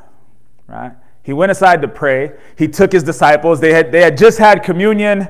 Right? 0.67 0.93
He 1.23 1.33
went 1.33 1.51
aside 1.51 1.81
to 1.81 1.89
pray. 1.89 2.33
He 2.59 2.69
took 2.69 2.93
his 2.93 3.03
disciples. 3.03 3.61
They 3.61 3.73
had, 3.73 3.93
they 3.93 4.03
had 4.03 4.19
just 4.19 4.39
had 4.39 4.63
communion. 4.63 5.29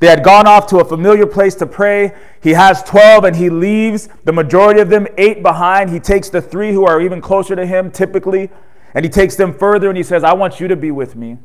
They 0.00 0.06
had 0.06 0.24
gone 0.24 0.46
off 0.46 0.66
to 0.68 0.78
a 0.78 0.84
familiar 0.84 1.26
place 1.26 1.54
to 1.56 1.66
pray. 1.66 2.14
He 2.42 2.50
has 2.54 2.82
12 2.82 3.24
and 3.24 3.36
he 3.36 3.50
leaves 3.50 4.08
the 4.24 4.32
majority 4.32 4.80
of 4.80 4.88
them, 4.88 5.06
eight 5.18 5.42
behind. 5.42 5.90
He 5.90 6.00
takes 6.00 6.30
the 6.30 6.40
three 6.40 6.72
who 6.72 6.86
are 6.86 7.02
even 7.02 7.20
closer 7.20 7.54
to 7.54 7.66
him, 7.66 7.90
typically, 7.90 8.50
and 8.94 9.04
he 9.04 9.10
takes 9.10 9.36
them 9.36 9.52
further 9.52 9.88
and 9.88 9.96
he 9.98 10.02
says, 10.02 10.24
I 10.24 10.32
want 10.32 10.58
you 10.58 10.68
to 10.68 10.76
be 10.76 10.90
with 10.90 11.16
me 11.16 11.36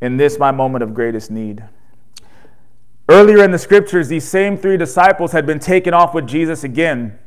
in 0.00 0.16
this, 0.16 0.36
my 0.36 0.50
moment 0.50 0.82
of 0.82 0.94
greatest 0.94 1.30
need. 1.30 1.62
Earlier 3.08 3.44
in 3.44 3.52
the 3.52 3.58
scriptures, 3.58 4.08
these 4.08 4.26
same 4.26 4.56
three 4.56 4.76
disciples 4.76 5.30
had 5.30 5.46
been 5.46 5.60
taken 5.60 5.94
off 5.94 6.12
with 6.12 6.26
Jesus 6.26 6.64
again, 6.64 7.18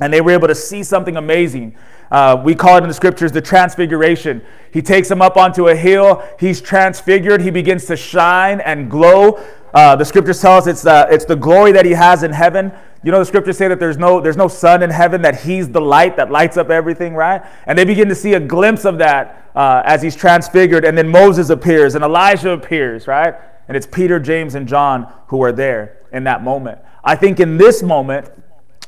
and 0.00 0.12
they 0.12 0.20
were 0.20 0.30
able 0.30 0.48
to 0.48 0.54
see 0.54 0.82
something 0.82 1.16
amazing. 1.16 1.76
Uh, 2.10 2.40
we 2.44 2.54
call 2.54 2.76
it 2.76 2.82
in 2.82 2.88
the 2.88 2.94
scriptures 2.94 3.32
the 3.32 3.40
transfiguration. 3.40 4.42
He 4.70 4.82
takes 4.82 5.08
them 5.08 5.22
up 5.22 5.36
onto 5.36 5.68
a 5.68 5.74
hill. 5.74 6.22
He's 6.38 6.60
transfigured. 6.60 7.40
He 7.40 7.50
begins 7.50 7.86
to 7.86 7.96
shine 7.96 8.60
and 8.60 8.90
glow. 8.90 9.42
Uh, 9.72 9.96
the 9.96 10.04
scriptures 10.04 10.40
tell 10.40 10.58
us 10.58 10.66
it's 10.66 10.82
the, 10.82 11.08
it's 11.10 11.24
the 11.24 11.36
glory 11.36 11.72
that 11.72 11.86
he 11.86 11.92
has 11.92 12.22
in 12.22 12.32
heaven. 12.32 12.70
You 13.02 13.10
know, 13.10 13.18
the 13.18 13.24
scriptures 13.24 13.56
say 13.56 13.68
that 13.68 13.80
there's 13.80 13.96
no, 13.96 14.20
there's 14.20 14.36
no 14.36 14.46
sun 14.46 14.82
in 14.82 14.90
heaven, 14.90 15.22
that 15.22 15.40
he's 15.40 15.70
the 15.70 15.80
light 15.80 16.16
that 16.16 16.30
lights 16.30 16.56
up 16.56 16.70
everything, 16.70 17.14
right? 17.14 17.42
And 17.66 17.78
they 17.78 17.84
begin 17.84 18.08
to 18.08 18.14
see 18.14 18.34
a 18.34 18.40
glimpse 18.40 18.84
of 18.84 18.98
that 18.98 19.50
uh, 19.54 19.82
as 19.84 20.02
he's 20.02 20.14
transfigured. 20.14 20.84
And 20.84 20.96
then 20.96 21.08
Moses 21.08 21.50
appears 21.50 21.94
and 21.94 22.04
Elijah 22.04 22.50
appears, 22.50 23.06
right? 23.06 23.34
And 23.68 23.76
it's 23.76 23.86
Peter, 23.86 24.20
James, 24.20 24.54
and 24.54 24.68
John 24.68 25.12
who 25.28 25.42
are 25.42 25.52
there 25.52 25.98
in 26.12 26.24
that 26.24 26.44
moment. 26.44 26.78
I 27.02 27.16
think 27.16 27.40
in 27.40 27.56
this 27.56 27.82
moment, 27.82 28.30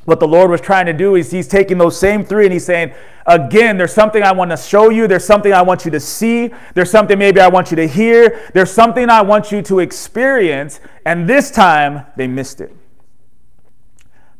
what 0.04 0.20
the 0.20 0.28
Lord 0.28 0.50
was 0.50 0.60
trying 0.60 0.86
to 0.86 0.92
do 0.92 1.14
is 1.14 1.30
he's 1.30 1.48
taking 1.48 1.78
those 1.78 1.98
same 1.98 2.24
three 2.24 2.44
and 2.44 2.52
he's 2.52 2.64
saying, 2.64 2.92
again, 3.26 3.78
there's 3.78 3.94
something 3.94 4.22
I 4.22 4.32
want 4.32 4.50
to 4.50 4.56
show 4.56 4.90
you. 4.90 5.08
There's 5.08 5.24
something 5.24 5.52
I 5.52 5.62
want 5.62 5.84
you 5.84 5.90
to 5.92 6.00
see. 6.00 6.52
There's 6.74 6.90
something 6.90 7.18
maybe 7.18 7.40
I 7.40 7.48
want 7.48 7.70
you 7.70 7.76
to 7.76 7.88
hear. 7.88 8.50
There's 8.52 8.70
something 8.70 9.08
I 9.08 9.22
want 9.22 9.50
you 9.50 9.62
to 9.62 9.78
experience. 9.80 10.80
And 11.06 11.28
this 11.28 11.50
time, 11.50 12.06
they 12.16 12.26
missed 12.26 12.60
it. 12.60 12.74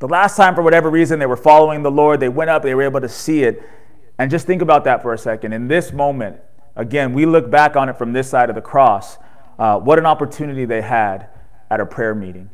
The 0.01 0.09
last 0.09 0.37
time, 0.37 0.55
for 0.55 0.63
whatever 0.63 0.91
reason, 0.91 1.19
they 1.19 1.27
were 1.27 1.37
following 1.37 1.83
the 1.83 1.91
Lord, 1.91 2.21
they 2.21 2.29
went 2.29 2.51
up, 2.51 2.63
they 2.63 2.75
were 2.75 2.83
able 2.83 3.01
to 3.01 3.09
see 3.09 3.45
it. 3.45 3.63
And 4.19 4.31
just 4.31 4.47
think 4.47 4.61
about 4.61 4.85
that 4.85 5.01
for 5.01 5.15
a 5.15 5.19
second. 5.19 5.55
In 5.55 5.67
this 5.67 5.93
moment, 5.93 6.41
again, 6.77 7.15
we 7.15 7.25
look 7.25 7.51
back 7.51 7.75
on 7.75 7.89
it 7.89 7.97
from 7.97 8.13
this 8.13 8.29
side 8.29 8.51
of 8.51 8.55
the 8.55 8.63
cross. 8.63 9.17
Uh, 9.59 9.79
what 9.79 9.99
an 9.99 10.05
opportunity 10.05 10.67
they 10.67 10.83
had 10.83 11.29
at 11.71 11.81
a 11.81 11.87
prayer 11.87 12.15
meeting. 12.15 12.51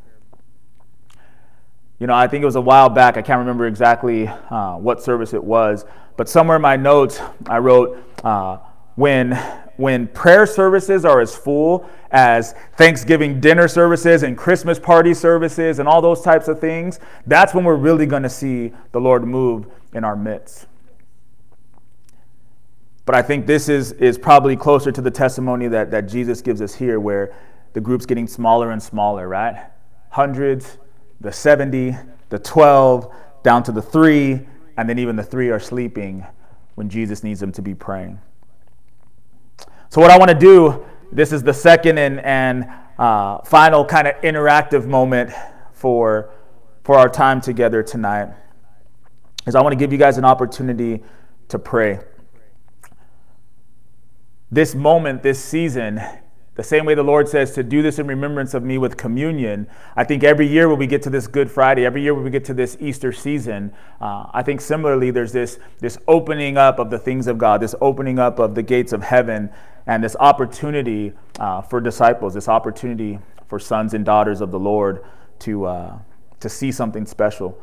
You 2.01 2.07
know, 2.07 2.15
I 2.15 2.27
think 2.27 2.43
it 2.43 2.47
was 2.47 2.57
a 2.57 2.61
while 2.61 2.89
back. 2.89 3.17
I 3.17 3.23
can't 3.23 3.39
remember 3.39 3.67
exactly 3.67 4.27
uh, 4.27 4.77
what 4.77 5.03
service 5.03 5.35
it 5.35 5.45
was, 5.45 5.85
but 6.17 6.29
somewhere 6.29 6.57
in 6.57 6.63
my 6.63 6.77
notes 6.77 7.21
I 7.47 7.59
wrote 7.59 8.03
uh, 8.25 8.59
when 8.97 9.39
when 9.77 10.07
prayer 10.09 10.45
services 10.45 11.07
are 11.07 11.23
as 11.23 11.35
full 11.35 11.89
as 12.11 12.55
Thanksgiving 12.77 13.41
dinner 13.41 13.67
services 13.67 14.23
and 14.23 14.37
Christmas 14.37 14.79
party 14.79 15.15
services 15.15 15.79
and 15.79 15.89
all 15.89 16.03
those 16.03 16.21
types 16.21 16.49
of 16.49 16.61
things, 16.61 17.01
that's 17.27 17.55
when 17.55 17.65
we're 17.65 17.77
really 17.77 18.05
going 18.05 18.23
to 18.23 18.29
see 18.29 18.73
the 18.93 19.01
Lord 19.01 19.25
move 19.25 19.67
in 19.95 20.05
our 20.05 20.17
midst. 20.17 20.67
But 23.07 23.15
I 23.15 23.23
think 23.23 23.47
this 23.47 23.71
is, 23.71 23.93
is 23.93 24.19
probably 24.19 24.55
closer 24.55 24.93
to 24.93 25.01
the 25.01 25.11
testimony 25.11 25.67
that, 25.69 25.91
that 25.93 26.03
Jesus 26.03 26.43
gives 26.43 26.61
us 26.61 26.75
here, 26.75 27.01
where 27.01 27.35
the 27.73 27.81
group's 27.81 28.05
getting 28.05 28.27
smaller 28.27 28.73
and 28.73 28.83
smaller, 28.83 29.29
right? 29.29 29.65
Hundreds, 30.11 30.77
the 31.21 31.33
70, 31.33 31.97
the 32.29 32.39
12, 32.39 33.13
down 33.43 33.63
to 33.65 33.73
the 33.73 33.83
three, 33.83 34.47
and 34.77 34.89
then 34.89 34.99
even 34.99 35.17
the 35.17 35.23
three 35.23 35.51
are 35.51 35.61
sleeping 35.61 36.27
when 36.75 36.89
Jesus 36.89 37.23
needs 37.23 37.41
them 37.41 37.53
to 37.53 37.63
be 37.63 37.75
praying. 37.75 38.21
So, 39.91 40.01
what 40.01 40.11
I 40.11 40.19
want 40.19 40.31
to 40.31 40.39
do, 40.39 40.85
this 41.13 41.33
is 41.33 41.43
the 41.43 41.53
second 41.53 41.99
and, 41.99 42.21
and 42.21 42.69
uh, 42.99 43.39
final 43.43 43.85
kind 43.85 44.07
of 44.07 44.15
interactive 44.23 44.87
moment 44.87 45.31
for, 45.73 46.31
for 46.85 46.97
our 46.97 47.09
time 47.09 47.41
together 47.41 47.83
tonight, 47.83 48.29
is 49.47 49.55
I 49.55 49.63
want 49.63 49.73
to 49.73 49.77
give 49.79 49.93
you 49.93 49.99
guys 49.99 50.17
an 50.17 50.25
opportunity 50.25 51.03
to 51.49 51.59
pray. 51.59 52.01
This 54.51 54.75
moment, 54.75 55.23
this 55.23 55.43
season, 55.43 56.01
the 56.57 56.65
same 56.65 56.85
way 56.85 56.95
the 56.95 57.03
Lord 57.03 57.29
says 57.29 57.53
to 57.53 57.63
do 57.63 57.81
this 57.81 57.99
in 57.99 58.07
remembrance 58.07 58.55
of 58.55 58.65
me 58.65 58.77
with 58.77 58.97
communion, 58.97 59.69
I 59.97 60.05
think 60.05 60.25
every 60.25 60.47
year 60.47 60.69
when 60.69 60.79
we 60.79 60.87
get 60.87 61.01
to 61.03 61.11
this 61.11 61.27
Good 61.27 61.51
Friday, 61.51 61.87
every 61.87 62.03
year 62.03 62.13
when 62.13 62.25
we 62.25 62.31
get 62.31 62.45
to 62.47 62.55
this 62.55 62.77
Easter 62.81 63.13
season, 63.13 63.73
uh, 64.01 64.27
I 64.33 64.43
think 64.43 64.61
similarly 64.61 65.11
there's 65.11 65.33
this, 65.33 65.59
this 65.79 65.97
opening 66.09 66.57
up 66.57 66.79
of 66.79 66.91
the 66.91 66.99
things 66.99 67.29
of 67.29 67.39
God, 67.39 67.63
this 67.63 67.75
opening 67.81 68.19
up 68.19 68.39
of 68.39 68.55
the 68.55 68.63
gates 68.63 68.93
of 68.93 69.03
heaven, 69.03 69.51
and 69.87 70.03
this 70.03 70.17
opportunity 70.19 71.13
uh, 71.39 71.63
for 71.63 71.81
disciples, 71.81 72.35
this 72.35 72.49
opportunity 72.49 73.19
for 73.49 73.59
sons 73.59 73.95
and 73.95 74.05
daughters 74.05 74.41
of 74.41 74.51
the 74.51 74.59
Lord 74.59 75.05
to, 75.41 75.67
uh, 75.67 75.99
to 76.41 76.49
see 76.49 76.73
something 76.73 77.07
special, 77.07 77.59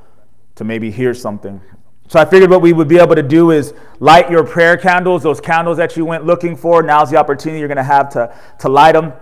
to 0.55 0.63
maybe 0.63 0.91
hear 0.91 1.13
something, 1.13 1.61
so 2.07 2.19
I 2.19 2.25
figured 2.25 2.49
what 2.49 2.61
we 2.61 2.71
would 2.71 2.87
be 2.87 2.99
able 2.99 3.15
to 3.15 3.23
do 3.23 3.51
is 3.51 3.73
light 3.99 4.31
your 4.31 4.43
prayer 4.43 4.77
candles, 4.77 5.23
those 5.23 5.41
candles 5.41 5.77
that 5.77 5.97
you 5.97 6.05
went 6.05 6.25
looking 6.25 6.55
for. 6.55 6.81
Now's 6.81 7.11
the 7.11 7.17
opportunity 7.17 7.59
you're 7.59 7.67
going 7.67 7.77
to 7.77 7.83
have 7.83 8.09
to, 8.11 8.33
to 8.59 8.69
light 8.69 8.93
them. 8.93 9.13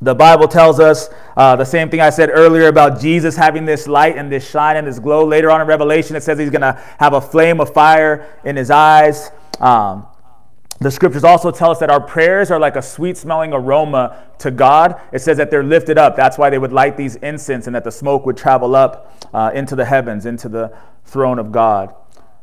The 0.00 0.14
Bible 0.14 0.46
tells 0.46 0.78
us 0.78 1.10
uh, 1.36 1.56
the 1.56 1.64
same 1.64 1.90
thing 1.90 2.00
I 2.00 2.10
said 2.10 2.30
earlier 2.32 2.68
about 2.68 3.00
Jesus 3.00 3.36
having 3.36 3.64
this 3.64 3.88
light 3.88 4.16
and 4.16 4.30
this 4.30 4.48
shine 4.48 4.76
and 4.76 4.86
this 4.86 4.98
glow. 4.98 5.24
Later 5.24 5.50
on 5.50 5.60
in 5.60 5.66
Revelation, 5.66 6.14
it 6.16 6.22
says 6.22 6.38
he's 6.38 6.50
going 6.50 6.60
to 6.60 6.80
have 6.98 7.14
a 7.14 7.20
flame 7.20 7.60
of 7.60 7.72
fire 7.72 8.28
in 8.44 8.56
his 8.56 8.70
eyes. 8.70 9.30
Um, 9.60 10.06
the 10.80 10.92
scriptures 10.92 11.24
also 11.24 11.50
tell 11.50 11.72
us 11.72 11.80
that 11.80 11.90
our 11.90 12.00
prayers 12.00 12.52
are 12.52 12.60
like 12.60 12.76
a 12.76 12.82
sweet 12.82 13.16
smelling 13.16 13.52
aroma 13.52 14.24
to 14.38 14.52
God. 14.52 15.00
It 15.12 15.18
says 15.20 15.36
that 15.38 15.50
they're 15.50 15.64
lifted 15.64 15.98
up. 15.98 16.14
That's 16.14 16.38
why 16.38 16.50
they 16.50 16.58
would 16.58 16.72
light 16.72 16.96
these 16.96 17.16
incense 17.16 17.66
and 17.66 17.74
that 17.74 17.82
the 17.82 17.90
smoke 17.90 18.24
would 18.26 18.36
travel 18.36 18.76
up 18.76 19.28
uh, 19.34 19.50
into 19.52 19.74
the 19.74 19.84
heavens, 19.84 20.26
into 20.26 20.48
the 20.48 20.76
throne 21.04 21.40
of 21.40 21.50
God. 21.50 21.92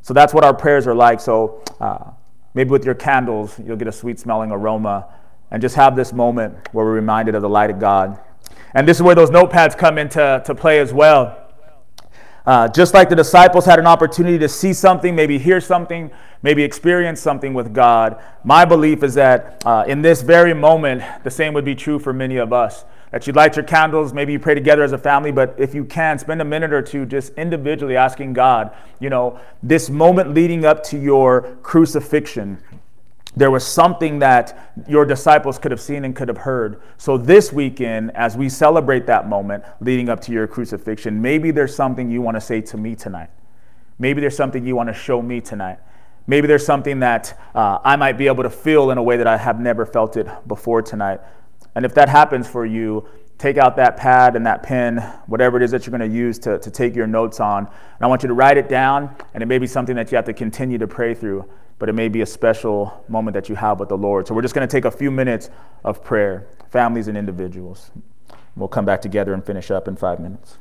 So 0.06 0.14
that's 0.14 0.36
what 0.36 0.44
our 0.44 0.54
prayers 0.54 0.86
are 0.86 0.94
like. 0.94 1.20
So 1.20 1.64
uh, 1.80 2.12
maybe 2.54 2.70
with 2.70 2.86
your 2.86 2.94
candles, 2.94 3.60
you'll 3.66 3.76
get 3.76 3.88
a 3.88 3.92
sweet 3.92 4.20
smelling 4.20 4.52
aroma 4.52 5.08
and 5.50 5.60
just 5.60 5.74
have 5.78 5.96
this 5.96 6.14
moment 6.14 6.56
where 6.74 6.86
we're 6.86 6.94
reminded 6.94 7.34
of 7.34 7.42
the 7.42 7.50
light 7.50 7.72
of 7.72 7.80
God. 7.80 8.20
And 8.76 8.88
this 8.88 8.98
is 8.98 9.02
where 9.02 9.16
those 9.16 9.32
notepads 9.32 9.76
come 9.76 9.98
into 9.98 10.44
to 10.46 10.54
play 10.54 10.80
as 10.80 10.94
well. 10.94 11.52
Uh, 12.46 12.68
just 12.68 12.94
like 12.94 13.10
the 13.10 13.16
disciples 13.16 13.66
had 13.66 13.80
an 13.80 13.88
opportunity 13.88 14.38
to 14.38 14.48
see 14.48 14.74
something, 14.74 15.16
maybe 15.16 15.40
hear 15.40 15.60
something, 15.60 16.12
maybe 16.44 16.62
experience 16.62 17.20
something 17.20 17.56
with 17.56 17.74
God, 17.74 18.22
my 18.44 18.64
belief 18.64 19.02
is 19.02 19.16
that 19.16 19.64
uh, 19.66 19.86
in 19.88 20.04
this 20.04 20.22
very 20.22 20.54
moment, 20.54 21.02
the 21.24 21.32
same 21.32 21.52
would 21.56 21.66
be 21.66 21.74
true 21.74 21.98
for 21.98 22.14
many 22.14 22.38
of 22.38 22.54
us 22.54 22.86
that 23.16 23.26
you 23.26 23.32
light 23.32 23.56
your 23.56 23.64
candles, 23.64 24.12
maybe 24.12 24.34
you 24.34 24.40
pray 24.40 24.54
together 24.54 24.84
as 24.84 24.92
a 24.92 24.98
family, 24.98 25.32
but 25.32 25.56
if 25.58 25.74
you 25.74 25.86
can, 25.86 26.20
spend 26.20 26.42
a 26.42 26.44
minute 26.44 26.74
or 26.74 26.82
two 26.82 27.06
just 27.06 27.34
individually 27.36 27.96
asking 27.96 28.34
God, 28.34 28.76
you 29.00 29.10
know, 29.10 29.40
this 29.64 29.90
moment 29.90 30.34
leading 30.34 30.66
up 30.66 30.84
to 30.88 31.00
your 31.00 31.56
crucifixion, 31.64 32.62
there 33.34 33.50
was 33.50 33.66
something 33.66 34.20
that 34.20 34.74
your 34.86 35.06
disciples 35.06 35.58
could 35.58 35.72
have 35.72 35.80
seen 35.80 36.04
and 36.04 36.14
could 36.14 36.28
have 36.28 36.40
heard. 36.40 36.82
So, 36.98 37.18
this 37.18 37.54
weekend, 37.54 38.12
as 38.18 38.36
we 38.36 38.50
celebrate 38.50 39.08
that 39.08 39.30
moment 39.30 39.64
leading 39.80 40.10
up 40.10 40.20
to 40.24 40.34
your 40.34 40.46
crucifixion, 40.46 41.22
maybe 41.22 41.52
there's 41.52 41.74
something 41.74 42.12
you 42.12 42.22
want 42.22 42.36
to 42.36 42.42
say 42.42 42.60
to 42.60 42.76
me 42.76 42.96
tonight. 42.96 43.30
Maybe 43.98 44.20
there's 44.20 44.36
something 44.36 44.66
you 44.66 44.76
want 44.76 44.90
to 44.90 44.94
show 44.94 45.22
me 45.22 45.40
tonight. 45.40 45.80
Maybe 46.28 46.48
there's 46.48 46.66
something 46.66 47.00
that 47.00 47.40
uh, 47.56 47.80
I 47.82 47.96
might 47.96 48.18
be 48.18 48.28
able 48.28 48.44
to 48.44 48.50
feel 48.50 48.92
in 48.92 48.98
a 48.98 49.04
way 49.04 49.16
that 49.16 49.28
I 49.28 49.38
have 49.38 49.58
never 49.58 49.86
felt 49.86 50.18
it 50.18 50.28
before 50.50 50.82
tonight. 50.82 51.22
And 51.76 51.86
if 51.86 51.94
that 51.96 52.10
happens 52.10 52.48
for 52.48 52.66
you, 52.66 53.08
take 53.38 53.58
out 53.58 53.76
that 53.76 53.98
pad 53.98 54.36
and 54.36 54.46
that 54.46 54.64
pen, 54.64 54.98
whatever 55.28 55.58
it 55.58 55.64
is 55.64 55.72
that 55.72 55.86
you're 55.86 55.98
going 55.98 56.10
to 56.10 56.16
use 56.16 56.40
to, 56.40 56.58
to 56.60 56.72
take 56.72 56.96
your 56.96 57.08
notes 57.08 57.40
on. 57.40 57.66
And 57.66 58.02
I 58.02 58.08
want 58.08 58.24
you 58.24 58.28
to 58.28 58.34
write 58.34 58.58
it 58.58 58.70
down, 58.70 59.16
and 59.34 59.44
it 59.44 59.46
may 59.46 59.58
be 59.58 59.68
something 59.68 59.96
that 59.98 60.12
you 60.12 60.16
have 60.16 60.26
to 60.26 60.34
continue 60.34 60.78
to 60.78 60.88
pray 60.88 61.14
through, 61.14 61.50
but 61.78 61.90
it 61.90 61.94
may 61.94 62.08
be 62.08 62.22
a 62.22 62.26
special 62.26 63.04
moment 63.10 63.34
that 63.34 63.50
you 63.50 63.56
have 63.56 63.80
with 63.80 63.90
the 63.90 63.98
Lord. 63.98 64.28
So 64.28 64.34
we're 64.34 64.42
just 64.42 64.56
going 64.56 64.68
to 64.68 64.72
take 64.72 64.86
a 64.86 64.92
few 64.92 65.12
minutes 65.12 65.50
of 65.84 66.04
prayer, 66.04 66.48
families 66.70 67.10
and 67.10 67.18
individuals. 67.18 67.92
We'll 68.56 68.70
come 68.70 68.86
back 68.86 69.02
together 69.02 69.34
and 69.34 69.46
finish 69.46 69.70
up 69.70 69.90
in 69.90 69.98
five 69.98 70.20
minutes. 70.20 70.58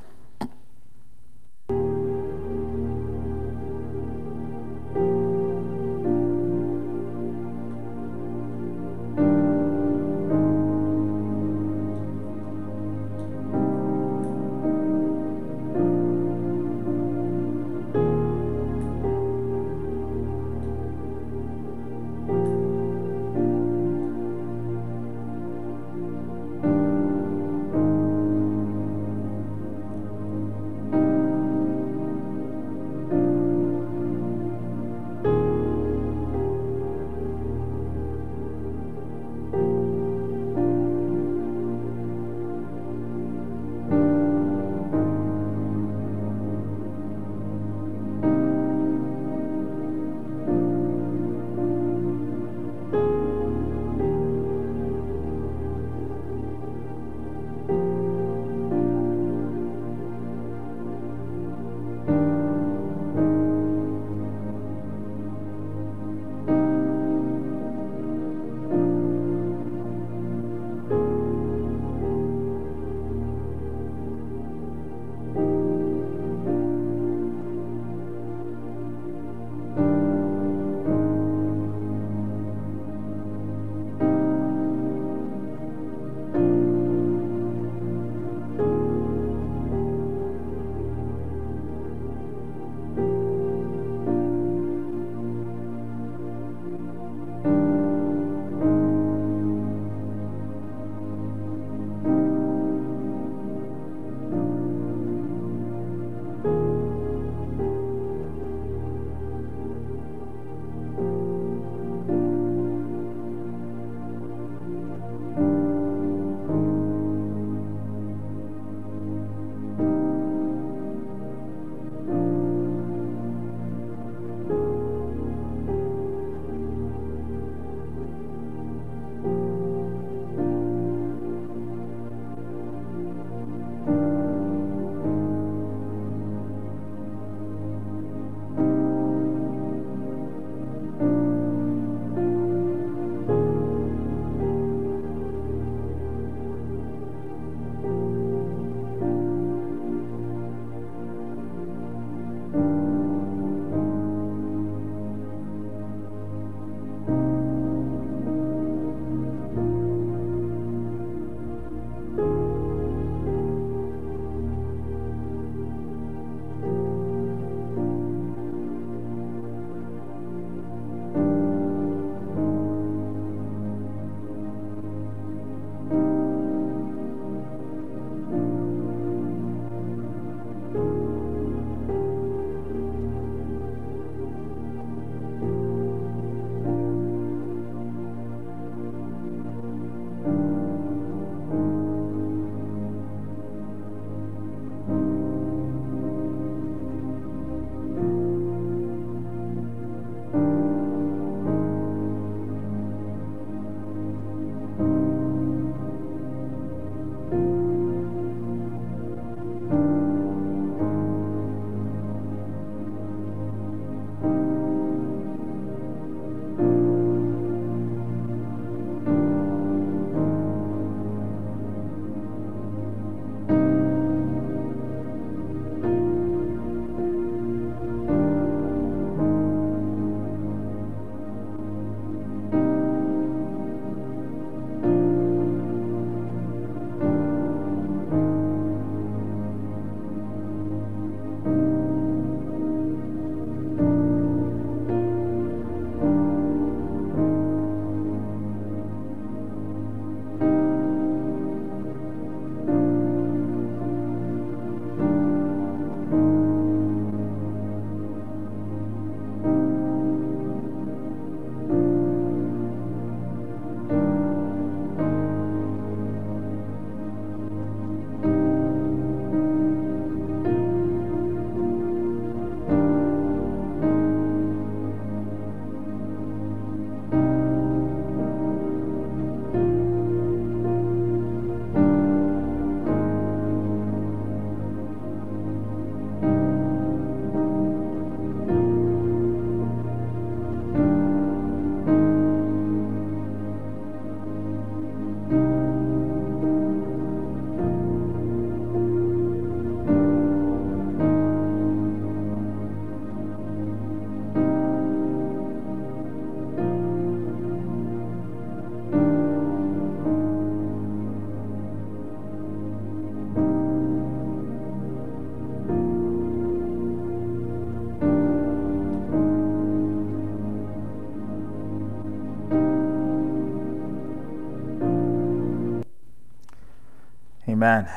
Amen. 327.65 327.89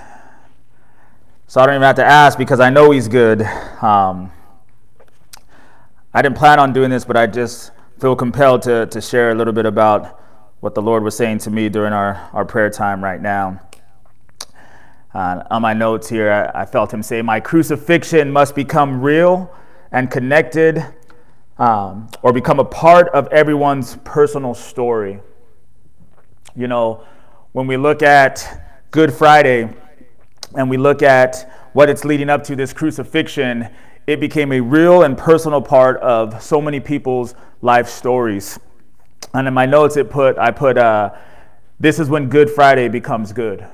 So 1.48 1.60
I 1.60 1.66
don't 1.66 1.76
even 1.76 1.82
have 1.82 1.98
to 1.98 2.06
ask 2.06 2.38
because 2.38 2.62
I 2.62 2.70
know 2.70 2.92
He's 2.92 3.10
good. 3.10 3.42
Um, 3.82 4.32
I 6.14 6.22
didn't 6.22 6.38
plan 6.38 6.58
on 6.58 6.72
doing 6.72 6.90
this, 6.90 7.04
but 7.04 7.18
I 7.18 7.28
just 7.28 7.72
feel 8.00 8.16
compelled 8.16 8.62
to, 8.62 8.86
to 8.86 9.02
share 9.02 9.32
a 9.32 9.36
little 9.36 9.52
bit 9.52 9.66
about 9.66 10.22
what 10.62 10.74
the 10.74 10.82
Lord 10.82 11.04
was 11.04 11.18
saying 11.18 11.40
to 11.40 11.52
me 11.52 11.68
during 11.68 11.92
our, 11.92 12.30
our 12.32 12.46
prayer 12.46 12.70
time 12.70 13.04
right 13.04 13.22
now. 13.22 13.60
Uh, 15.14 15.44
on 15.52 15.64
my 15.64 15.74
notes 15.74 16.08
here, 16.08 16.32
I, 16.32 16.62
I, 16.62 16.66
felt 16.66 16.94
him 16.94 17.04
say, 17.04 17.22
My 17.22 17.42
crucifixion 17.42 18.32
must 18.32 18.56
become 18.56 19.02
real 19.02 19.54
and 19.92 20.10
connected 20.10 20.82
um, 21.58 22.08
or 22.22 22.32
become 22.32 22.62
a 22.62 22.66
part 22.66 23.10
of 23.10 23.28
everyone's 23.34 23.98
personal 24.06 24.54
story. 24.54 25.20
You 26.56 26.70
know, 26.70 27.04
when 27.52 27.68
we 27.68 27.76
look 27.76 28.02
at 28.02 28.64
Good 28.92 29.14
Friday 29.14 29.70
and 30.56 30.70
we 30.70 30.78
look 30.78 31.02
at 31.04 31.52
what 31.74 31.90
it's 31.90 32.06
leading 32.06 32.30
up 32.30 32.42
to, 32.46 32.56
this 32.56 32.72
crucifixion, 32.72 33.68
it 34.08 34.22
became 34.22 34.54
a 34.54 34.62
real 34.62 35.04
and 35.04 35.18
personal 35.18 35.62
part 35.62 35.98
of 35.98 36.42
so 36.42 36.62
many 36.62 36.80
people's 36.80 37.36
life 37.62 37.90
stories. 37.90 38.58
And 39.34 39.46
in 39.46 39.54
my 39.54 39.66
notes, 39.66 39.98
it 39.98 40.10
put 40.10 40.38
I 40.38 40.52
put 40.52 40.78
uh, 40.78 41.14
this 41.78 42.00
is 42.00 42.10
when 42.10 42.30
Good 42.30 42.50
Friday 42.50 42.88
becomes 42.88 43.34
good, 43.34 43.68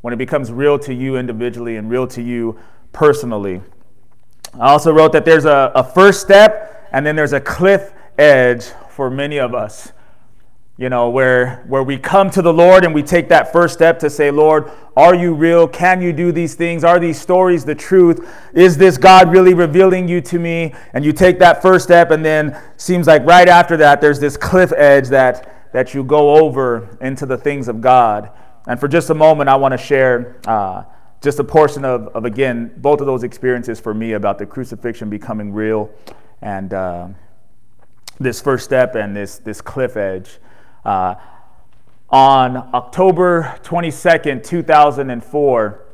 when 0.00 0.12
it 0.12 0.16
becomes 0.16 0.50
real 0.50 0.76
to 0.80 0.92
you 0.92 1.16
individually 1.16 1.76
and 1.76 1.88
real 1.88 2.08
to 2.08 2.20
you 2.20 2.58
personally. 2.92 3.62
I 4.54 4.70
also 4.70 4.92
wrote 4.92 5.12
that 5.12 5.24
there's 5.24 5.44
a, 5.44 5.70
a 5.76 5.84
first 5.84 6.20
step 6.20 6.88
and 6.92 7.06
then 7.06 7.14
there's 7.14 7.32
a 7.32 7.40
cliff 7.40 7.92
edge 8.18 8.64
for 8.90 9.08
many 9.08 9.38
of 9.38 9.54
us 9.54 9.92
you 10.78 10.88
know 10.88 11.10
where 11.10 11.64
where 11.66 11.82
we 11.82 11.98
come 11.98 12.30
to 12.30 12.40
the 12.40 12.52
lord 12.52 12.84
and 12.84 12.94
we 12.94 13.02
take 13.02 13.28
that 13.28 13.52
first 13.52 13.74
step 13.74 13.98
to 13.98 14.08
say 14.08 14.30
lord 14.30 14.70
are 14.98 15.14
you 15.14 15.32
real? 15.32 15.68
Can 15.68 16.02
you 16.02 16.12
do 16.12 16.32
these 16.32 16.56
things? 16.56 16.82
Are 16.82 16.98
these 16.98 17.20
stories 17.20 17.64
the 17.64 17.76
truth? 17.76 18.28
Is 18.52 18.76
this 18.76 18.98
god 18.98 19.30
really 19.30 19.54
revealing 19.54 20.08
you 20.08 20.20
to 20.22 20.40
me? 20.40 20.74
And 20.92 21.04
you 21.04 21.12
take 21.12 21.38
that 21.38 21.62
first 21.62 21.84
step 21.84 22.10
and 22.10 22.24
then 22.24 22.60
seems 22.76 23.06
like 23.06 23.24
right 23.24 23.46
after 23.46 23.76
that 23.76 24.00
there's 24.00 24.18
this 24.18 24.36
cliff 24.36 24.72
edge 24.72 25.06
that 25.10 25.70
that 25.72 25.94
you 25.94 26.02
go 26.02 26.34
over 26.34 26.98
into 27.00 27.26
the 27.26 27.36
things 27.38 27.68
of 27.68 27.80
god. 27.80 28.32
And 28.66 28.80
for 28.80 28.88
just 28.88 29.08
a 29.10 29.14
moment 29.14 29.48
i 29.48 29.54
want 29.54 29.70
to 29.70 29.78
share 29.78 30.40
uh, 30.48 30.82
just 31.22 31.38
a 31.38 31.44
portion 31.44 31.84
of, 31.84 32.08
of 32.08 32.24
again 32.24 32.72
both 32.78 33.00
of 33.00 33.06
those 33.06 33.22
experiences 33.22 33.78
for 33.78 33.94
me 33.94 34.14
about 34.14 34.36
the 34.36 34.46
crucifixion 34.46 35.08
becoming 35.08 35.52
real 35.52 35.90
and 36.42 36.74
uh, 36.74 37.06
this 38.18 38.40
first 38.40 38.64
step 38.64 38.96
and 38.96 39.14
this 39.14 39.38
this 39.38 39.60
cliff 39.60 39.96
edge 39.96 40.40
uh, 40.88 41.14
on 42.08 42.56
October 42.72 43.58
22nd, 43.62 44.42
2004, 44.42 45.84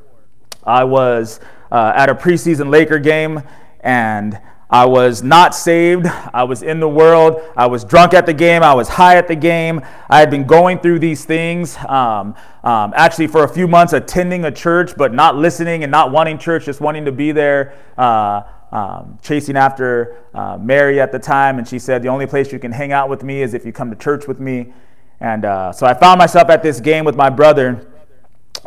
I 0.62 0.84
was 0.84 1.40
uh, 1.72 1.92
at 1.96 2.08
a 2.08 2.14
preseason 2.14 2.70
Laker 2.70 3.00
game 3.00 3.42
and 3.80 4.40
I 4.70 4.86
was 4.86 5.22
not 5.24 5.54
saved. 5.54 6.06
I 6.06 6.44
was 6.44 6.62
in 6.62 6.78
the 6.78 6.88
world. 6.88 7.42
I 7.56 7.66
was 7.66 7.84
drunk 7.84 8.14
at 8.14 8.24
the 8.24 8.32
game. 8.32 8.62
I 8.62 8.72
was 8.72 8.88
high 8.88 9.16
at 9.16 9.26
the 9.26 9.34
game. 9.34 9.80
I 10.08 10.20
had 10.20 10.30
been 10.30 10.44
going 10.46 10.78
through 10.78 11.00
these 11.00 11.24
things, 11.24 11.76
um, 11.88 12.34
um, 12.62 12.92
actually, 12.96 13.26
for 13.26 13.42
a 13.44 13.48
few 13.48 13.66
months, 13.66 13.92
attending 13.92 14.44
a 14.44 14.50
church, 14.50 14.96
but 14.96 15.12
not 15.12 15.36
listening 15.36 15.82
and 15.82 15.90
not 15.90 16.12
wanting 16.12 16.38
church, 16.38 16.64
just 16.64 16.80
wanting 16.80 17.04
to 17.04 17.12
be 17.12 17.32
there. 17.32 17.74
Uh, 17.98 18.42
um, 18.74 19.20
chasing 19.22 19.56
after 19.56 20.24
uh, 20.34 20.58
Mary 20.60 21.00
at 21.00 21.12
the 21.12 21.18
time, 21.18 21.58
and 21.58 21.68
she 21.68 21.78
said, 21.78 22.02
The 22.02 22.08
only 22.08 22.26
place 22.26 22.52
you 22.52 22.58
can 22.58 22.72
hang 22.72 22.90
out 22.90 23.08
with 23.08 23.22
me 23.22 23.40
is 23.40 23.54
if 23.54 23.64
you 23.64 23.70
come 23.70 23.88
to 23.90 23.96
church 23.96 24.26
with 24.26 24.40
me. 24.40 24.72
And 25.20 25.44
uh, 25.44 25.72
so 25.72 25.86
I 25.86 25.94
found 25.94 26.18
myself 26.18 26.50
at 26.50 26.62
this 26.62 26.80
game 26.80 27.04
with 27.04 27.16
my 27.16 27.30
brother, 27.30 27.90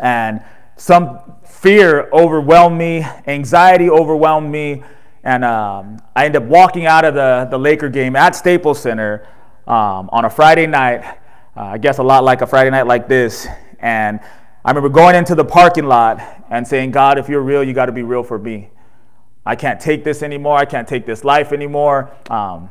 and 0.01 0.41
some 0.75 1.19
fear 1.43 2.09
overwhelmed 2.11 2.77
me, 2.77 3.05
anxiety 3.25 3.89
overwhelmed 3.89 4.51
me, 4.51 4.83
and 5.23 5.43
um, 5.43 5.99
I 6.15 6.25
ended 6.25 6.43
up 6.43 6.47
walking 6.47 6.85
out 6.85 7.03
of 7.03 7.13
the, 7.13 7.47
the 7.49 7.57
Laker 7.57 7.89
game 7.89 8.15
at 8.15 8.35
Staples 8.35 8.79
Center 8.79 9.27
um, 9.67 10.09
on 10.13 10.23
a 10.23 10.29
Friday 10.29 10.67
night, 10.67 11.03
uh, 11.55 11.63
I 11.63 11.77
guess 11.77 11.97
a 11.97 12.03
lot 12.03 12.23
like 12.23 12.41
a 12.41 12.47
Friday 12.47 12.69
night 12.69 12.87
like 12.87 13.07
this. 13.07 13.47
And 13.79 14.19
I 14.63 14.69
remember 14.69 14.89
going 14.89 15.15
into 15.15 15.35
the 15.35 15.43
parking 15.43 15.85
lot 15.85 16.21
and 16.49 16.65
saying, 16.67 16.91
God, 16.91 17.17
if 17.17 17.27
you're 17.27 17.41
real, 17.41 17.63
you 17.63 17.73
got 17.73 17.87
to 17.87 17.91
be 17.91 18.03
real 18.03 18.23
for 18.23 18.39
me. 18.39 18.69
I 19.45 19.55
can't 19.55 19.79
take 19.79 20.03
this 20.03 20.23
anymore. 20.23 20.57
I 20.57 20.65
can't 20.65 20.87
take 20.87 21.05
this 21.05 21.23
life 21.23 21.51
anymore. 21.51 22.11
Um, 22.29 22.69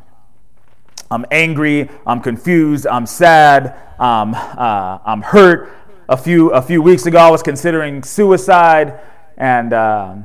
I'm 1.11 1.25
angry. 1.31 1.89
I'm 2.07 2.21
confused. 2.21 2.87
I'm 2.87 3.07
sad. 3.07 3.79
Um, 3.99 4.35
uh, 4.35 4.99
I'm 5.05 5.23
hurt. 5.23 5.73
A 6.09 6.17
few 6.17 6.51
a 6.51 6.63
few 6.63 6.83
weeks 6.83 7.07
ago, 7.07 7.19
I 7.19 7.31
was 7.31 7.43
considering 7.43 8.03
suicide, 8.03 9.01
and 9.37 9.73
uh, 9.73 10.17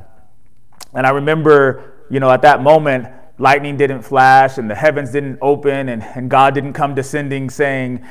and 0.94 1.06
I 1.06 1.10
remember, 1.10 2.04
you 2.08 2.20
know, 2.20 2.30
at 2.30 2.42
that 2.42 2.62
moment, 2.62 3.08
lightning 3.38 3.76
didn't 3.76 4.02
flash, 4.02 4.58
and 4.58 4.70
the 4.70 4.74
heavens 4.74 5.10
didn't 5.10 5.38
open, 5.40 5.88
and, 5.88 6.02
and 6.02 6.30
God 6.30 6.54
didn't 6.54 6.74
come 6.74 6.94
descending, 6.94 7.50
saying, 7.50 8.04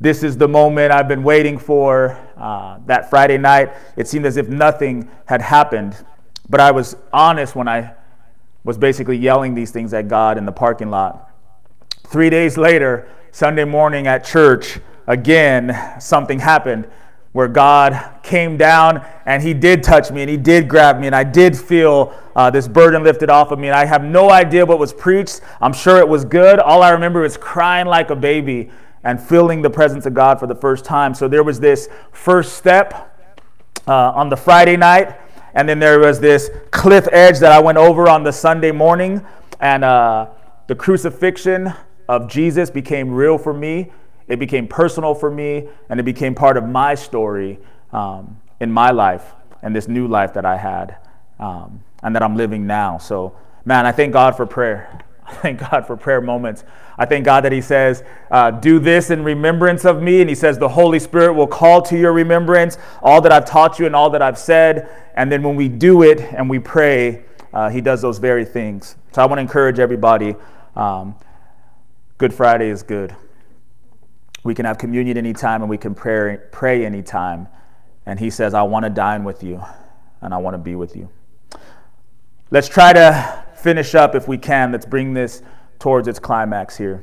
"This 0.00 0.24
is 0.24 0.36
the 0.36 0.48
moment 0.48 0.92
I've 0.92 1.08
been 1.08 1.22
waiting 1.22 1.58
for." 1.58 2.18
Uh, 2.36 2.78
that 2.86 3.08
Friday 3.08 3.38
night, 3.38 3.72
it 3.96 4.08
seemed 4.08 4.26
as 4.26 4.36
if 4.36 4.48
nothing 4.48 5.08
had 5.26 5.42
happened. 5.42 5.94
But 6.50 6.60
I 6.60 6.72
was 6.72 6.96
honest 7.12 7.54
when 7.54 7.68
I 7.68 7.94
was 8.64 8.78
basically 8.78 9.16
yelling 9.16 9.54
these 9.54 9.70
things 9.70 9.94
at 9.94 10.08
God 10.08 10.38
in 10.38 10.44
the 10.44 10.52
parking 10.52 10.90
lot. 10.90 11.31
Three 12.12 12.28
days 12.28 12.58
later, 12.58 13.08
Sunday 13.30 13.64
morning 13.64 14.06
at 14.06 14.22
church, 14.22 14.78
again, 15.06 15.96
something 15.98 16.40
happened 16.40 16.86
where 17.32 17.48
God 17.48 18.20
came 18.22 18.58
down 18.58 19.02
and 19.24 19.42
He 19.42 19.54
did 19.54 19.82
touch 19.82 20.10
me 20.10 20.20
and 20.20 20.28
He 20.28 20.36
did 20.36 20.68
grab 20.68 21.00
me 21.00 21.06
and 21.06 21.16
I 21.16 21.24
did 21.24 21.56
feel 21.56 22.14
uh, 22.36 22.50
this 22.50 22.68
burden 22.68 23.02
lifted 23.02 23.30
off 23.30 23.50
of 23.50 23.58
me. 23.58 23.68
And 23.68 23.74
I 23.74 23.86
have 23.86 24.04
no 24.04 24.30
idea 24.30 24.66
what 24.66 24.78
was 24.78 24.92
preached. 24.92 25.40
I'm 25.58 25.72
sure 25.72 26.00
it 26.00 26.06
was 26.06 26.26
good. 26.26 26.58
All 26.58 26.82
I 26.82 26.90
remember 26.90 27.24
is 27.24 27.38
crying 27.38 27.86
like 27.86 28.10
a 28.10 28.16
baby 28.16 28.70
and 29.04 29.18
feeling 29.18 29.62
the 29.62 29.70
presence 29.70 30.04
of 30.04 30.12
God 30.12 30.38
for 30.38 30.46
the 30.46 30.54
first 30.54 30.84
time. 30.84 31.14
So 31.14 31.28
there 31.28 31.42
was 31.42 31.60
this 31.60 31.88
first 32.12 32.58
step 32.58 33.18
uh, 33.88 34.12
on 34.12 34.28
the 34.28 34.36
Friday 34.36 34.76
night 34.76 35.16
and 35.54 35.66
then 35.66 35.78
there 35.78 35.98
was 35.98 36.20
this 36.20 36.50
cliff 36.72 37.08
edge 37.10 37.38
that 37.38 37.52
I 37.52 37.60
went 37.60 37.78
over 37.78 38.06
on 38.06 38.22
the 38.22 38.32
Sunday 38.32 38.70
morning, 38.70 39.24
and 39.60 39.84
uh, 39.84 40.28
the 40.66 40.74
crucifixion 40.74 41.72
of 42.08 42.28
Jesus 42.28 42.70
became 42.70 43.10
real 43.10 43.38
for 43.38 43.52
me. 43.52 43.92
It 44.28 44.38
became 44.38 44.66
personal 44.66 45.14
for 45.14 45.30
me, 45.30 45.68
and 45.88 46.00
it 46.00 46.04
became 46.04 46.34
part 46.34 46.56
of 46.56 46.66
my 46.66 46.94
story 46.94 47.58
um, 47.92 48.40
in 48.60 48.70
my 48.70 48.90
life 48.90 49.32
and 49.62 49.74
this 49.74 49.88
new 49.88 50.08
life 50.08 50.34
that 50.34 50.44
I 50.44 50.56
had 50.56 50.96
um, 51.38 51.82
and 52.02 52.14
that 52.14 52.22
I'm 52.22 52.36
living 52.36 52.66
now. 52.66 52.98
So, 52.98 53.36
man, 53.64 53.86
I 53.86 53.92
thank 53.92 54.12
God 54.12 54.36
for 54.36 54.46
prayer. 54.46 55.00
I 55.26 55.34
thank 55.34 55.60
God 55.60 55.86
for 55.86 55.96
prayer 55.96 56.20
moments. 56.20 56.64
I 56.98 57.06
thank 57.06 57.24
God 57.24 57.42
that 57.44 57.52
He 57.52 57.60
says, 57.60 58.04
uh, 58.30 58.50
Do 58.50 58.78
this 58.78 59.10
in 59.10 59.22
remembrance 59.24 59.84
of 59.84 60.02
me. 60.02 60.20
And 60.20 60.28
He 60.28 60.34
says, 60.34 60.58
The 60.58 60.68
Holy 60.68 60.98
Spirit 60.98 61.34
will 61.34 61.46
call 61.46 61.80
to 61.82 61.96
your 61.96 62.12
remembrance 62.12 62.76
all 63.02 63.20
that 63.22 63.32
I've 63.32 63.44
taught 63.44 63.78
you 63.78 63.86
and 63.86 63.96
all 63.96 64.10
that 64.10 64.22
I've 64.22 64.38
said. 64.38 64.90
And 65.14 65.30
then 65.30 65.42
when 65.42 65.56
we 65.56 65.68
do 65.68 66.02
it 66.02 66.20
and 66.20 66.50
we 66.50 66.58
pray, 66.58 67.24
uh, 67.52 67.70
He 67.70 67.80
does 67.80 68.02
those 68.02 68.18
very 68.18 68.44
things. 68.44 68.96
So 69.12 69.22
I 69.22 69.26
want 69.26 69.38
to 69.38 69.42
encourage 69.42 69.78
everybody 69.78 70.34
um, 70.76 71.14
Good 72.22 72.32
Friday 72.32 72.68
is 72.68 72.84
good. 72.84 73.16
We 74.44 74.54
can 74.54 74.64
have 74.64 74.78
communion 74.78 75.18
anytime 75.18 75.60
and 75.60 75.68
we 75.68 75.76
can 75.76 75.92
pray, 75.92 76.38
pray 76.52 76.86
anytime. 76.86 77.48
And 78.06 78.16
He 78.16 78.30
says, 78.30 78.54
I 78.54 78.62
want 78.62 78.84
to 78.84 78.90
dine 78.90 79.24
with 79.24 79.42
you 79.42 79.60
and 80.20 80.32
I 80.32 80.36
want 80.36 80.54
to 80.54 80.58
be 80.58 80.76
with 80.76 80.94
you. 80.94 81.10
Let's 82.52 82.68
try 82.68 82.92
to 82.92 83.44
finish 83.56 83.96
up 83.96 84.14
if 84.14 84.28
we 84.28 84.38
can. 84.38 84.70
Let's 84.70 84.86
bring 84.86 85.14
this 85.14 85.42
towards 85.80 86.06
its 86.06 86.20
climax 86.20 86.76
here. 86.76 87.02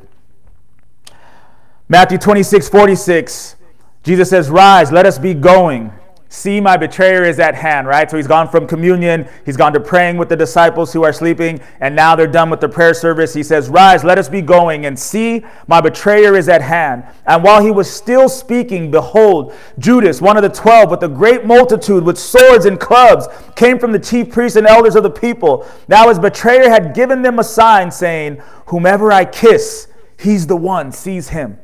Matthew 1.89 2.17
26, 2.17 2.69
46, 2.69 3.57
Jesus 4.03 4.29
says, 4.29 4.49
Rise, 4.49 4.89
let 4.89 5.05
us 5.05 5.19
be 5.19 5.33
going. 5.33 5.91
See, 6.31 6.61
my 6.61 6.77
betrayer 6.77 7.23
is 7.23 7.39
at 7.39 7.55
hand, 7.55 7.87
right? 7.87 8.09
So 8.09 8.15
he's 8.15 8.27
gone 8.27 8.47
from 8.47 8.67
communion, 8.67 9.27
he's 9.47 9.57
gone 9.57 9.73
to 9.73 9.79
praying 9.79 10.17
with 10.17 10.29
the 10.29 10.35
disciples 10.35 10.93
who 10.93 11.03
are 11.03 11.11
sleeping, 11.11 11.59
and 11.79 11.95
now 11.95 12.15
they're 12.15 12.27
done 12.27 12.51
with 12.51 12.59
the 12.61 12.69
prayer 12.69 12.93
service. 12.93 13.33
He 13.33 13.41
says, 13.41 13.67
Rise, 13.67 14.03
let 14.03 14.19
us 14.19 14.29
be 14.29 14.43
going, 14.43 14.85
and 14.85 14.97
see, 14.97 15.43
my 15.65 15.81
betrayer 15.81 16.35
is 16.35 16.47
at 16.47 16.61
hand. 16.61 17.03
And 17.25 17.43
while 17.43 17.63
he 17.63 17.71
was 17.71 17.91
still 17.91 18.29
speaking, 18.29 18.91
behold, 18.91 19.55
Judas, 19.79 20.21
one 20.21 20.37
of 20.37 20.43
the 20.43 20.49
twelve, 20.49 20.91
with 20.91 21.01
a 21.01 21.07
great 21.07 21.45
multitude, 21.47 22.03
with 22.03 22.19
swords 22.19 22.65
and 22.65 22.79
clubs, 22.79 23.27
came 23.55 23.79
from 23.79 23.91
the 23.91 23.99
chief 23.99 24.29
priests 24.29 24.55
and 24.55 24.67
elders 24.67 24.95
of 24.95 25.01
the 25.01 25.09
people. 25.09 25.67
Now 25.87 26.09
his 26.09 26.19
betrayer 26.19 26.69
had 26.69 26.93
given 26.93 27.23
them 27.23 27.39
a 27.39 27.43
sign, 27.43 27.89
saying, 27.89 28.39
Whomever 28.67 29.11
I 29.11 29.25
kiss, 29.25 29.87
he's 30.19 30.45
the 30.45 30.57
one, 30.57 30.91
seize 30.91 31.29
him. 31.29 31.57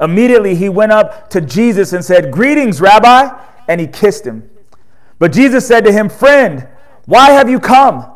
Immediately 0.00 0.54
he 0.54 0.68
went 0.68 0.92
up 0.92 1.30
to 1.30 1.40
Jesus 1.40 1.92
and 1.92 2.04
said, 2.04 2.30
Greetings, 2.30 2.80
Rabbi, 2.80 3.30
and 3.68 3.80
he 3.80 3.86
kissed 3.86 4.26
him. 4.26 4.48
But 5.18 5.32
Jesus 5.32 5.66
said 5.66 5.84
to 5.84 5.92
him, 5.92 6.08
Friend, 6.08 6.66
why 7.06 7.30
have 7.30 7.48
you 7.48 7.60
come? 7.60 8.06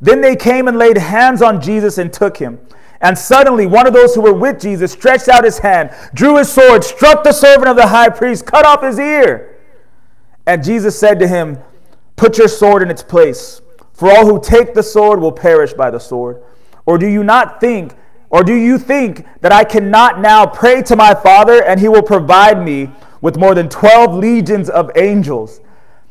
Then 0.00 0.20
they 0.20 0.34
came 0.34 0.66
and 0.66 0.78
laid 0.78 0.96
hands 0.96 1.42
on 1.42 1.60
Jesus 1.60 1.98
and 1.98 2.12
took 2.12 2.36
him. 2.38 2.58
And 3.00 3.16
suddenly 3.16 3.66
one 3.66 3.86
of 3.86 3.94
those 3.94 4.14
who 4.14 4.20
were 4.20 4.34
with 4.34 4.60
Jesus 4.60 4.92
stretched 4.92 5.28
out 5.28 5.44
his 5.44 5.58
hand, 5.58 5.90
drew 6.12 6.36
his 6.36 6.52
sword, 6.52 6.84
struck 6.84 7.24
the 7.24 7.32
servant 7.32 7.68
of 7.68 7.76
the 7.76 7.86
high 7.86 8.08
priest, 8.10 8.44
cut 8.46 8.66
off 8.66 8.82
his 8.82 8.98
ear. 8.98 9.58
And 10.46 10.64
Jesus 10.64 10.98
said 10.98 11.18
to 11.20 11.28
him, 11.28 11.58
Put 12.16 12.36
your 12.36 12.48
sword 12.48 12.82
in 12.82 12.90
its 12.90 13.02
place, 13.02 13.62
for 13.94 14.10
all 14.10 14.26
who 14.26 14.40
take 14.42 14.74
the 14.74 14.82
sword 14.82 15.20
will 15.20 15.32
perish 15.32 15.72
by 15.72 15.90
the 15.90 15.98
sword. 15.98 16.42
Or 16.84 16.98
do 16.98 17.06
you 17.06 17.24
not 17.24 17.60
think, 17.60 17.94
or 18.30 18.44
do 18.44 18.54
you 18.54 18.78
think 18.78 19.26
that 19.40 19.52
I 19.52 19.64
cannot 19.64 20.20
now 20.20 20.46
pray 20.46 20.82
to 20.82 20.94
my 20.94 21.14
Father, 21.14 21.62
and 21.64 21.80
he 21.80 21.88
will 21.88 22.02
provide 22.02 22.64
me 22.64 22.88
with 23.20 23.36
more 23.36 23.54
than 23.54 23.68
12 23.68 24.14
legions 24.14 24.70
of 24.70 24.90
angels? 24.96 25.60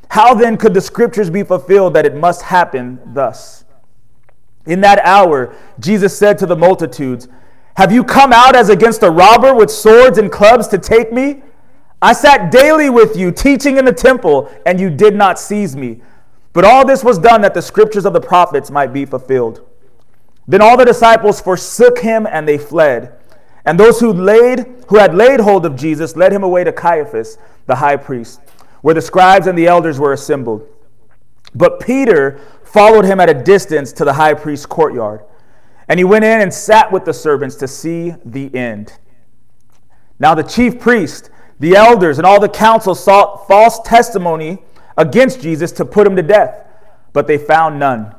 How 0.10 0.34
then 0.34 0.58
could 0.58 0.74
the 0.74 0.82
scriptures 0.82 1.30
be 1.30 1.44
fulfilled 1.44 1.94
that 1.94 2.06
it 2.06 2.16
must 2.16 2.42
happen 2.42 3.00
thus? 3.14 3.64
In 4.66 4.82
that 4.82 5.00
hour, 5.06 5.56
Jesus 5.80 6.18
said 6.18 6.38
to 6.40 6.46
the 6.46 6.58
multitudes, 6.58 7.30
Have 7.78 7.92
you 7.92 8.04
come 8.04 8.34
out 8.34 8.56
as 8.56 8.70
against 8.70 9.02
a 9.04 9.10
robber 9.10 9.56
with 9.56 9.72
swords 9.72 10.18
and 10.18 10.32
clubs 10.32 10.68
to 10.70 10.78
take 10.78 11.14
me? 11.14 11.42
I 12.02 12.14
sat 12.14 12.52
daily 12.52 12.90
with 12.90 13.16
you, 13.16 13.32
teaching 13.32 13.78
in 13.78 13.86
the 13.86 13.94
temple, 13.94 14.50
and 14.66 14.80
you 14.80 14.90
did 14.90 15.16
not 15.16 15.40
seize 15.40 15.76
me. 15.76 16.02
But 16.52 16.66
all 16.66 16.86
this 16.86 17.04
was 17.04 17.18
done 17.18 17.42
that 17.42 17.54
the 17.54 17.62
scriptures 17.62 18.06
of 18.06 18.14
the 18.14 18.22
prophets 18.22 18.70
might 18.70 18.92
be 18.92 19.06
fulfilled. 19.06 19.66
Then 20.50 20.62
all 20.62 20.76
the 20.76 20.84
disciples 20.84 21.40
forsook 21.40 22.00
him 22.00 22.26
and 22.26 22.48
they 22.48 22.58
fled. 22.58 23.14
And 23.66 23.80
those 23.80 24.00
who 24.00 24.12
laid 24.12 24.66
who 24.88 24.98
had 24.98 25.14
laid 25.14 25.40
hold 25.40 25.64
of 25.68 25.76
Jesus 25.76 26.16
led 26.16 26.34
him 26.34 26.42
away 26.42 26.64
to 26.64 26.72
Caiaphas, 26.72 27.38
the 27.68 27.76
high 27.76 27.98
priest, 27.98 28.42
where 28.82 28.96
the 28.96 29.02
scribes 29.02 29.46
and 29.46 29.56
the 29.56 29.68
elders 29.68 30.00
were 30.00 30.12
assembled. 30.12 30.68
But 31.54 31.80
Peter 31.80 32.40
followed 32.64 33.06
him 33.06 33.20
at 33.20 33.30
a 33.30 33.34
distance 33.36 33.94
to 33.94 34.06
the 34.06 34.14
high 34.14 34.34
priest's 34.34 34.66
courtyard. 34.66 35.22
And 35.88 36.00
he 36.00 36.04
went 36.04 36.26
in 36.26 36.42
and 36.42 36.52
sat 36.52 36.92
with 36.92 37.06
the 37.06 37.14
servants 37.14 37.56
to 37.58 37.68
see 37.68 38.16
the 38.26 38.54
end. 38.56 38.98
Now 40.18 40.34
the 40.34 40.44
chief 40.44 40.80
priest 40.80 41.30
the 41.60 41.76
elders 41.76 42.18
and 42.18 42.26
all 42.26 42.40
the 42.40 42.50
council 42.50 42.96
sought 42.96 43.48
false 43.48 43.80
testimony 43.82 44.60
against 44.98 45.42
Jesus 45.42 45.72
to 45.74 45.86
put 45.86 46.08
him 46.08 46.16
to 46.16 46.24
death, 46.24 46.66
but 47.14 47.28
they 47.28 47.38
found 47.38 47.78
none. 47.78 48.16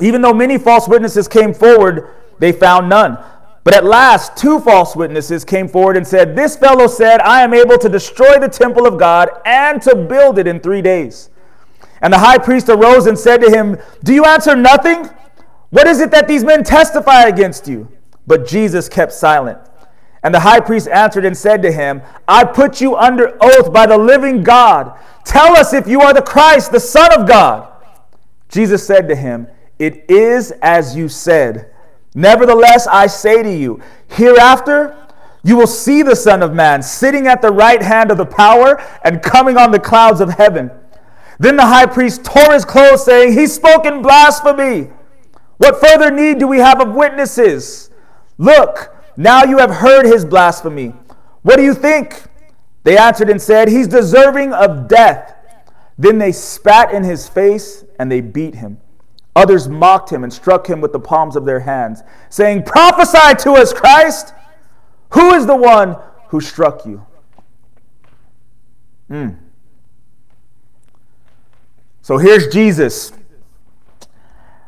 Even 0.00 0.22
though 0.22 0.34
many 0.34 0.58
false 0.58 0.88
witnesses 0.88 1.28
came 1.28 1.54
forward, 1.54 2.08
they 2.38 2.52
found 2.52 2.88
none. 2.88 3.18
But 3.62 3.74
at 3.74 3.84
last, 3.84 4.36
two 4.36 4.60
false 4.60 4.94
witnesses 4.94 5.44
came 5.44 5.68
forward 5.68 5.96
and 5.96 6.06
said, 6.06 6.36
This 6.36 6.56
fellow 6.56 6.86
said, 6.86 7.20
I 7.22 7.42
am 7.42 7.54
able 7.54 7.78
to 7.78 7.88
destroy 7.88 8.38
the 8.38 8.48
temple 8.48 8.86
of 8.86 8.98
God 8.98 9.30
and 9.46 9.80
to 9.82 9.94
build 9.94 10.38
it 10.38 10.46
in 10.46 10.60
three 10.60 10.82
days. 10.82 11.30
And 12.02 12.12
the 12.12 12.18
high 12.18 12.36
priest 12.36 12.68
arose 12.68 13.06
and 13.06 13.18
said 13.18 13.40
to 13.40 13.50
him, 13.50 13.78
Do 14.02 14.12
you 14.12 14.24
answer 14.26 14.54
nothing? 14.54 15.08
What 15.70 15.86
is 15.86 16.00
it 16.00 16.10
that 16.10 16.28
these 16.28 16.44
men 16.44 16.62
testify 16.62 17.22
against 17.22 17.66
you? 17.66 17.88
But 18.26 18.46
Jesus 18.46 18.88
kept 18.88 19.12
silent. 19.12 19.58
And 20.22 20.34
the 20.34 20.40
high 20.40 20.60
priest 20.60 20.88
answered 20.88 21.24
and 21.24 21.36
said 21.36 21.62
to 21.62 21.72
him, 21.72 22.02
I 22.28 22.44
put 22.44 22.80
you 22.80 22.96
under 22.96 23.36
oath 23.40 23.72
by 23.72 23.86
the 23.86 23.98
living 23.98 24.42
God. 24.42 24.98
Tell 25.24 25.56
us 25.56 25.72
if 25.72 25.86
you 25.86 26.00
are 26.02 26.12
the 26.12 26.22
Christ, 26.22 26.72
the 26.72 26.80
Son 26.80 27.12
of 27.18 27.26
God. 27.26 27.70
Jesus 28.50 28.86
said 28.86 29.08
to 29.08 29.16
him, 29.16 29.48
It 29.78 30.08
is 30.08 30.50
as 30.62 30.96
you 30.96 31.08
said. 31.08 31.70
Nevertheless, 32.14 32.86
I 32.86 33.06
say 33.08 33.42
to 33.42 33.50
you, 33.50 33.80
hereafter 34.08 34.96
you 35.44 35.56
will 35.56 35.66
see 35.66 36.02
the 36.02 36.16
Son 36.16 36.42
of 36.42 36.54
Man 36.54 36.82
sitting 36.82 37.26
at 37.26 37.42
the 37.42 37.52
right 37.52 37.82
hand 37.82 38.10
of 38.10 38.16
the 38.16 38.26
power 38.26 38.80
and 39.04 39.22
coming 39.22 39.58
on 39.58 39.70
the 39.70 39.78
clouds 39.78 40.20
of 40.20 40.30
heaven. 40.30 40.70
Then 41.38 41.56
the 41.56 41.66
high 41.66 41.86
priest 41.86 42.24
tore 42.24 42.54
his 42.54 42.64
clothes, 42.64 43.04
saying, 43.04 43.34
He 43.34 43.46
spoke 43.46 43.84
in 43.84 44.00
blasphemy. 44.00 44.90
What 45.58 45.80
further 45.80 46.10
need 46.10 46.38
do 46.38 46.48
we 46.48 46.58
have 46.58 46.80
of 46.80 46.94
witnesses? 46.94 47.90
Look, 48.38 48.96
now 49.16 49.44
you 49.44 49.58
have 49.58 49.70
heard 49.70 50.06
his 50.06 50.24
blasphemy. 50.24 50.94
What 51.42 51.56
do 51.56 51.62
you 51.62 51.74
think? 51.74 52.24
They 52.84 52.96
answered 52.96 53.28
and 53.28 53.40
said, 53.40 53.68
He's 53.68 53.88
deserving 53.88 54.52
of 54.52 54.88
death. 54.88 55.34
Then 55.98 56.18
they 56.18 56.32
spat 56.32 56.92
in 56.92 57.04
his 57.04 57.28
face 57.28 57.84
and 57.98 58.10
they 58.10 58.20
beat 58.20 58.54
him. 58.54 58.78
Others 59.36 59.68
mocked 59.68 60.10
him 60.10 60.22
and 60.22 60.32
struck 60.32 60.68
him 60.68 60.80
with 60.80 60.92
the 60.92 61.00
palms 61.00 61.36
of 61.36 61.44
their 61.44 61.60
hands, 61.60 62.02
saying, 62.28 62.62
Prophesy 62.62 63.34
to 63.42 63.52
us, 63.52 63.72
Christ! 63.72 64.32
Who 65.10 65.34
is 65.34 65.46
the 65.46 65.56
one 65.56 65.96
who 66.28 66.40
struck 66.40 66.86
you? 66.86 67.04
Mm. 69.10 69.36
So 72.02 72.18
here's 72.18 72.48
Jesus 72.48 73.12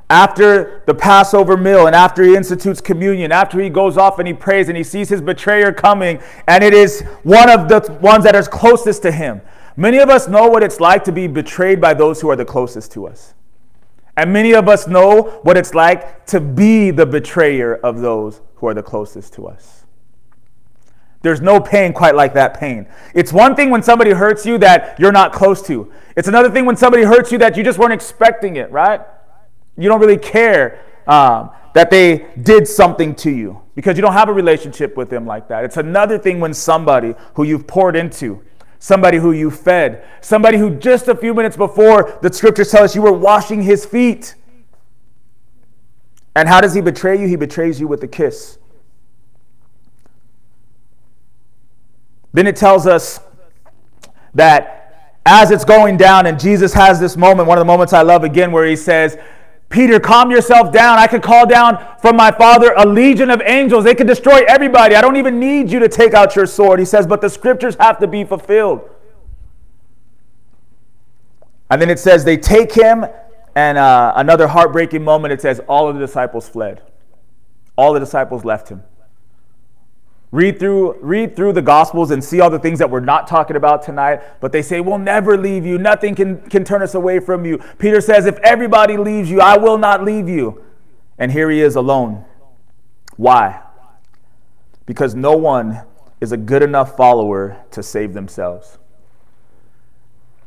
after 0.09 0.85
the 0.87 0.95
Passover 0.95 1.57
meal 1.57 1.87
and 1.87 1.97
after 1.97 2.23
he 2.23 2.37
institutes 2.37 2.81
communion, 2.81 3.33
after 3.33 3.61
he 3.61 3.69
goes 3.69 3.99
off 3.99 4.19
and 4.19 4.29
he 4.29 4.35
prays 4.35 4.69
and 4.69 4.77
he 4.77 4.85
sees 4.85 5.09
his 5.09 5.21
betrayer 5.21 5.73
coming, 5.73 6.21
and 6.47 6.63
it 6.63 6.73
is 6.73 7.03
one 7.25 7.51
of 7.51 7.69
the 7.69 7.99
ones 8.01 8.25
that 8.25 8.37
is 8.37 8.47
closest 8.47 9.03
to 9.03 9.11
him. 9.11 9.41
Many 9.77 9.99
of 9.99 10.09
us 10.09 10.29
know 10.29 10.49
what 10.49 10.63
it's 10.63 10.81
like 10.81 11.03
to 11.05 11.13
be 11.13 11.27
betrayed 11.27 11.81
by 11.81 11.93
those 11.93 12.21
who 12.21 12.31
are 12.31 12.37
the 12.37 12.45
closest 12.45 12.93
to 12.93 13.07
us. 13.07 13.35
And 14.17 14.33
many 14.33 14.55
of 14.55 14.69
us 14.69 14.87
know 14.87 15.41
what 15.43 15.57
it's 15.57 15.75
like 15.75 16.25
to 16.27 16.41
be 16.41 16.91
the 16.91 17.05
betrayer 17.05 17.75
of 17.77 18.01
those 18.01 18.41
who 18.57 18.67
are 18.69 18.75
the 18.75 18.83
closest 18.83 19.35
to 19.35 19.47
us. 19.47 19.85
There's 21.23 21.41
no 21.41 21.61
pain 21.61 21.93
quite 21.93 22.15
like 22.15 22.35
that 22.35 22.59
pain. 22.59 22.87
It's 23.15 23.33
one 23.33 23.57
thing 23.57 23.71
when 23.71 23.83
somebody 23.83 24.13
hurts 24.13 24.47
you 24.47 24.59
that 24.59 24.99
you're 24.99 25.13
not 25.13 25.33
close 25.33 25.61
to. 25.67 25.91
It's 26.17 26.29
another 26.29 26.51
thing 26.51 26.65
when 26.65 26.77
somebody 26.77 27.03
hurts 27.03 27.33
you 27.33 27.39
that 27.39 27.57
you 27.57 27.65
just 27.65 27.79
weren't 27.79 27.93
expecting 27.93 28.57
it, 28.57 28.71
right? 28.71 29.01
You 29.77 29.89
don't 29.89 30.01
really 30.01 30.19
care 30.19 30.81
um, 31.07 31.51
that 31.75 31.91
they 31.91 32.27
did 32.43 32.67
something 32.67 33.15
to 33.17 33.31
you 33.31 33.61
because 33.75 33.97
you 33.97 34.03
don't 34.03 34.13
have 34.13 34.29
a 34.29 34.33
relationship 34.33 34.97
with 34.97 35.11
them 35.11 35.27
like 35.27 35.49
that. 35.49 35.65
It's 35.65 35.77
another 35.77 36.17
thing 36.17 36.41
when 36.41 36.55
somebody 36.55 37.15
who 37.35 37.43
you've 37.43 37.67
poured 37.67 37.97
into, 37.97 38.43
somebody 38.79 39.19
who 39.19 39.33
you 39.33 39.51
fed, 39.51 40.05
somebody 40.21 40.59
who 40.59 40.77
just 40.77 41.09
a 41.09 41.15
few 41.15 41.35
minutes 41.35 41.57
before 41.57 42.19
the 42.23 42.33
scriptures 42.33 42.71
tell 42.71 42.85
us 42.85 42.95
you 42.95 43.03
were 43.03 43.13
washing 43.13 43.63
his 43.63 43.85
feet. 43.85 44.35
And 46.35 46.49
how 46.49 46.61
does 46.61 46.75
he 46.75 46.81
betray 46.81 47.21
you? 47.21 47.27
He 47.27 47.37
betrays 47.37 47.81
you 47.81 47.89
with 47.89 48.03
a 48.03 48.09
kiss. 48.09 48.59
Then 52.33 52.47
it 52.47 52.57
tells 52.57 52.87
us 52.87 53.21
that 54.35 54.77
as 55.25 55.51
it's 55.51 55.65
going 55.65 55.97
down, 55.97 56.27
and 56.27 56.39
Jesus 56.39 56.73
has 56.75 57.01
this 57.01 57.17
moment, 57.17 57.49
one 57.49 57.59
of 57.59 57.63
the 57.63 57.67
moments 57.67 57.93
I 57.93 58.03
love 58.03 58.23
again, 58.23 58.53
where 58.53 58.67
he 58.67 58.77
says, 58.77 59.19
Peter, 59.69 59.99
calm 59.99 60.31
yourself 60.31 60.73
down. 60.73 60.99
I 60.99 61.07
could 61.07 61.23
call 61.23 61.47
down 61.47 61.85
from 62.01 62.17
my 62.17 62.31
father 62.31 62.73
a 62.77 62.87
legion 62.87 63.31
of 63.31 63.43
angels. 63.45 63.85
They 63.85 63.95
could 63.95 64.07
destroy 64.07 64.43
everybody. 64.47 64.95
I 64.95 65.01
don't 65.01 65.17
even 65.17 65.41
need 65.41 65.71
you 65.71 65.81
to 65.81 65.89
take 65.89 66.15
out 66.15 66.37
your 66.37 66.47
sword. 66.47 66.79
He 66.79 66.85
says, 66.85 67.07
but 67.07 67.21
the 67.21 67.29
scriptures 67.29 67.77
have 67.81 67.99
to 67.99 68.07
be 68.07 68.25
fulfilled. 68.25 68.89
And 71.69 71.83
then 71.83 71.91
it 71.91 71.99
says 71.99 72.25
they 72.25 72.37
take 72.37 72.73
him, 72.73 73.05
and 73.57 73.77
uh, 73.77 74.13
another 74.15 74.47
heartbreaking 74.47 75.03
moment, 75.03 75.33
it 75.33 75.41
says 75.41 75.61
all 75.69 75.89
of 75.89 75.97
the 75.97 76.01
disciples 76.01 76.49
fled. 76.49 76.83
All 77.77 77.93
the 77.93 78.01
disciples 78.01 78.45
left 78.45 78.69
him. 78.69 78.85
Read 80.33 80.59
through, 80.59 80.99
read 81.01 81.37
through 81.37 81.53
the 81.53 81.63
Gospels 81.63 82.11
and 82.11 82.23
see 82.23 82.41
all 82.41 82.51
the 82.51 82.59
things 82.59 82.79
that 82.81 82.91
we're 82.91 83.01
not 83.01 83.27
talking 83.27 83.57
about 83.57 83.83
tonight, 83.83 84.23
but 84.41 84.53
they 84.53 84.63
say, 84.63 84.81
We'll 84.81 84.99
never 84.99 85.37
leave 85.37 85.65
you. 85.65 85.79
Nothing 85.79 86.15
can, 86.15 86.41
can 86.51 86.65
turn 86.65 86.83
us 86.83 86.95
away 86.95 87.21
from 87.21 87.45
you. 87.45 87.59
Peter 87.79 88.01
says, 88.01 88.27
If 88.27 88.39
everybody 88.39 88.97
leaves 88.97 89.31
you, 89.31 89.41
I 89.41 89.57
will 89.57 89.79
not 89.79 90.03
leave 90.03 90.29
you. 90.29 90.63
And 91.19 91.33
here 91.33 91.49
he 91.49 91.61
is 91.61 91.77
alone. 91.77 92.25
Why? 93.17 93.63
Because 94.85 95.15
no 95.15 95.37
one 95.37 95.83
is 96.21 96.33
a 96.33 96.37
good 96.37 96.63
enough 96.63 96.97
follower 96.97 97.65
to 97.71 97.83
save 97.83 98.13
themselves. 98.13 98.79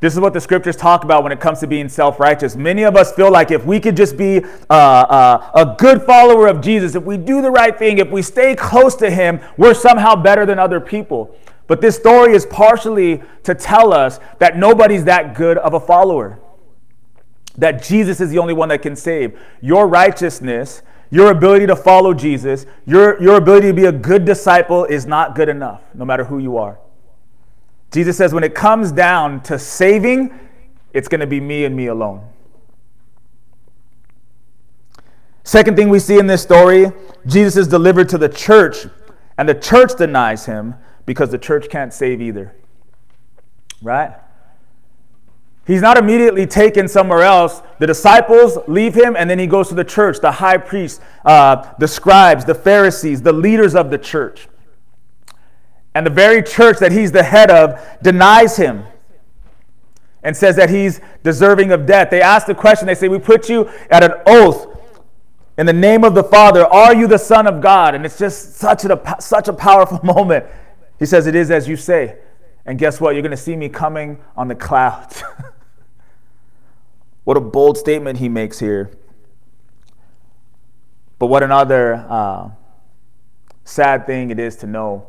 This 0.02 0.14
is 0.14 0.20
what 0.20 0.32
the 0.34 0.40
scriptures 0.40 0.78
talk 0.78 1.04
about 1.04 1.24
when 1.24 1.34
it 1.34 1.42
comes 1.42 1.60
to 1.60 1.68
being 1.68 1.90
self 1.90 2.20
righteous. 2.20 2.56
Many 2.56 2.84
of 2.84 2.96
us 2.96 3.12
feel 3.12 3.30
like 3.30 3.52
if 3.52 3.66
we 3.66 3.82
could 3.82 3.98
just 3.98 4.16
be 4.16 4.42
uh, 4.70 4.74
uh, 4.74 5.52
a 5.54 5.76
good 5.78 6.04
follower 6.04 6.48
of 6.48 6.62
Jesus, 6.62 6.96
if 6.96 7.04
we 7.04 7.18
do 7.18 7.42
the 7.42 7.52
right 7.52 7.78
thing, 7.78 7.98
if 7.98 8.10
we 8.10 8.22
stay 8.22 8.56
close 8.56 8.96
to 8.96 9.10
Him, 9.10 9.42
we're 9.58 9.74
somehow 9.74 10.16
better 10.16 10.46
than 10.46 10.58
other 10.58 10.80
people. 10.80 11.36
But 11.68 11.82
this 11.82 11.98
story 11.98 12.34
is 12.34 12.46
partially 12.46 13.22
to 13.44 13.54
tell 13.54 13.94
us 13.94 14.20
that 14.40 14.58
nobody's 14.58 15.04
that 15.04 15.36
good 15.36 15.58
of 15.58 15.74
a 15.74 15.80
follower, 15.80 16.40
that 17.58 17.84
Jesus 17.84 18.22
is 18.22 18.30
the 18.30 18.40
only 18.40 18.54
one 18.54 18.70
that 18.70 18.82
can 18.82 18.96
save. 18.96 19.38
Your 19.60 19.86
righteousness, 19.86 20.82
your 21.12 21.30
ability 21.30 21.68
to 21.68 21.76
follow 21.76 22.14
Jesus, 22.14 22.66
your, 22.86 23.22
your 23.22 23.36
ability 23.36 23.68
to 23.68 23.74
be 23.74 23.86
a 23.86 23.92
good 23.92 24.24
disciple 24.24 24.86
is 24.86 25.06
not 25.06 25.36
good 25.36 25.50
enough, 25.50 25.82
no 25.94 26.06
matter 26.06 26.24
who 26.24 26.40
you 26.40 26.58
are. 26.58 26.80
Jesus 27.92 28.18
says, 28.18 28.34
when 28.34 28.44
it 28.44 28.54
comes 28.54 28.92
down 28.92 29.42
to 29.44 29.58
saving, 29.58 30.38
it's 30.94 31.08
going 31.08 31.22
to 31.22 31.28
be 31.28 31.40
me 31.40 31.66
and 31.66 31.76
me 31.76 31.88
alone. 31.88 32.28
Second 35.44 35.76
thing 35.76 35.90
we 35.90 35.98
see 35.98 36.20
in 36.20 36.28
this 36.28 36.44
story, 36.44 36.92
Jesus 37.26 37.58
is 37.58 37.68
delivered 37.68 38.08
to 38.10 38.18
the 38.20 38.30
church, 38.30 38.86
and 39.38 39.50
the 39.50 39.56
church 39.56 39.98
denies 39.98 40.46
him 40.46 40.76
because 41.06 41.32
the 41.32 41.40
church 41.40 41.70
can't 41.70 41.92
save 41.92 42.22
either. 42.22 42.56
Right? 43.82 44.14
He's 45.66 45.82
not 45.82 45.98
immediately 45.98 46.46
taken 46.46 46.88
somewhere 46.88 47.22
else. 47.22 47.62
The 47.80 47.88
disciples 47.88 48.58
leave 48.68 48.94
him, 48.96 49.16
and 49.16 49.30
then 49.30 49.40
he 49.40 49.48
goes 49.48 49.70
to 49.70 49.76
the 49.76 49.84
church, 49.84 50.20
the 50.20 50.32
high 50.32 50.58
priest, 50.58 51.02
uh, 51.26 51.74
the 51.80 51.88
scribes, 51.88 52.46
the 52.46 52.56
Pharisees, 52.56 53.22
the 53.22 53.34
leaders 53.34 53.76
of 53.76 53.90
the 53.90 53.98
church. 53.98 54.48
And 55.94 56.06
the 56.06 56.12
very 56.12 56.44
church 56.44 56.78
that 56.80 56.92
he's 56.92 57.12
the 57.12 57.24
head 57.24 57.50
of 57.50 57.80
denies 58.02 58.58
him. 58.58 58.86
and 60.22 60.36
says 60.36 60.58
that 60.58 60.70
he's 60.70 61.00
deserving 61.24 61.72
of 61.72 61.86
death. 61.86 62.10
They 62.10 62.22
ask 62.22 62.46
the 62.46 62.54
question, 62.54 62.88
they 62.88 62.96
say, 62.96 63.08
We 63.08 63.20
put 63.20 63.50
you 63.50 63.70
at 63.90 64.04
an 64.04 64.14
oath 64.26 64.68
in 65.58 65.66
the 65.66 65.74
name 65.74 66.04
of 66.04 66.14
the 66.14 66.24
Father. 66.24 66.66
Are 66.66 66.94
you 66.94 67.08
the 67.08 67.18
Son 67.18 67.48
of 67.48 67.62
God? 67.62 67.96
And 67.96 68.06
it's 68.06 68.18
just 68.18 68.56
such 68.56 68.84
a, 68.86 69.02
such 69.20 69.48
a 69.48 69.54
powerful 69.54 70.00
moment. 70.04 70.46
He 71.00 71.06
says, 71.06 71.26
It 71.26 71.36
is 71.36 71.52
as 71.52 71.68
you 71.68 71.78
say. 71.78 72.18
And 72.66 72.78
guess 72.78 73.00
what? 73.02 73.16
You're 73.16 73.22
going 73.22 73.32
to 73.32 73.38
see 73.38 73.56
me 73.56 73.70
coming 73.70 74.20
on 74.36 74.48
the 74.48 74.56
clouds. 74.56 75.24
what 77.24 77.38
a 77.38 77.42
bold 77.42 77.78
statement 77.78 78.20
he 78.20 78.30
makes 78.30 78.60
here. 78.60 78.92
But 81.18 81.28
what 81.28 81.44
another 81.44 82.06
uh, 82.10 82.50
sad 83.64 84.06
thing 84.06 84.30
it 84.30 84.40
is 84.40 84.56
to 84.58 84.68
know 84.68 85.09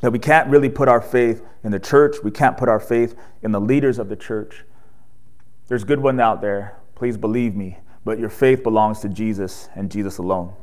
that 0.00 0.12
we 0.12 0.18
can't 0.18 0.48
really 0.48 0.68
put 0.68 0.88
our 0.88 1.00
faith 1.00 1.42
in 1.64 1.72
the 1.72 1.78
church. 1.78 2.16
We 2.22 2.30
can't 2.30 2.56
put 2.56 2.68
our 2.68 2.80
faith 2.80 3.16
in 3.42 3.52
the 3.52 3.60
leaders 3.60 3.98
of 3.98 4.08
the 4.08 4.16
church. 4.16 4.64
There's 5.68 5.84
good 5.84 6.00
ones 6.00 6.20
out 6.20 6.40
there, 6.40 6.78
please 6.94 7.16
believe 7.16 7.56
me, 7.56 7.78
but 8.04 8.18
your 8.18 8.28
faith 8.28 8.62
belongs 8.62 9.00
to 9.00 9.08
Jesus 9.08 9.68
and 9.74 9.90
Jesus 9.90 10.18
alone. 10.18 10.54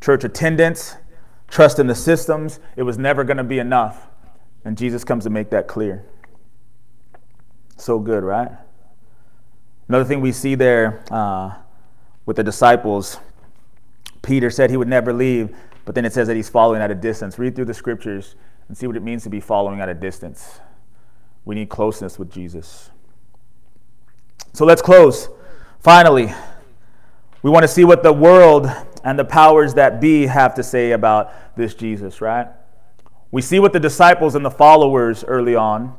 Church 0.00 0.24
attendance, 0.24 0.96
trust 1.48 1.78
in 1.78 1.86
the 1.86 1.94
systems, 1.94 2.60
it 2.76 2.82
was 2.82 2.96
never 2.96 3.24
going 3.24 3.36
to 3.36 3.44
be 3.44 3.58
enough. 3.58 4.08
And 4.64 4.78
Jesus 4.78 5.04
comes 5.04 5.24
to 5.24 5.30
make 5.30 5.50
that 5.50 5.68
clear. 5.68 6.04
So 7.76 7.98
good, 7.98 8.22
right? 8.22 8.50
Another 9.88 10.04
thing 10.04 10.20
we 10.22 10.32
see 10.32 10.54
there 10.54 11.04
uh, 11.10 11.54
with 12.24 12.36
the 12.36 12.42
disciples, 12.42 13.18
Peter 14.22 14.48
said 14.48 14.70
he 14.70 14.78
would 14.78 14.88
never 14.88 15.12
leave, 15.12 15.54
but 15.84 15.94
then 15.94 16.04
it 16.04 16.12
says 16.12 16.28
that 16.28 16.36
he's 16.36 16.48
following 16.48 16.80
at 16.80 16.90
a 16.90 16.94
distance. 16.94 17.38
Read 17.38 17.54
through 17.54 17.66
the 17.66 17.74
scriptures 17.74 18.36
and 18.68 18.76
see 18.76 18.86
what 18.86 18.96
it 18.96 19.02
means 19.02 19.22
to 19.24 19.30
be 19.30 19.40
following 19.40 19.80
at 19.80 19.88
a 19.88 19.94
distance. 19.94 20.60
We 21.44 21.54
need 21.54 21.68
closeness 21.68 22.18
with 22.18 22.32
Jesus. 22.32 22.90
So 24.52 24.64
let's 24.64 24.80
close. 24.80 25.28
Finally, 25.80 26.32
we 27.42 27.50
want 27.50 27.64
to 27.64 27.68
see 27.68 27.84
what 27.84 28.02
the 28.02 28.12
world 28.12 28.70
and 29.04 29.18
the 29.18 29.24
powers 29.24 29.74
that 29.74 30.00
be 30.00 30.26
have 30.26 30.54
to 30.54 30.62
say 30.62 30.92
about 30.92 31.32
this 31.56 31.74
Jesus, 31.74 32.20
right? 32.20 32.48
We 33.30 33.42
see 33.42 33.58
what 33.58 33.72
the 33.72 33.80
disciples 33.80 34.34
and 34.34 34.44
the 34.44 34.50
followers 34.50 35.24
early 35.24 35.54
on 35.54 35.94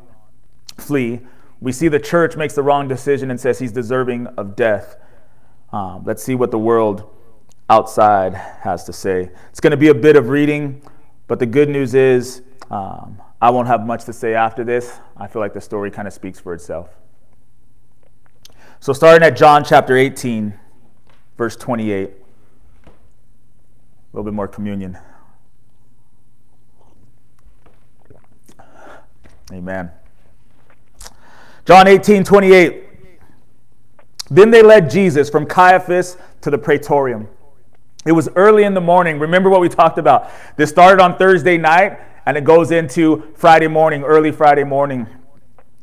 flee. 0.77 1.21
We 1.61 1.71
see 1.71 1.87
the 1.87 1.99
church 1.99 2.35
makes 2.35 2.55
the 2.55 2.63
wrong 2.63 2.87
decision 2.87 3.29
and 3.29 3.39
says 3.39 3.59
he's 3.59 3.71
deserving 3.71 4.27
of 4.37 4.55
death. 4.55 4.97
Um, 5.71 6.03
let's 6.05 6.23
see 6.23 6.33
what 6.35 6.51
the 6.51 6.59
world 6.59 7.14
outside 7.69 8.33
has 8.33 8.83
to 8.85 8.93
say. 8.93 9.29
It's 9.49 9.59
going 9.59 9.71
to 9.71 9.77
be 9.77 9.89
a 9.89 9.93
bit 9.93 10.15
of 10.15 10.29
reading, 10.29 10.81
but 11.27 11.39
the 11.39 11.45
good 11.45 11.69
news 11.69 11.95
is 11.95 12.41
um, 12.69 13.21
I 13.41 13.49
won't 13.49 13.67
have 13.67 13.85
much 13.85 14.05
to 14.05 14.13
say 14.13 14.33
after 14.33 14.63
this. 14.63 14.99
I 15.17 15.27
feel 15.27 15.41
like 15.41 15.53
the 15.53 15.61
story 15.61 15.91
kind 15.91 16.07
of 16.07 16.13
speaks 16.13 16.39
for 16.39 16.53
itself. 16.53 16.89
So, 18.79 18.93
starting 18.93 19.25
at 19.25 19.35
John 19.35 19.63
chapter 19.63 19.97
18, 19.97 20.53
verse 21.37 21.55
28, 21.55 22.09
a 22.09 22.91
little 24.13 24.23
bit 24.23 24.33
more 24.33 24.47
communion. 24.47 24.97
Amen. 29.51 29.91
John 31.65 31.87
18, 31.87 32.23
28. 32.23 32.83
Then 34.29 34.49
they 34.49 34.61
led 34.61 34.89
Jesus 34.89 35.29
from 35.29 35.45
Caiaphas 35.45 36.17
to 36.41 36.49
the 36.49 36.57
praetorium. 36.57 37.27
It 38.05 38.11
was 38.11 38.29
early 38.35 38.65
in 38.65 38.75
the 38.75 38.81
morning. 38.81 39.17
Remember 39.17 39.49
what 39.49 39.61
we 39.61 39.67
talked 39.67 39.97
about? 39.97 40.29
This 40.57 40.69
started 40.69 41.01
on 41.01 41.17
Thursday 41.17 41.57
night 41.57 41.99
and 42.27 42.37
it 42.37 42.43
goes 42.43 42.69
into 42.69 43.33
Friday 43.35 43.67
morning, 43.67 44.03
early 44.03 44.31
Friday 44.31 44.63
morning. 44.63 45.07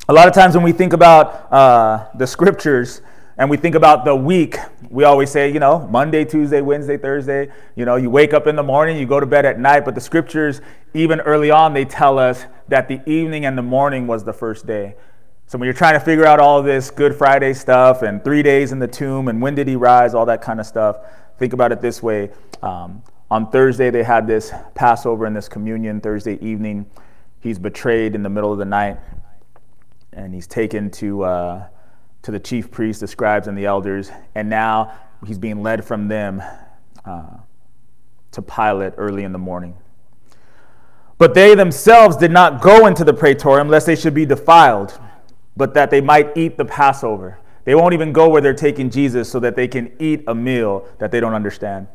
A 0.09 0.13
lot 0.13 0.29
of 0.29 0.35
times 0.35 0.55
when 0.55 0.63
we 0.63 0.71
think 0.71 0.93
about 0.93 1.53
uh, 1.53 2.07
the 2.15 2.27
scriptures 2.29 3.03
and 3.39 3.51
we 3.51 3.57
think 3.57 3.75
about 3.75 4.05
the 4.05 4.15
week, 4.15 4.57
we 4.89 5.03
always 5.03 5.33
say, 5.33 5.53
you 5.53 5.59
know, 5.59 5.81
Monday, 5.89 6.25
Tuesday, 6.25 6.61
Wednesday, 6.61 6.97
Thursday. 6.97 7.51
You 7.75 7.87
know, 7.87 7.97
you 7.97 8.09
wake 8.09 8.33
up 8.33 8.47
in 8.47 8.55
the 8.55 8.63
morning, 8.63 8.99
you 8.99 9.07
go 9.07 9.19
to 9.19 9.27
bed 9.27 9.45
at 9.45 9.59
night. 9.59 9.85
But 9.85 9.97
the 9.97 10.01
scriptures, 10.01 10.61
even 10.95 11.19
early 11.23 11.51
on, 11.51 11.75
they 11.75 11.85
tell 11.85 12.21
us 12.21 12.45
that 12.69 12.87
the 12.87 13.01
evening 13.11 13.47
and 13.47 13.59
the 13.59 13.63
morning 13.63 14.07
was 14.07 14.23
the 14.23 14.33
first 14.33 14.65
day. 14.65 14.95
So 15.49 15.59
when 15.59 15.67
you're 15.67 15.75
trying 15.75 15.95
to 15.95 16.01
figure 16.01 16.25
out 16.25 16.39
all 16.39 16.63
this 16.63 16.91
Good 16.91 17.17
Friday 17.17 17.53
stuff 17.53 18.03
and 18.03 18.23
three 18.23 18.43
days 18.43 18.71
in 18.71 18.79
the 18.79 18.89
tomb 18.89 19.27
and 19.27 19.43
when 19.43 19.57
did 19.57 19.67
he 19.67 19.77
rise, 19.77 20.15
all 20.15 20.25
that 20.27 20.41
kind 20.41 20.61
of 20.61 20.67
stuff, 20.67 20.99
Think 21.43 21.55
about 21.55 21.73
it 21.73 21.81
this 21.81 22.01
way. 22.01 22.31
Um, 22.63 23.03
on 23.29 23.51
Thursday, 23.51 23.91
they 23.91 24.05
had 24.05 24.29
this 24.29 24.53
Passover 24.77 25.27
and 25.27 25.35
this 25.35 25.49
communion 25.49 26.01
Thursday 26.01 26.39
evening. 26.41 26.87
He's 27.41 27.59
betrayed 27.59 28.15
in 28.15 28.23
the 28.23 28.29
middle 28.29 28.53
of 28.53 28.61
the 28.61 28.65
night, 28.65 29.01
and 30.13 30.33
he's 30.33 30.47
taken 30.47 30.89
to, 30.93 31.25
uh, 31.25 31.67
to 32.23 32.31
the 32.31 32.39
chief 32.39 32.71
priests, 32.71 33.01
the 33.01 33.09
scribes, 33.09 33.49
and 33.49 33.59
the 33.59 33.67
elders. 33.67 34.13
And 34.37 34.49
now 34.49 34.97
he's 35.27 35.37
being 35.37 35.65
led 35.65 35.85
from 35.85 36.07
them 36.07 36.41
uh, 37.05 37.39
to 38.31 38.41
Pilate 38.41 38.93
early 38.97 39.25
in 39.25 39.33
the 39.33 39.39
morning. 39.41 39.75
But 41.19 41.35
they 41.35 41.57
themselves 41.57 42.17
did 42.17 42.31
not 42.31 42.63
go 42.63 42.87
into 42.87 43.03
the 43.03 43.15
praetorium 43.15 43.69
lest 43.69 43.87
they 43.87 43.97
should 43.97 44.15
be 44.15 44.27
defiled, 44.27 44.97
but 45.57 45.75
that 45.75 45.91
they 45.91 46.01
might 46.01 46.37
eat 46.37 46.57
the 46.57 46.65
Passover. 46.65 47.41
They 47.65 47.75
won't 47.75 47.95
even 47.95 48.13
go 48.13 48.29
where 48.29 48.41
they're 48.41 48.55
taking 48.55 48.91
Jesus 48.91 49.31
so 49.31 49.39
that 49.41 49.55
they 49.55 49.69
can 49.69 49.93
eat 50.01 50.25
a 50.27 50.35
meal 50.35 50.87
that 50.99 51.11
they 51.13 51.21
don't 51.21 51.35
understand. 51.35 51.87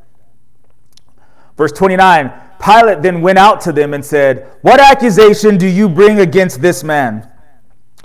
Verse 1.58 1.72
29 1.72 2.32
Pilate 2.64 3.02
then 3.02 3.22
went 3.22 3.38
out 3.38 3.62
to 3.62 3.72
them 3.72 3.94
and 3.94 4.04
said, 4.04 4.50
What 4.62 4.80
accusation 4.80 5.58
do 5.58 5.68
you 5.68 5.88
bring 5.90 6.20
against 6.20 6.62
this 6.62 6.84
man? 6.84 7.30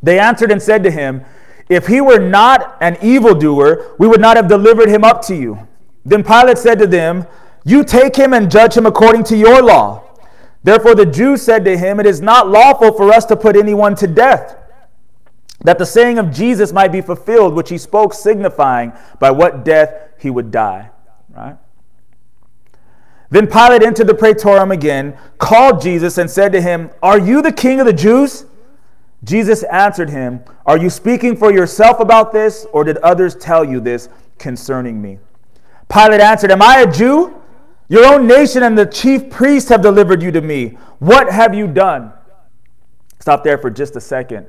They 0.03 0.19
answered 0.19 0.51
and 0.51 0.61
said 0.61 0.83
to 0.83 0.91
him, 0.91 1.25
If 1.69 1.87
he 1.87 2.01
were 2.01 2.19
not 2.19 2.77
an 2.81 2.99
evildoer, 3.01 3.95
we 3.99 4.09
would 4.09 4.21
not 4.21 4.37
have 4.37 4.49
delivered 4.49 4.89
him 4.89 5.05
up 5.05 5.23
to 5.27 5.37
you. 5.37 5.69
Then 6.05 6.25
Pilate 6.25 6.59
said 6.59 6.79
to 6.81 6.87
them, 6.87 7.27
You 7.65 7.85
take 7.85 8.17
him 8.17 8.35
and 8.35 8.51
judge 8.51 8.77
him 8.77 8.87
according 8.87 9.25
to 9.25 9.37
your 9.37 9.63
law. 9.63 10.03
Therefore 10.65 10.95
the 10.95 11.07
Jews 11.07 11.43
said 11.43 11.65
to 11.65 11.79
him, 11.79 11.99
It 12.01 12.07
is 12.07 12.21
not 12.21 12.49
lawful 12.49 12.93
for 12.93 13.13
us 13.13 13.25
to 13.27 13.37
put 13.37 13.57
anyone 13.57 13.95
to 13.97 14.07
death 14.07 14.57
that 15.65 15.79
the 15.79 15.87
saying 15.87 16.19
of 16.19 16.33
Jesus 16.33 16.73
might 16.73 16.93
be 16.93 17.01
fulfilled, 17.01 17.55
which 17.55 17.71
he 17.71 17.79
spoke, 17.79 18.15
signifying 18.15 18.93
by 19.19 19.31
what 19.31 19.65
death 19.65 20.11
he 20.19 20.31
would 20.31 20.51
die. 20.51 20.91
Right? 21.31 21.57
Then 23.31 23.47
Pilate 23.47 23.83
entered 23.83 24.09
the 24.09 24.15
praetorium 24.15 24.71
again, 24.71 25.17
called 25.39 25.81
Jesus, 25.81 26.19
and 26.19 26.31
said 26.31 26.53
to 26.53 26.61
him, 26.61 26.91
Are 27.03 27.19
you 27.19 27.41
the 27.41 27.53
king 27.53 27.81
of 27.81 27.87
the 27.87 27.93
Jews? 27.93 28.45
Jesus 29.25 29.63
answered 29.65 30.11
him, 30.11 30.41
Are 30.67 30.77
you 30.77 30.91
speaking 30.91 31.37
for 31.37 31.53
yourself 31.53 32.01
about 32.01 32.33
this, 32.33 32.67
or 32.73 32.85
did 32.85 32.99
others 32.99 33.35
tell 33.35 33.65
you 33.65 33.81
this 33.81 34.09
concerning 34.39 35.01
me? 35.01 35.19
Pilate 35.89 36.21
answered, 36.21 36.51
Am 36.51 36.61
I 36.61 36.81
a 36.81 36.93
Jew? 36.93 37.41
Your 37.89 38.07
own 38.07 38.27
nation 38.27 38.63
and 38.63 38.77
the 38.77 38.87
chief 38.87 39.31
priests 39.31 39.69
have 39.69 39.83
delivered 39.83 40.23
you 40.23 40.33
to 40.33 40.41
me. 40.41 40.79
What 40.99 41.31
have 41.31 41.55
you 41.55 41.67
done? 41.67 42.13
Stop 43.21 43.45
there 43.45 43.59
for 43.59 43.71
just 43.71 43.97
a 43.97 44.01
second. 44.01 44.47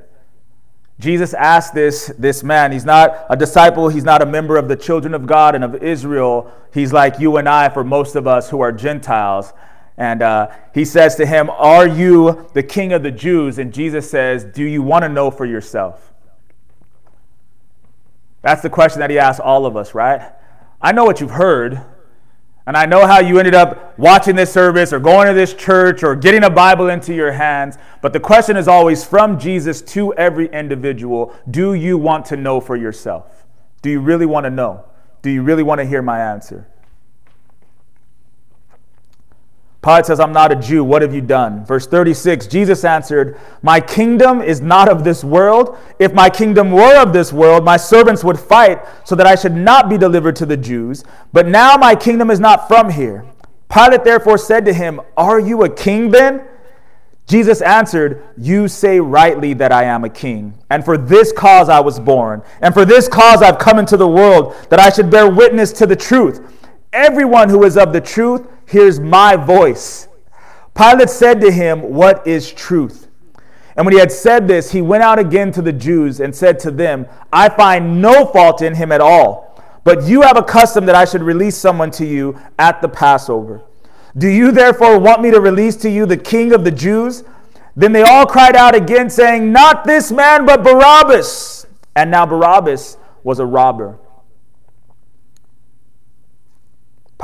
Jesus 1.00 1.34
asked 1.34 1.74
this, 1.74 2.12
this 2.18 2.44
man, 2.44 2.70
he's 2.70 2.84
not 2.84 3.26
a 3.28 3.36
disciple, 3.36 3.88
he's 3.88 4.04
not 4.04 4.22
a 4.22 4.26
member 4.26 4.56
of 4.56 4.68
the 4.68 4.76
children 4.76 5.12
of 5.12 5.26
God 5.26 5.54
and 5.54 5.64
of 5.64 5.82
Israel. 5.82 6.52
He's 6.72 6.92
like 6.92 7.18
you 7.18 7.36
and 7.36 7.48
I 7.48 7.68
for 7.68 7.82
most 7.82 8.14
of 8.14 8.26
us 8.26 8.50
who 8.50 8.60
are 8.60 8.70
Gentiles. 8.70 9.52
And 9.96 10.22
uh, 10.22 10.50
he 10.72 10.84
says 10.84 11.16
to 11.16 11.26
him, 11.26 11.50
Are 11.50 11.86
you 11.86 12.48
the 12.54 12.62
king 12.62 12.92
of 12.92 13.02
the 13.02 13.10
Jews? 13.10 13.58
And 13.58 13.72
Jesus 13.72 14.08
says, 14.08 14.44
Do 14.44 14.64
you 14.64 14.82
want 14.82 15.02
to 15.04 15.08
know 15.08 15.30
for 15.30 15.44
yourself? 15.44 16.12
That's 18.42 18.62
the 18.62 18.70
question 18.70 19.00
that 19.00 19.10
he 19.10 19.18
asks 19.18 19.40
all 19.40 19.66
of 19.66 19.76
us, 19.76 19.94
right? 19.94 20.32
I 20.80 20.92
know 20.92 21.04
what 21.04 21.20
you've 21.20 21.30
heard. 21.30 21.80
And 22.66 22.76
I 22.76 22.86
know 22.86 23.06
how 23.06 23.20
you 23.20 23.38
ended 23.38 23.54
up 23.54 23.98
watching 23.98 24.36
this 24.36 24.50
service 24.50 24.92
or 24.92 24.98
going 24.98 25.26
to 25.26 25.34
this 25.34 25.52
church 25.52 26.02
or 26.02 26.16
getting 26.16 26.44
a 26.44 26.50
Bible 26.50 26.88
into 26.88 27.14
your 27.14 27.32
hands. 27.32 27.76
But 28.00 28.14
the 28.14 28.20
question 28.20 28.56
is 28.56 28.68
always 28.68 29.04
from 29.04 29.38
Jesus 29.38 29.82
to 29.82 30.14
every 30.14 30.46
individual 30.50 31.34
Do 31.50 31.74
you 31.74 31.98
want 31.98 32.24
to 32.26 32.36
know 32.36 32.60
for 32.60 32.76
yourself? 32.76 33.44
Do 33.82 33.90
you 33.90 34.00
really 34.00 34.26
want 34.26 34.44
to 34.44 34.50
know? 34.50 34.86
Do 35.20 35.30
you 35.30 35.42
really 35.42 35.62
want 35.62 35.80
to 35.80 35.84
hear 35.84 36.00
my 36.00 36.20
answer? 36.20 36.66
Pilate 39.84 40.06
says, 40.06 40.18
I'm 40.18 40.32
not 40.32 40.50
a 40.50 40.56
Jew. 40.56 40.82
What 40.82 41.02
have 41.02 41.14
you 41.14 41.20
done? 41.20 41.62
Verse 41.66 41.86
36 41.86 42.46
Jesus 42.46 42.86
answered, 42.86 43.38
My 43.60 43.80
kingdom 43.80 44.40
is 44.40 44.62
not 44.62 44.88
of 44.88 45.04
this 45.04 45.22
world. 45.22 45.76
If 45.98 46.14
my 46.14 46.30
kingdom 46.30 46.70
were 46.70 46.96
of 47.02 47.12
this 47.12 47.34
world, 47.34 47.66
my 47.66 47.76
servants 47.76 48.24
would 48.24 48.40
fight 48.40 48.82
so 49.04 49.14
that 49.14 49.26
I 49.26 49.34
should 49.34 49.54
not 49.54 49.90
be 49.90 49.98
delivered 49.98 50.36
to 50.36 50.46
the 50.46 50.56
Jews. 50.56 51.04
But 51.34 51.48
now 51.48 51.76
my 51.76 51.94
kingdom 51.94 52.30
is 52.30 52.40
not 52.40 52.66
from 52.66 52.88
here. 52.88 53.26
Pilate 53.70 54.04
therefore 54.04 54.38
said 54.38 54.64
to 54.64 54.72
him, 54.72 55.02
Are 55.18 55.38
you 55.38 55.64
a 55.64 55.68
king 55.68 56.10
then? 56.10 56.46
Jesus 57.26 57.60
answered, 57.60 58.22
You 58.38 58.68
say 58.68 59.00
rightly 59.00 59.52
that 59.52 59.70
I 59.70 59.84
am 59.84 60.04
a 60.04 60.10
king, 60.10 60.54
and 60.70 60.82
for 60.82 60.96
this 60.96 61.30
cause 61.30 61.68
I 61.68 61.80
was 61.80 62.00
born, 62.00 62.42
and 62.62 62.72
for 62.72 62.86
this 62.86 63.06
cause 63.06 63.42
I've 63.42 63.58
come 63.58 63.78
into 63.78 63.98
the 63.98 64.08
world, 64.08 64.54
that 64.70 64.80
I 64.80 64.88
should 64.88 65.10
bear 65.10 65.28
witness 65.28 65.72
to 65.72 65.86
the 65.86 65.96
truth. 65.96 66.40
Everyone 66.92 67.50
who 67.50 67.64
is 67.64 67.76
of 67.76 67.92
the 67.92 68.00
truth 68.00 68.46
hears 68.66 69.00
my 69.00 69.36
voice. 69.36 70.08
Pilate 70.74 71.10
said 71.10 71.40
to 71.40 71.50
him, 71.50 71.94
What 71.94 72.26
is 72.26 72.52
truth? 72.52 73.08
And 73.76 73.84
when 73.84 73.92
he 73.92 73.98
had 73.98 74.12
said 74.12 74.46
this, 74.46 74.70
he 74.70 74.82
went 74.82 75.02
out 75.02 75.18
again 75.18 75.50
to 75.52 75.62
the 75.62 75.72
Jews 75.72 76.20
and 76.20 76.34
said 76.34 76.58
to 76.60 76.70
them, 76.70 77.06
I 77.32 77.48
find 77.48 78.00
no 78.00 78.26
fault 78.26 78.62
in 78.62 78.74
him 78.74 78.92
at 78.92 79.00
all. 79.00 79.60
But 79.82 80.04
you 80.04 80.22
have 80.22 80.36
a 80.36 80.42
custom 80.42 80.86
that 80.86 80.94
I 80.94 81.04
should 81.04 81.22
release 81.22 81.56
someone 81.56 81.90
to 81.92 82.06
you 82.06 82.38
at 82.58 82.80
the 82.80 82.88
Passover. 82.88 83.62
Do 84.16 84.28
you 84.28 84.52
therefore 84.52 84.98
want 84.98 85.22
me 85.22 85.30
to 85.32 85.40
release 85.40 85.76
to 85.76 85.90
you 85.90 86.06
the 86.06 86.16
king 86.16 86.52
of 86.52 86.64
the 86.64 86.70
Jews? 86.70 87.24
Then 87.76 87.92
they 87.92 88.02
all 88.02 88.26
cried 88.26 88.54
out 88.54 88.74
again, 88.74 89.10
saying, 89.10 89.52
Not 89.52 89.84
this 89.84 90.12
man, 90.12 90.46
but 90.46 90.62
Barabbas. 90.62 91.66
And 91.96 92.10
now 92.10 92.24
Barabbas 92.24 92.96
was 93.24 93.40
a 93.40 93.46
robber. 93.46 93.98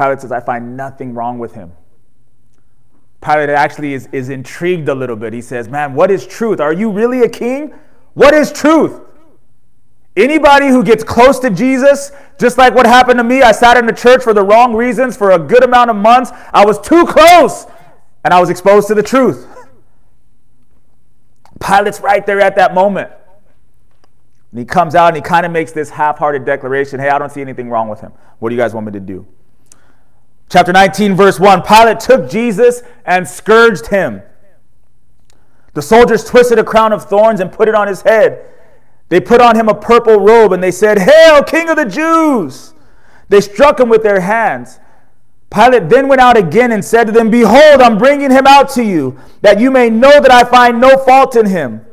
Pilate 0.01 0.23
says, 0.23 0.33
I 0.33 0.41
find 0.41 0.79
nothing 0.79 1.13
wrong 1.13 1.39
with 1.39 1.53
him. 1.53 1.73
Pilate 3.21 3.51
actually 3.51 3.93
is, 3.93 4.09
is 4.13 4.31
intrigued 4.31 4.89
a 4.89 4.95
little 4.95 5.15
bit. 5.15 5.35
He 5.35 5.43
says, 5.43 5.69
Man, 5.69 5.93
what 5.93 6.11
is 6.11 6.27
truth? 6.27 6.59
Are 6.59 6.73
you 6.73 6.91
really 6.91 7.21
a 7.21 7.29
king? 7.29 7.75
What 8.15 8.33
is 8.33 8.51
truth? 8.51 8.99
Anybody 10.17 10.69
who 10.69 10.83
gets 10.83 11.05
close 11.05 11.39
to 11.41 11.51
Jesus, 11.51 12.13
just 12.39 12.57
like 12.57 12.75
what 12.75 12.87
happened 12.87 13.19
to 13.19 13.25
me, 13.25 13.43
I 13.43 13.53
sat 13.53 13.77
in 13.77 13.85
the 13.85 13.93
church 13.93 14.23
for 14.23 14.33
the 14.33 14.43
wrong 14.43 14.75
reasons 14.75 15.19
for 15.19 15.33
a 15.33 15.39
good 15.39 15.63
amount 15.63 15.91
of 15.91 15.97
months. 15.97 16.31
I 16.55 16.65
was 16.65 16.81
too 16.81 17.05
close 17.05 17.67
and 18.25 18.33
I 18.33 18.41
was 18.41 18.49
exposed 18.49 18.89
to 18.89 18.95
the 18.95 19.03
truth. 19.03 19.47
Pilate's 21.61 22.01
right 22.01 22.25
there 22.25 22.41
at 22.41 22.57
that 22.57 22.73
moment. 22.73 23.11
And 24.51 24.59
he 24.59 24.65
comes 24.65 24.95
out 24.95 25.09
and 25.09 25.17
he 25.17 25.23
kind 25.23 25.45
of 25.45 25.53
makes 25.53 25.73
this 25.73 25.91
half 25.91 26.17
hearted 26.17 26.47
declaration 26.47 27.01
Hey, 27.01 27.11
I 27.11 27.19
don't 27.19 27.31
see 27.31 27.43
anything 27.43 27.69
wrong 27.69 27.91
with 27.91 28.01
him. 28.01 28.13
What 28.39 28.49
do 28.49 28.55
you 28.55 28.61
guys 28.61 28.73
want 28.73 28.87
me 28.87 28.93
to 28.93 29.01
do? 29.01 29.27
Chapter 30.51 30.73
19, 30.73 31.15
verse 31.15 31.39
1 31.39 31.63
Pilate 31.63 32.01
took 32.01 32.29
Jesus 32.29 32.83
and 33.05 33.27
scourged 33.27 33.87
him. 33.87 34.23
The 35.75 35.83
soldiers 35.83 36.25
twisted 36.25 36.59
a 36.59 36.65
crown 36.65 36.93
of 36.93 37.05
thorns 37.05 37.39
and 37.39 37.53
put 37.53 37.69
it 37.69 37.75
on 37.77 37.87
his 37.87 38.03
head. 38.03 38.45
They 39.09 39.21
put 39.21 39.41
on 39.41 39.55
him 39.55 39.69
a 39.69 39.75
purple 39.75 40.19
robe 40.19 40.53
and 40.53 40.63
they 40.63 40.73
said, 40.73 40.99
Hail, 40.99 41.45
King 41.45 41.69
of 41.69 41.77
the 41.77 41.85
Jews! 41.85 42.75
They 43.29 43.41
struck 43.41 43.79
him 43.79 43.89
with 43.89 44.03
their 44.03 44.21
hands. 44.21 44.81
Pilate 45.55 45.89
then 45.89 46.09
went 46.09 46.21
out 46.21 46.37
again 46.37 46.73
and 46.73 46.85
said 46.85 47.05
to 47.05 47.13
them, 47.13 47.31
Behold, 47.31 47.81
I'm 47.81 47.97
bringing 47.97 48.33
him 48.33 48.47
out 48.47 48.71
to 48.71 48.85
you, 48.85 49.19
that 49.43 49.61
you 49.61 49.71
may 49.71 49.89
know 49.89 50.21
that 50.21 50.33
I 50.33 50.43
find 50.43 50.81
no 50.81 50.97
fault 50.99 51.37
in 51.37 51.47
him. 51.47 51.85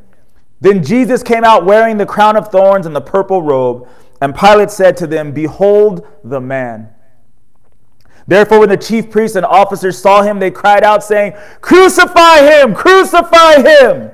Then 0.62 0.84
Jesus 0.84 1.22
came 1.22 1.44
out 1.44 1.66
wearing 1.66 1.98
the 1.98 2.06
crown 2.08 2.36
of 2.36 2.48
thorns 2.48 2.88
and 2.88 2.96
the 2.96 3.02
purple 3.02 3.44
robe. 3.44 3.88
And 4.20 4.36
Pilate 4.36 4.72
said 4.72 4.98
to 4.98 5.08
them, 5.08 5.32
Behold 5.32 6.08
the 6.24 6.42
man. 6.42 6.90
Therefore, 8.28 8.60
when 8.60 8.70
the 8.70 8.78
chief 8.78 9.10
priests 9.10 9.38
and 9.38 9.46
officers 9.46 9.98
saw 9.98 10.22
him, 10.22 10.40
they 10.40 10.52
cried 10.52 10.84
out, 10.84 11.04
saying, 11.04 11.34
Crucify 11.62 12.42
him! 12.42 12.76
Crucify 12.76 13.62
him! 13.62 14.12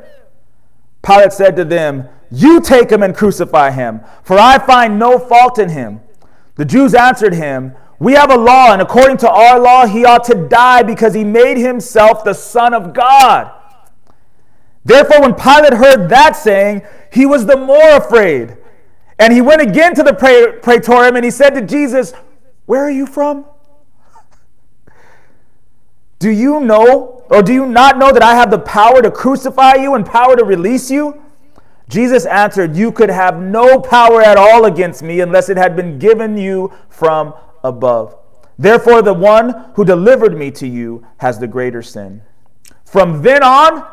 Pilate 1.01 1.33
said 1.33 1.55
to 1.55 1.65
them, 1.65 2.07
You 2.29 2.61
take 2.61 2.91
him 2.91 3.01
and 3.01 3.15
crucify 3.15 3.71
him, 3.71 4.01
for 4.23 4.37
I 4.37 4.59
find 4.59 4.99
no 4.99 5.17
fault 5.17 5.57
in 5.57 5.69
him. 5.69 6.01
The 6.55 6.65
Jews 6.65 6.93
answered 6.93 7.33
him, 7.33 7.73
We 7.97 8.13
have 8.13 8.31
a 8.31 8.37
law, 8.37 8.71
and 8.71 8.83
according 8.83 9.17
to 9.17 9.29
our 9.29 9.59
law, 9.59 9.87
he 9.87 10.05
ought 10.05 10.23
to 10.25 10.47
die 10.47 10.83
because 10.83 11.15
he 11.15 11.23
made 11.23 11.57
himself 11.57 12.23
the 12.23 12.33
Son 12.33 12.75
of 12.75 12.93
God. 12.93 13.51
Therefore, 14.85 15.21
when 15.21 15.33
Pilate 15.33 15.73
heard 15.73 16.09
that 16.09 16.35
saying, 16.35 16.83
he 17.11 17.25
was 17.25 17.45
the 17.45 17.57
more 17.57 17.95
afraid. 17.95 18.57
And 19.17 19.33
he 19.33 19.41
went 19.41 19.61
again 19.61 19.95
to 19.95 20.03
the 20.03 20.13
praetorium 20.61 21.15
and 21.15 21.23
he 21.23 21.31
said 21.31 21.51
to 21.51 21.61
Jesus, 21.61 22.13
Where 22.65 22.83
are 22.83 22.91
you 22.91 23.05
from? 23.05 23.45
Do 26.23 26.29
you 26.29 26.61
know, 26.61 27.25
or 27.29 27.43
do 27.43 27.51
you 27.51 27.65
not 27.65 27.97
know 27.97 28.13
that 28.13 28.23
I 28.23 28.33
have 28.33 28.49
the 28.49 28.57
power 28.57 29.01
to 29.01 29.11
crucify 29.11 29.73
you 29.73 29.93
and 29.95 30.05
power 30.05 30.37
to 30.37 30.45
release 30.45 30.89
you? 30.89 31.21
Jesus 31.89 32.25
answered, 32.25 32.77
You 32.77 32.93
could 32.93 33.09
have 33.09 33.41
no 33.41 33.77
power 33.77 34.21
at 34.21 34.37
all 34.37 34.63
against 34.63 35.03
me 35.03 35.19
unless 35.19 35.49
it 35.49 35.57
had 35.57 35.75
been 35.75 35.99
given 35.99 36.37
you 36.37 36.71
from 36.87 37.33
above. 37.61 38.15
Therefore, 38.57 39.01
the 39.01 39.13
one 39.13 39.73
who 39.73 39.83
delivered 39.83 40.37
me 40.37 40.49
to 40.51 40.65
you 40.65 41.05
has 41.17 41.39
the 41.39 41.47
greater 41.47 41.81
sin. 41.81 42.21
From 42.85 43.21
then 43.21 43.43
on, 43.43 43.85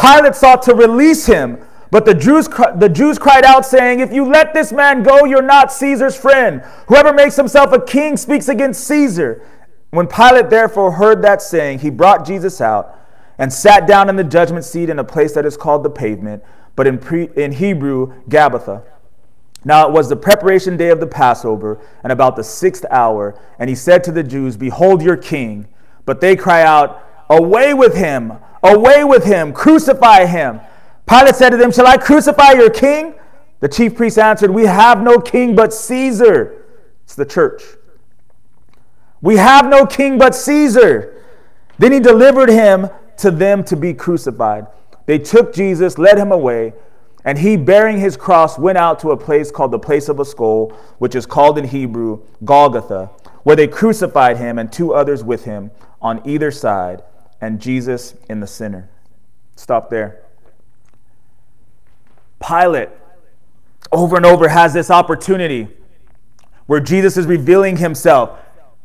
Pilate 0.00 0.36
sought 0.36 0.62
to 0.62 0.76
release 0.76 1.26
him. 1.26 1.58
But 1.90 2.04
the 2.04 2.14
Jews, 2.14 2.46
the 2.46 2.88
Jews 2.88 3.18
cried 3.18 3.44
out, 3.44 3.66
saying, 3.66 3.98
If 3.98 4.12
you 4.12 4.24
let 4.24 4.54
this 4.54 4.70
man 4.70 5.02
go, 5.02 5.24
you're 5.24 5.42
not 5.42 5.72
Caesar's 5.72 6.16
friend. 6.16 6.62
Whoever 6.86 7.12
makes 7.12 7.34
himself 7.34 7.72
a 7.72 7.80
king 7.80 8.16
speaks 8.16 8.48
against 8.48 8.84
Caesar. 8.84 9.44
When 9.92 10.06
Pilate 10.06 10.48
therefore 10.48 10.92
heard 10.92 11.20
that 11.20 11.42
saying, 11.42 11.80
he 11.80 11.90
brought 11.90 12.24
Jesus 12.24 12.62
out 12.62 12.98
and 13.36 13.52
sat 13.52 13.86
down 13.86 14.08
in 14.08 14.16
the 14.16 14.24
judgment 14.24 14.64
seat 14.64 14.88
in 14.88 14.98
a 14.98 15.04
place 15.04 15.34
that 15.34 15.44
is 15.44 15.54
called 15.54 15.82
the 15.82 15.90
pavement, 15.90 16.42
but 16.76 16.86
in, 16.86 16.96
pre, 16.96 17.28
in 17.36 17.52
Hebrew, 17.52 18.14
Gabbatha. 18.26 18.84
Now 19.66 19.86
it 19.86 19.92
was 19.92 20.08
the 20.08 20.16
preparation 20.16 20.78
day 20.78 20.88
of 20.88 20.98
the 20.98 21.06
Passover, 21.06 21.78
and 22.02 22.10
about 22.10 22.36
the 22.36 22.42
sixth 22.42 22.86
hour, 22.90 23.38
and 23.58 23.68
he 23.68 23.76
said 23.76 24.02
to 24.04 24.12
the 24.12 24.22
Jews, 24.22 24.56
Behold 24.56 25.02
your 25.02 25.18
king. 25.18 25.68
But 26.06 26.22
they 26.22 26.36
cry 26.36 26.62
out, 26.62 27.06
Away 27.28 27.74
with 27.74 27.94
him! 27.94 28.32
Away 28.62 29.04
with 29.04 29.24
him! 29.24 29.52
Crucify 29.52 30.24
him! 30.24 30.58
Pilate 31.06 31.36
said 31.36 31.50
to 31.50 31.58
them, 31.58 31.70
Shall 31.70 31.86
I 31.86 31.98
crucify 31.98 32.52
your 32.52 32.70
king? 32.70 33.14
The 33.60 33.68
chief 33.68 33.94
priests 33.94 34.18
answered, 34.18 34.52
We 34.52 34.64
have 34.64 35.02
no 35.02 35.18
king 35.18 35.54
but 35.54 35.74
Caesar. 35.74 36.64
It's 37.04 37.14
the 37.14 37.26
church. 37.26 37.62
We 39.22 39.36
have 39.36 39.66
no 39.68 39.86
king 39.86 40.18
but 40.18 40.34
Caesar. 40.34 41.24
Then 41.78 41.92
he 41.92 42.00
delivered 42.00 42.50
him 42.50 42.90
to 43.18 43.30
them 43.30 43.64
to 43.64 43.76
be 43.76 43.94
crucified. 43.94 44.66
They 45.06 45.18
took 45.18 45.54
Jesus, 45.54 45.96
led 45.96 46.18
him 46.18 46.32
away, 46.32 46.74
and 47.24 47.38
he, 47.38 47.56
bearing 47.56 47.98
his 47.98 48.16
cross, 48.16 48.58
went 48.58 48.78
out 48.78 48.98
to 49.00 49.12
a 49.12 49.16
place 49.16 49.50
called 49.50 49.70
the 49.70 49.78
place 49.78 50.08
of 50.08 50.18
a 50.18 50.24
skull, 50.24 50.76
which 50.98 51.14
is 51.14 51.24
called 51.24 51.56
in 51.56 51.64
Hebrew 51.64 52.20
Golgotha, 52.44 53.10
where 53.44 53.56
they 53.56 53.68
crucified 53.68 54.38
him 54.38 54.58
and 54.58 54.72
two 54.72 54.92
others 54.92 55.22
with 55.22 55.44
him 55.44 55.70
on 56.00 56.20
either 56.28 56.50
side, 56.50 57.02
and 57.40 57.60
Jesus 57.60 58.14
in 58.28 58.40
the 58.40 58.46
center. 58.46 58.88
Stop 59.54 59.88
there. 59.88 60.22
Pilate, 62.44 62.88
over 63.92 64.16
and 64.16 64.26
over, 64.26 64.48
has 64.48 64.72
this 64.72 64.90
opportunity 64.90 65.68
where 66.66 66.80
Jesus 66.80 67.16
is 67.16 67.26
revealing 67.26 67.76
himself. 67.76 68.38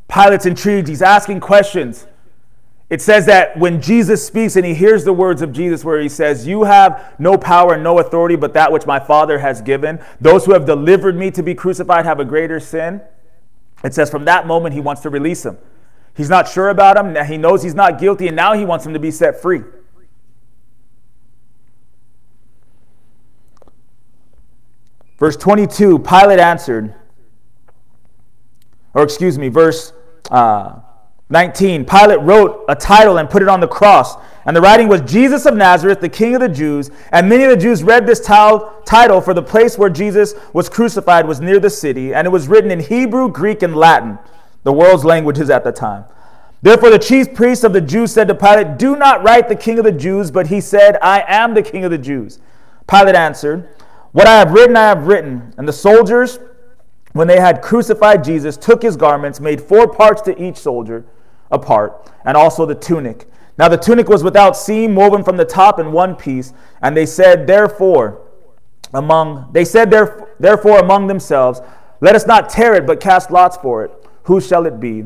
Pilate's 0.08 0.46
intrigued. 0.46 0.88
He's 0.88 1.02
asking 1.02 1.40
questions. 1.40 2.08
It 2.90 3.02
says 3.02 3.26
that 3.26 3.58
when 3.58 3.82
Jesus 3.82 4.26
speaks 4.26 4.56
and 4.56 4.66
he 4.66 4.74
hears 4.74 5.04
the 5.04 5.12
words 5.12 5.42
of 5.42 5.52
Jesus, 5.52 5.84
where 5.84 6.00
he 6.00 6.08
says, 6.08 6.48
You 6.48 6.64
have 6.64 7.16
no 7.20 7.38
power 7.38 7.74
and 7.74 7.84
no 7.84 8.00
authority 8.00 8.38
but 8.38 8.54
that 8.54 8.72
which 8.72 8.86
my 8.86 9.00
Father 9.00 9.40
has 9.40 9.62
given. 9.62 10.00
Those 10.22 10.46
who 10.46 10.54
have 10.54 10.66
delivered 10.66 11.18
me 11.18 11.30
to 11.32 11.44
be 11.44 11.54
crucified 11.54 12.06
have 12.06 12.22
a 12.22 12.26
greater 12.26 12.62
sin. 12.62 13.02
It 13.84 13.94
says, 13.94 14.10
From 14.10 14.24
that 14.26 14.48
moment, 14.48 14.74
he 14.74 14.80
wants 14.80 15.02
to 15.02 15.10
release 15.10 15.46
him. 15.46 15.58
He's 16.16 16.30
not 16.30 16.48
sure 16.48 16.70
about 16.70 16.98
him. 16.98 17.26
He 17.26 17.38
knows 17.38 17.62
he's 17.62 17.76
not 17.76 18.00
guilty, 18.00 18.28
and 18.28 18.36
now 18.36 18.54
he 18.54 18.64
wants 18.64 18.86
him 18.86 18.94
to 18.94 19.00
be 19.00 19.12
set 19.12 19.42
free. 19.42 19.64
Verse 25.20 25.36
22 25.36 26.00
Pilate 26.00 26.40
answered, 26.40 26.96
or 28.94 29.04
excuse 29.04 29.38
me, 29.38 29.50
verse 29.50 29.94
uh, 30.32 30.80
19, 31.30 31.86
Pilate 31.86 32.22
wrote 32.22 32.64
a 32.70 32.76
title 32.76 33.18
and 33.18 33.30
put 33.30 33.42
it 33.42 33.50
on 33.50 33.60
the 33.60 33.68
cross. 33.68 34.16
And 34.46 34.56
the 34.56 34.62
writing 34.62 34.88
was 34.88 35.02
Jesus 35.02 35.46
of 35.46 35.56
Nazareth, 35.56 36.00
the 36.00 36.08
King 36.08 36.36
of 36.36 36.42
the 36.42 36.48
Jews. 36.48 36.90
And 37.12 37.28
many 37.28 37.44
of 37.44 37.50
the 37.50 37.58
Jews 37.58 37.84
read 37.84 38.08
this 38.08 38.22
title, 38.22 39.22
for 39.22 39.34
the 39.34 39.44
place 39.44 39.78
where 39.78 39.90
Jesus 39.90 40.36
was 40.54 40.70
crucified 40.70 41.28
was 41.28 41.42
near 41.42 41.60
the 41.60 41.70
city. 41.70 42.14
And 42.14 42.26
it 42.26 42.30
was 42.30 42.48
written 42.48 42.72
in 42.72 42.80
Hebrew, 42.80 43.30
Greek, 43.30 43.62
and 43.62 43.76
Latin, 43.76 44.18
the 44.64 44.72
world's 44.72 45.04
languages 45.04 45.50
at 45.50 45.66
the 45.66 45.74
time. 45.74 46.06
Therefore, 46.62 46.90
the 46.90 47.00
chief 47.00 47.34
priests 47.34 47.66
of 47.66 47.74
the 47.74 47.82
Jews 47.82 48.14
said 48.14 48.30
to 48.30 48.36
Pilate, 48.36 48.78
Do 48.78 48.96
not 48.96 49.22
write 49.22 49.50
the 49.50 49.56
King 49.56 49.80
of 49.80 49.86
the 49.86 49.92
Jews, 49.92 50.32
but 50.32 50.48
he 50.48 50.62
said, 50.62 50.98
I 51.02 51.26
am 51.28 51.54
the 51.54 51.62
King 51.62 51.84
of 51.84 51.92
the 51.92 51.98
Jews. 51.98 52.40
Pilate 52.90 53.16
answered, 53.16 53.68
What 54.14 54.28
I 54.28 54.40
have 54.40 54.54
written, 54.54 54.78
I 54.78 54.88
have 54.88 55.08
written. 55.08 55.54
And 55.58 55.68
the 55.68 55.74
soldiers 55.74 56.40
when 57.18 57.28
they 57.28 57.40
had 57.40 57.62
crucified 57.62 58.24
Jesus, 58.24 58.58
took 58.58 58.82
his 58.82 58.96
garments, 58.96 59.40
made 59.40 59.62
four 59.62 59.88
parts 59.88 60.22
to 60.24 60.42
each 60.42 60.58
soldier 60.58 61.06
apart, 61.52 62.12
and 62.26 62.36
also 62.36 62.66
the 62.66 62.76
tunic. 62.76 63.28
Now 63.58 63.68
the 63.68 63.78
tunic 63.78 64.08
was 64.08 64.24
without 64.24 64.56
seam, 64.56 64.96
woven 64.96 65.24
from 65.24 65.38
the 65.38 65.46
top 65.46 65.80
in 65.80 65.92
one 65.92 66.16
piece, 66.16 66.54
and 66.82 66.96
they 66.96 67.06
said, 67.06 67.48
therefore, 67.48 68.22
among 68.94 69.50
they 69.52 69.66
said 69.66 69.90
therefore 70.40 70.80
among 70.80 71.08
themselves, 71.08 71.62
let 72.00 72.16
us 72.16 72.26
not 72.26 72.50
tear 72.50 72.76
it, 72.76 72.86
but 72.86 73.00
cast 73.00 73.32
lots 73.32 73.58
for 73.58 73.84
it. 73.84 73.92
Who 74.24 74.40
shall 74.40 74.66
it 74.66 74.80
be? 74.80 75.06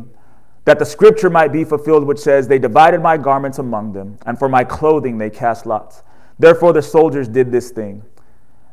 That 0.65 0.77
the 0.77 0.85
scripture 0.85 1.29
might 1.29 1.51
be 1.51 1.63
fulfilled, 1.63 2.05
which 2.05 2.19
says, 2.19 2.47
They 2.47 2.59
divided 2.59 3.01
my 3.01 3.17
garments 3.17 3.59
among 3.59 3.93
them, 3.93 4.17
and 4.25 4.37
for 4.37 4.49
my 4.49 4.63
clothing 4.63 5.17
they 5.17 5.29
cast 5.29 5.65
lots. 5.65 6.03
Therefore 6.37 6.73
the 6.73 6.81
soldiers 6.81 7.27
did 7.27 7.51
this 7.51 7.71
thing. 7.71 8.03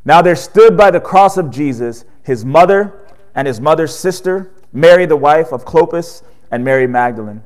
Now 0.05 0.23
there 0.23 0.37
stood 0.37 0.77
by 0.77 0.91
the 0.91 1.01
cross 1.01 1.37
of 1.37 1.51
Jesus 1.51 2.05
his 2.23 2.45
mother 2.45 3.08
and 3.39 3.47
his 3.47 3.61
mother's 3.61 3.97
sister, 3.97 4.51
Mary, 4.73 5.07
the 5.07 5.17
wife 5.17 5.53
of 5.53 5.65
Clopas, 5.65 6.25
and 6.51 6.65
Mary 6.65 6.89
Magdalene. 6.89 7.41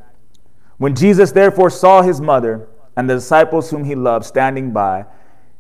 When 0.79 0.95
Jesus 0.95 1.33
therefore 1.33 1.69
saw 1.69 2.01
his 2.01 2.19
mother 2.19 2.67
and 2.97 3.11
the 3.11 3.17
disciples 3.17 3.69
whom 3.69 3.85
he 3.85 3.95
loved 3.95 4.25
standing 4.25 4.73
by, 4.73 5.05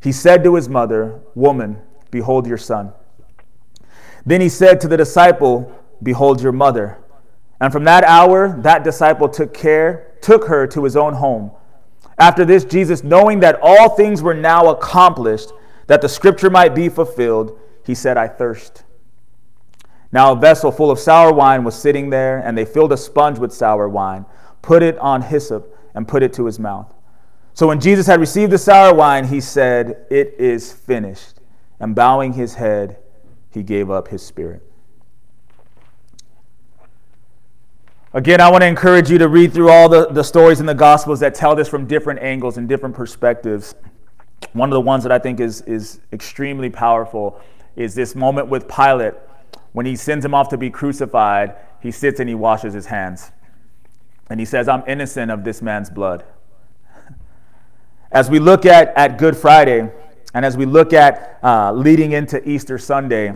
he 0.00 0.10
said 0.10 0.42
to 0.44 0.54
his 0.54 0.70
mother, 0.70 1.20
Woman, 1.34 1.76
behold 2.10 2.46
your 2.46 2.56
son. 2.56 2.94
Then 4.24 4.40
he 4.40 4.48
said 4.48 4.80
to 4.80 4.88
the 4.88 4.96
disciple, 4.96 5.70
Behold 6.02 6.40
your 6.40 6.52
mother. 6.52 6.96
And 7.60 7.70
from 7.70 7.84
that 7.84 8.02
hour, 8.04 8.58
that 8.62 8.84
disciple 8.84 9.28
took 9.28 9.52
care, 9.52 10.14
took 10.22 10.46
her 10.46 10.66
to 10.68 10.84
his 10.84 10.96
own 10.96 11.12
home. 11.12 11.50
After 12.16 12.46
this, 12.46 12.64
Jesus, 12.64 13.04
knowing 13.04 13.40
that 13.40 13.60
all 13.60 13.90
things 13.90 14.22
were 14.22 14.32
now 14.32 14.70
accomplished, 14.70 15.52
that 15.88 16.00
the 16.00 16.08
scripture 16.08 16.48
might 16.48 16.74
be 16.74 16.88
fulfilled, 16.88 17.58
he 17.84 17.94
said, 17.94 18.16
I 18.16 18.28
thirst. 18.28 18.84
Now 20.12 20.32
a 20.32 20.36
vessel 20.36 20.70
full 20.70 20.90
of 20.90 20.98
sour 20.98 21.32
wine 21.32 21.64
was 21.64 21.74
sitting 21.74 22.10
there, 22.10 22.38
and 22.38 22.56
they 22.56 22.66
filled 22.66 22.92
a 22.92 22.96
sponge 22.98 23.38
with 23.38 23.52
sour 23.52 23.88
wine, 23.88 24.26
put 24.60 24.82
it 24.82 24.98
on 24.98 25.22
hyssop, 25.22 25.76
and 25.94 26.06
put 26.06 26.22
it 26.22 26.32
to 26.34 26.44
his 26.44 26.58
mouth. 26.58 26.92
So 27.54 27.66
when 27.66 27.80
Jesus 27.80 28.06
had 28.06 28.20
received 28.20 28.52
the 28.52 28.58
sour 28.58 28.94
wine, 28.94 29.26
he 29.26 29.40
said, 29.40 30.06
It 30.10 30.34
is 30.38 30.72
finished. 30.72 31.40
And 31.80 31.94
bowing 31.94 32.34
his 32.34 32.54
head, 32.54 32.98
he 33.50 33.62
gave 33.62 33.90
up 33.90 34.08
his 34.08 34.24
spirit. 34.24 34.62
Again, 38.14 38.42
I 38.42 38.50
want 38.50 38.60
to 38.60 38.66
encourage 38.66 39.10
you 39.10 39.16
to 39.18 39.28
read 39.28 39.54
through 39.54 39.70
all 39.70 39.88
the, 39.88 40.06
the 40.06 40.22
stories 40.22 40.60
in 40.60 40.66
the 40.66 40.74
Gospels 40.74 41.20
that 41.20 41.34
tell 41.34 41.54
this 41.54 41.68
from 41.68 41.86
different 41.86 42.20
angles 42.20 42.58
and 42.58 42.68
different 42.68 42.94
perspectives. 42.94 43.74
One 44.52 44.68
of 44.68 44.74
the 44.74 44.82
ones 44.82 45.02
that 45.02 45.12
I 45.12 45.18
think 45.18 45.40
is, 45.40 45.62
is 45.62 46.00
extremely 46.12 46.68
powerful 46.68 47.40
is 47.74 47.94
this 47.94 48.14
moment 48.14 48.48
with 48.48 48.68
Pilate 48.68 49.14
when 49.72 49.86
he 49.86 49.96
sends 49.96 50.24
him 50.24 50.34
off 50.34 50.48
to 50.50 50.56
be 50.56 50.70
crucified. 50.70 51.56
He 51.80 51.90
sits 51.90 52.20
and 52.20 52.28
he 52.28 52.34
washes 52.34 52.74
his 52.74 52.86
hands. 52.86 53.32
And 54.30 54.38
he 54.38 54.46
says, 54.46 54.68
I'm 54.68 54.84
innocent 54.86 55.30
of 55.30 55.44
this 55.44 55.60
man's 55.60 55.90
blood. 55.90 56.24
As 58.10 58.30
we 58.30 58.38
look 58.38 58.66
at, 58.66 58.88
at 58.96 59.18
Good 59.18 59.36
Friday, 59.36 59.90
and 60.34 60.44
as 60.44 60.56
we 60.56 60.64
look 60.66 60.92
at 60.92 61.38
uh, 61.42 61.72
leading 61.72 62.12
into 62.12 62.46
Easter 62.48 62.78
Sunday, 62.78 63.34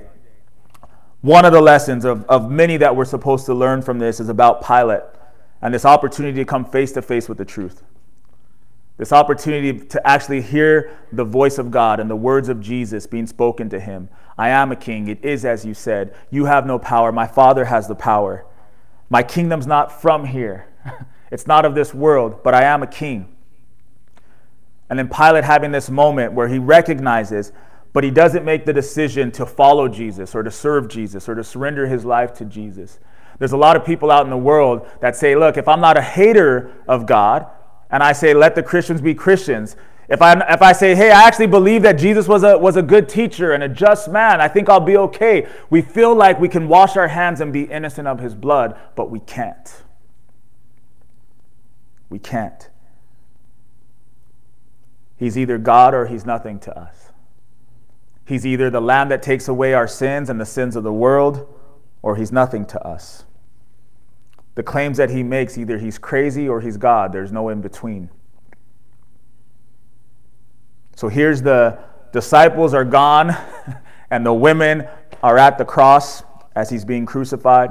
one 1.22 1.44
of 1.44 1.52
the 1.52 1.60
lessons 1.60 2.04
of, 2.04 2.24
of 2.26 2.50
many 2.50 2.76
that 2.76 2.94
we're 2.94 3.04
supposed 3.04 3.46
to 3.46 3.54
learn 3.54 3.82
from 3.82 3.98
this 3.98 4.20
is 4.20 4.28
about 4.28 4.64
Pilate 4.64 5.02
and 5.60 5.74
this 5.74 5.84
opportunity 5.84 6.38
to 6.38 6.44
come 6.44 6.64
face 6.64 6.92
to 6.92 7.02
face 7.02 7.28
with 7.28 7.38
the 7.38 7.44
truth. 7.44 7.82
This 8.98 9.12
opportunity 9.12 9.78
to 9.86 10.06
actually 10.06 10.40
hear 10.40 10.96
the 11.12 11.24
voice 11.24 11.58
of 11.58 11.70
God 11.70 12.00
and 12.00 12.08
the 12.08 12.16
words 12.16 12.48
of 12.48 12.60
Jesus 12.60 13.06
being 13.06 13.26
spoken 13.26 13.68
to 13.70 13.80
him. 13.80 14.08
I 14.38 14.50
am 14.50 14.70
a 14.70 14.76
king. 14.76 15.08
It 15.08 15.24
is 15.24 15.44
as 15.44 15.64
you 15.64 15.74
said. 15.74 16.14
You 16.30 16.44
have 16.44 16.66
no 16.66 16.78
power. 16.78 17.10
My 17.10 17.26
Father 17.26 17.66
has 17.66 17.88
the 17.88 17.94
power. 17.94 18.44
My 19.08 19.22
kingdom's 19.22 19.66
not 19.66 20.00
from 20.00 20.26
here, 20.26 20.68
it's 21.30 21.46
not 21.46 21.64
of 21.64 21.74
this 21.74 21.94
world, 21.94 22.42
but 22.42 22.54
I 22.54 22.64
am 22.64 22.82
a 22.82 22.86
king. 22.86 23.34
And 24.88 24.98
then 24.98 25.08
Pilate 25.08 25.44
having 25.44 25.72
this 25.72 25.90
moment 25.90 26.32
where 26.32 26.48
he 26.48 26.58
recognizes, 26.58 27.52
but 27.92 28.04
he 28.04 28.10
doesn't 28.10 28.44
make 28.44 28.66
the 28.66 28.72
decision 28.72 29.32
to 29.32 29.46
follow 29.46 29.88
Jesus 29.88 30.34
or 30.34 30.42
to 30.42 30.50
serve 30.50 30.88
Jesus 30.88 31.28
or 31.28 31.34
to 31.34 31.42
surrender 31.42 31.86
his 31.86 32.04
life 32.04 32.32
to 32.34 32.44
Jesus. 32.44 32.98
There's 33.38 33.52
a 33.52 33.56
lot 33.56 33.76
of 33.76 33.84
people 33.84 34.10
out 34.10 34.24
in 34.24 34.30
the 34.30 34.36
world 34.36 34.88
that 35.00 35.16
say, 35.16 35.34
look, 35.34 35.56
if 35.56 35.68
I'm 35.68 35.80
not 35.80 35.96
a 35.96 36.02
hater 36.02 36.72
of 36.88 37.06
God, 37.06 37.46
and 37.90 38.02
I 38.02 38.12
say, 38.12 38.34
let 38.34 38.54
the 38.54 38.62
Christians 38.62 39.00
be 39.00 39.14
Christians, 39.14 39.76
if 40.08 40.22
I, 40.22 40.32
if 40.52 40.62
I 40.62 40.72
say, 40.72 40.94
hey, 40.94 41.10
I 41.10 41.26
actually 41.26 41.48
believe 41.48 41.82
that 41.82 41.94
Jesus 41.94 42.28
was 42.28 42.44
a, 42.44 42.56
was 42.56 42.76
a 42.76 42.82
good 42.82 43.08
teacher 43.08 43.52
and 43.52 43.62
a 43.62 43.68
just 43.68 44.08
man, 44.08 44.40
I 44.40 44.48
think 44.48 44.68
I'll 44.68 44.80
be 44.80 44.96
okay. 44.96 45.48
We 45.68 45.82
feel 45.82 46.14
like 46.14 46.38
we 46.38 46.48
can 46.48 46.68
wash 46.68 46.96
our 46.96 47.08
hands 47.08 47.40
and 47.40 47.52
be 47.52 47.62
innocent 47.62 48.06
of 48.06 48.20
his 48.20 48.34
blood, 48.34 48.78
but 48.94 49.10
we 49.10 49.18
can't. 49.20 49.82
We 52.08 52.20
can't. 52.20 52.70
He's 55.16 55.36
either 55.36 55.58
God 55.58 55.92
or 55.94 56.06
he's 56.06 56.24
nothing 56.24 56.60
to 56.60 56.78
us. 56.78 57.10
He's 58.24 58.46
either 58.46 58.70
the 58.70 58.80
Lamb 58.80 59.08
that 59.08 59.22
takes 59.22 59.48
away 59.48 59.72
our 59.74 59.88
sins 59.88 60.30
and 60.30 60.40
the 60.40 60.46
sins 60.46 60.76
of 60.76 60.84
the 60.84 60.92
world, 60.92 61.52
or 62.02 62.16
he's 62.16 62.30
nothing 62.30 62.64
to 62.66 62.86
us. 62.86 63.24
The 64.54 64.62
claims 64.62 64.96
that 64.98 65.10
he 65.10 65.22
makes, 65.22 65.58
either 65.58 65.78
he's 65.78 65.98
crazy 65.98 66.48
or 66.48 66.60
he's 66.60 66.76
God. 66.76 67.12
There's 67.12 67.32
no 67.32 67.48
in 67.48 67.60
between. 67.60 68.10
So 70.96 71.08
here's 71.08 71.42
the 71.42 71.78
disciples 72.10 72.72
are 72.72 72.84
gone, 72.84 73.36
and 74.10 74.24
the 74.24 74.32
women 74.32 74.88
are 75.22 75.36
at 75.36 75.58
the 75.58 75.64
cross 75.64 76.22
as 76.54 76.70
he's 76.70 76.86
being 76.86 77.04
crucified. 77.04 77.70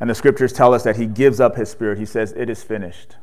And 0.00 0.10
the 0.10 0.14
scriptures 0.14 0.52
tell 0.52 0.74
us 0.74 0.82
that 0.82 0.96
he 0.96 1.06
gives 1.06 1.38
up 1.38 1.54
his 1.54 1.70
spirit. 1.70 1.98
He 1.98 2.04
says, 2.04 2.32
It 2.32 2.50
is 2.50 2.64
finished. 2.64 3.16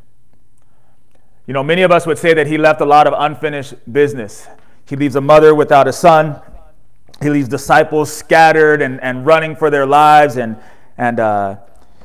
You 1.45 1.53
know, 1.53 1.63
many 1.63 1.81
of 1.81 1.91
us 1.91 2.07
would 2.07 2.17
say 2.17 2.33
that 2.33 2.47
he 2.47 2.57
left 2.57 2.79
a 2.79 2.85
lot 2.85 3.07
of 3.07 3.13
unfinished 3.17 3.73
business. 3.91 4.47
He 4.87 4.95
leaves 4.95 5.17
a 5.17 5.21
mother 5.21 5.53
without 5.53 5.85
a 5.85 5.93
son. 5.93 6.39
He 7.21 7.29
leaves 7.29 7.49
disciples 7.49 8.11
scattered 8.11 8.81
and, 8.81 9.01
and 9.01 9.25
running 9.25 9.57
for 9.57 9.69
their 9.69 9.85
lives. 9.85 10.37
And, 10.37 10.55
and 10.97 11.19
uh, 11.19 11.57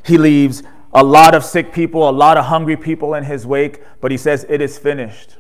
he 0.05 0.19
leaves 0.19 0.65
a 0.93 1.05
lot 1.05 1.37
of 1.37 1.45
sick 1.45 1.73
people, 1.73 2.09
a 2.09 2.11
lot 2.11 2.37
of 2.37 2.47
hungry 2.47 2.77
people 2.77 3.15
in 3.15 3.23
his 3.23 3.47
wake. 3.47 3.83
But 4.01 4.11
he 4.11 4.17
says, 4.17 4.45
It 4.49 4.61
is 4.61 4.79
finished. 4.79 5.36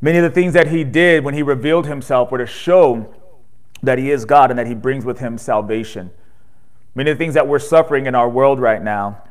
Many 0.00 0.18
of 0.18 0.24
the 0.24 0.30
things 0.30 0.52
that 0.52 0.68
he 0.68 0.84
did 0.84 1.24
when 1.24 1.34
he 1.34 1.42
revealed 1.42 1.86
himself 1.86 2.30
were 2.30 2.38
to 2.38 2.46
show 2.46 3.14
that 3.82 3.98
he 3.98 4.10
is 4.10 4.24
God 4.24 4.50
and 4.50 4.58
that 4.58 4.66
he 4.66 4.74
brings 4.74 5.04
with 5.04 5.18
him 5.18 5.38
salvation. 5.38 6.10
Many 6.94 7.10
of 7.10 7.18
the 7.18 7.24
things 7.24 7.34
that 7.34 7.46
we're 7.46 7.58
suffering 7.58 8.06
in 8.06 8.14
our 8.14 8.28
world 8.28 8.60
right 8.60 8.82
now 8.82 9.22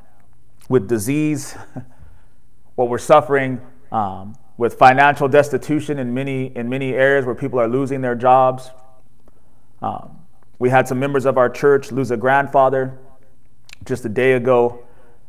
with 0.69 0.87
disease, 0.87 1.55
what 2.75 2.89
we're 2.89 2.97
suffering 2.97 3.61
um, 3.91 4.35
with 4.57 4.75
financial 4.75 5.27
destitution 5.27 5.99
in 5.99 6.13
many, 6.13 6.55
in 6.55 6.69
many 6.69 6.93
areas 6.93 7.25
where 7.25 7.35
people 7.35 7.59
are 7.59 7.67
losing 7.67 8.01
their 8.01 8.15
jobs. 8.15 8.71
Um, 9.81 10.19
we 10.57 10.69
had 10.69 10.87
some 10.87 10.99
members 10.99 11.25
of 11.25 11.37
our 11.37 11.49
church 11.49 11.91
lose 11.91 12.11
a 12.11 12.17
grandfather 12.17 12.97
just 13.83 14.05
a 14.05 14.09
day 14.09 14.33
ago. 14.33 14.83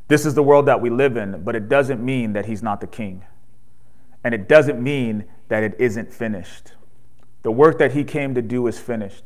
This 0.08 0.24
is 0.24 0.34
the 0.34 0.42
world 0.42 0.66
that 0.66 0.80
we 0.80 0.88
live 0.88 1.16
in, 1.16 1.42
but 1.42 1.56
it 1.56 1.68
doesn't 1.68 2.02
mean 2.02 2.32
that 2.34 2.46
he's 2.46 2.62
not 2.62 2.80
the 2.80 2.86
king. 2.86 3.24
And 4.26 4.34
it 4.34 4.48
doesn't 4.48 4.82
mean 4.82 5.24
that 5.46 5.62
it 5.62 5.76
isn't 5.78 6.12
finished. 6.12 6.72
The 7.44 7.52
work 7.52 7.78
that 7.78 7.92
he 7.92 8.02
came 8.02 8.34
to 8.34 8.42
do 8.42 8.66
is 8.66 8.76
finished. 8.76 9.22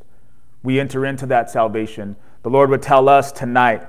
We 0.63 0.79
enter 0.79 1.07
into 1.07 1.25
that 1.25 1.49
salvation. 1.49 2.17
The 2.43 2.51
Lord 2.51 2.69
would 2.69 2.83
tell 2.83 3.09
us 3.09 3.33
tonight 3.33 3.89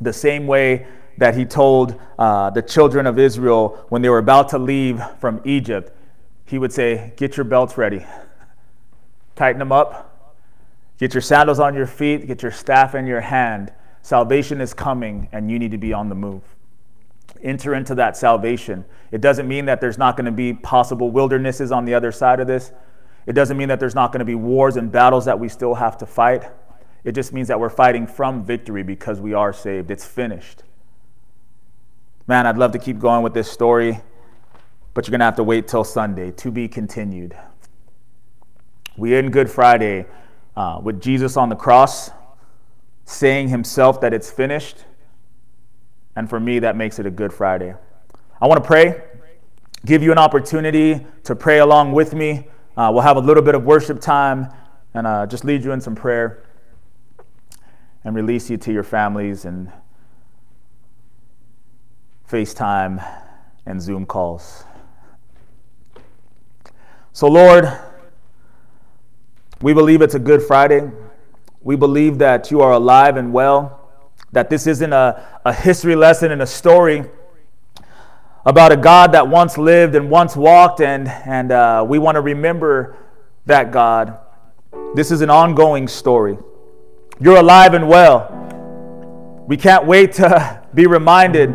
the 0.00 0.12
same 0.12 0.48
way 0.48 0.88
that 1.18 1.36
he 1.36 1.44
told 1.44 1.94
uh, 2.18 2.50
the 2.50 2.60
children 2.60 3.06
of 3.06 3.20
Israel 3.20 3.86
when 3.88 4.02
they 4.02 4.08
were 4.08 4.18
about 4.18 4.48
to 4.48 4.58
leave 4.58 5.00
from 5.20 5.40
Egypt. 5.44 5.96
He 6.44 6.58
would 6.58 6.72
say, 6.72 7.12
Get 7.16 7.36
your 7.36 7.44
belts 7.44 7.78
ready, 7.78 8.04
tighten 9.36 9.60
them 9.60 9.70
up, 9.70 10.34
get 10.98 11.14
your 11.14 11.20
sandals 11.20 11.60
on 11.60 11.76
your 11.76 11.86
feet, 11.86 12.26
get 12.26 12.42
your 12.42 12.50
staff 12.50 12.96
in 12.96 13.06
your 13.06 13.20
hand. 13.20 13.72
Salvation 14.02 14.60
is 14.60 14.74
coming, 14.74 15.28
and 15.30 15.48
you 15.48 15.60
need 15.60 15.70
to 15.70 15.78
be 15.78 15.92
on 15.92 16.08
the 16.08 16.16
move. 16.16 16.42
Enter 17.42 17.74
into 17.74 17.94
that 17.96 18.16
salvation. 18.16 18.84
It 19.10 19.20
doesn't 19.20 19.48
mean 19.48 19.66
that 19.66 19.80
there's 19.80 19.98
not 19.98 20.16
going 20.16 20.26
to 20.26 20.32
be 20.32 20.52
possible 20.52 21.10
wildernesses 21.10 21.72
on 21.72 21.84
the 21.84 21.94
other 21.94 22.12
side 22.12 22.40
of 22.40 22.46
this. 22.46 22.72
It 23.26 23.32
doesn't 23.32 23.56
mean 23.56 23.68
that 23.68 23.80
there's 23.80 23.94
not 23.94 24.12
going 24.12 24.20
to 24.20 24.24
be 24.24 24.34
wars 24.34 24.76
and 24.76 24.90
battles 24.90 25.24
that 25.24 25.38
we 25.38 25.48
still 25.48 25.74
have 25.74 25.98
to 25.98 26.06
fight. 26.06 26.44
It 27.04 27.12
just 27.12 27.32
means 27.32 27.48
that 27.48 27.58
we're 27.58 27.70
fighting 27.70 28.06
from 28.06 28.44
victory 28.44 28.82
because 28.82 29.20
we 29.20 29.34
are 29.34 29.52
saved. 29.52 29.90
It's 29.90 30.04
finished. 30.04 30.62
Man, 32.26 32.46
I'd 32.46 32.58
love 32.58 32.72
to 32.72 32.78
keep 32.78 32.98
going 32.98 33.22
with 33.22 33.34
this 33.34 33.50
story, 33.50 34.00
but 34.94 35.06
you're 35.06 35.12
going 35.12 35.20
to 35.20 35.24
have 35.24 35.36
to 35.36 35.44
wait 35.44 35.66
till 35.66 35.84
Sunday 35.84 36.30
to 36.32 36.50
be 36.50 36.68
continued. 36.68 37.36
We 38.96 39.14
end 39.14 39.32
Good 39.32 39.50
Friday 39.50 40.06
uh, 40.56 40.80
with 40.82 41.00
Jesus 41.00 41.36
on 41.36 41.48
the 41.48 41.56
cross 41.56 42.10
saying 43.04 43.48
himself 43.48 44.00
that 44.00 44.14
it's 44.14 44.30
finished. 44.30 44.84
And 46.20 46.28
for 46.28 46.38
me, 46.38 46.58
that 46.58 46.76
makes 46.76 46.98
it 46.98 47.06
a 47.06 47.10
Good 47.10 47.32
Friday. 47.32 47.74
I 48.42 48.46
want 48.46 48.62
to 48.62 48.66
pray, 48.66 49.04
give 49.86 50.02
you 50.02 50.12
an 50.12 50.18
opportunity 50.18 51.06
to 51.24 51.34
pray 51.34 51.60
along 51.60 51.92
with 51.92 52.12
me. 52.12 52.46
Uh, 52.76 52.90
we'll 52.92 53.00
have 53.00 53.16
a 53.16 53.20
little 53.20 53.42
bit 53.42 53.54
of 53.54 53.64
worship 53.64 54.02
time 54.02 54.52
and 54.92 55.06
uh, 55.06 55.24
just 55.24 55.46
lead 55.46 55.64
you 55.64 55.72
in 55.72 55.80
some 55.80 55.94
prayer 55.94 56.44
and 58.04 58.14
release 58.14 58.50
you 58.50 58.58
to 58.58 58.70
your 58.70 58.82
families 58.82 59.46
and 59.46 59.72
FaceTime, 62.28 63.02
and 63.64 63.80
Zoom 63.80 64.04
calls. 64.04 64.64
So, 67.14 67.28
Lord, 67.28 67.66
we 69.62 69.72
believe 69.72 70.02
it's 70.02 70.16
a 70.16 70.18
Good 70.18 70.42
Friday. 70.42 70.90
We 71.62 71.76
believe 71.76 72.18
that 72.18 72.50
you 72.50 72.60
are 72.60 72.72
alive 72.72 73.16
and 73.16 73.32
well, 73.32 73.79
that 74.32 74.50
this 74.50 74.66
isn't 74.66 74.92
a, 74.92 75.40
a 75.44 75.52
history 75.52 75.96
lesson 75.96 76.30
and 76.32 76.42
a 76.42 76.46
story 76.46 77.04
about 78.46 78.72
a 78.72 78.76
God 78.76 79.12
that 79.12 79.28
once 79.28 79.58
lived 79.58 79.94
and 79.94 80.10
once 80.10 80.36
walked, 80.36 80.80
and, 80.80 81.08
and 81.08 81.52
uh, 81.52 81.84
we 81.86 81.98
want 81.98 82.14
to 82.16 82.20
remember 82.20 82.96
that 83.46 83.70
God. 83.70 84.18
This 84.94 85.10
is 85.10 85.20
an 85.20 85.30
ongoing 85.30 85.88
story. 85.88 86.38
You're 87.20 87.36
alive 87.36 87.74
and 87.74 87.88
well. 87.88 88.36
We 89.46 89.56
can't 89.56 89.86
wait 89.86 90.12
to 90.14 90.62
be 90.74 90.86
reminded 90.86 91.50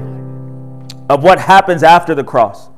of 1.10 1.24
what 1.24 1.40
happens 1.40 1.84
after 1.84 2.14
the 2.14 2.24
cross. 2.24 2.70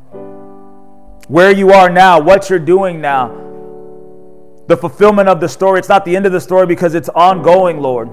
where 1.28 1.52
you 1.52 1.72
are 1.72 1.90
now, 1.90 2.19
what 2.22 2.49
you're 2.49 2.60
doing 2.60 3.02
now, 3.02 3.28
the 4.68 4.78
fulfillment 4.78 5.28
of 5.28 5.41
the 5.41 5.49
story. 5.49 5.80
It's 5.80 5.90
not 5.90 6.06
the 6.06 6.15
end 6.15 6.26
of 6.26 6.32
the 6.32 6.40
story 6.40 6.65
because 6.65 6.95
it's 6.95 7.10
ongoing, 7.10 7.82
Lord. 7.82 8.10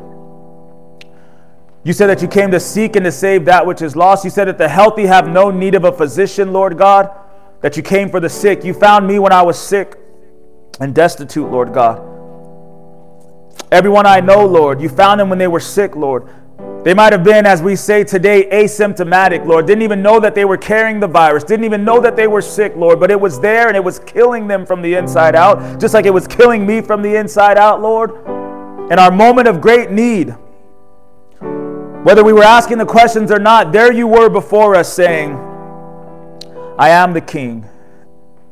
You 1.84 1.92
said 1.92 2.06
that 2.06 2.22
you 2.22 2.28
came 2.28 2.50
to 2.50 2.58
seek 2.58 2.96
and 2.96 3.04
to 3.04 3.12
save 3.12 3.44
that 3.44 3.66
which 3.66 3.82
is 3.82 3.94
lost. 3.94 4.24
You 4.24 4.30
said 4.30 4.48
that 4.48 4.56
the 4.56 4.68
healthy 4.68 5.04
have 5.04 5.28
no 5.28 5.50
need 5.50 5.74
of 5.74 5.84
a 5.84 5.92
physician, 5.92 6.50
Lord 6.50 6.78
God, 6.78 7.10
that 7.60 7.76
you 7.76 7.82
came 7.82 8.08
for 8.08 8.20
the 8.20 8.28
sick. 8.28 8.64
You 8.64 8.72
found 8.72 9.06
me 9.06 9.18
when 9.18 9.32
I 9.32 9.42
was 9.42 9.58
sick 9.58 9.98
and 10.80 10.94
destitute, 10.94 11.50
Lord 11.50 11.74
God. 11.74 11.98
Everyone 13.70 14.06
I 14.06 14.20
know, 14.20 14.46
Lord, 14.46 14.80
you 14.80 14.88
found 14.88 15.20
them 15.20 15.28
when 15.28 15.38
they 15.38 15.46
were 15.46 15.60
sick, 15.60 15.94
Lord. 15.94 16.26
They 16.84 16.94
might 16.94 17.12
have 17.12 17.24
been, 17.24 17.44
as 17.44 17.60
we 17.62 17.76
say 17.76 18.02
today, 18.04 18.48
asymptomatic, 18.50 19.44
Lord. 19.44 19.66
Didn't 19.66 19.82
even 19.82 20.02
know 20.02 20.20
that 20.20 20.34
they 20.34 20.44
were 20.44 20.58
carrying 20.58 21.00
the 21.00 21.08
virus. 21.08 21.44
Didn't 21.44 21.64
even 21.64 21.84
know 21.84 22.00
that 22.00 22.16
they 22.16 22.26
were 22.26 22.42
sick, 22.42 22.76
Lord. 22.76 23.00
But 23.00 23.10
it 23.10 23.20
was 23.20 23.40
there 23.40 23.68
and 23.68 23.76
it 23.76 23.84
was 23.84 23.98
killing 23.98 24.46
them 24.46 24.64
from 24.64 24.80
the 24.80 24.94
inside 24.94 25.34
out, 25.34 25.80
just 25.80 25.92
like 25.92 26.06
it 26.06 26.12
was 26.14 26.26
killing 26.26 26.66
me 26.66 26.80
from 26.80 27.02
the 27.02 27.16
inside 27.16 27.58
out, 27.58 27.82
Lord. 27.82 28.10
In 28.90 28.98
our 28.98 29.10
moment 29.10 29.48
of 29.48 29.60
great 29.60 29.90
need, 29.90 30.34
whether 32.04 32.22
we 32.22 32.34
were 32.34 32.44
asking 32.44 32.76
the 32.76 32.84
questions 32.84 33.32
or 33.32 33.38
not, 33.38 33.72
there 33.72 33.90
you 33.90 34.06
were 34.06 34.28
before 34.28 34.74
us 34.74 34.92
saying, 34.92 35.32
I 36.78 36.90
am 36.90 37.14
the 37.14 37.22
king. 37.22 37.64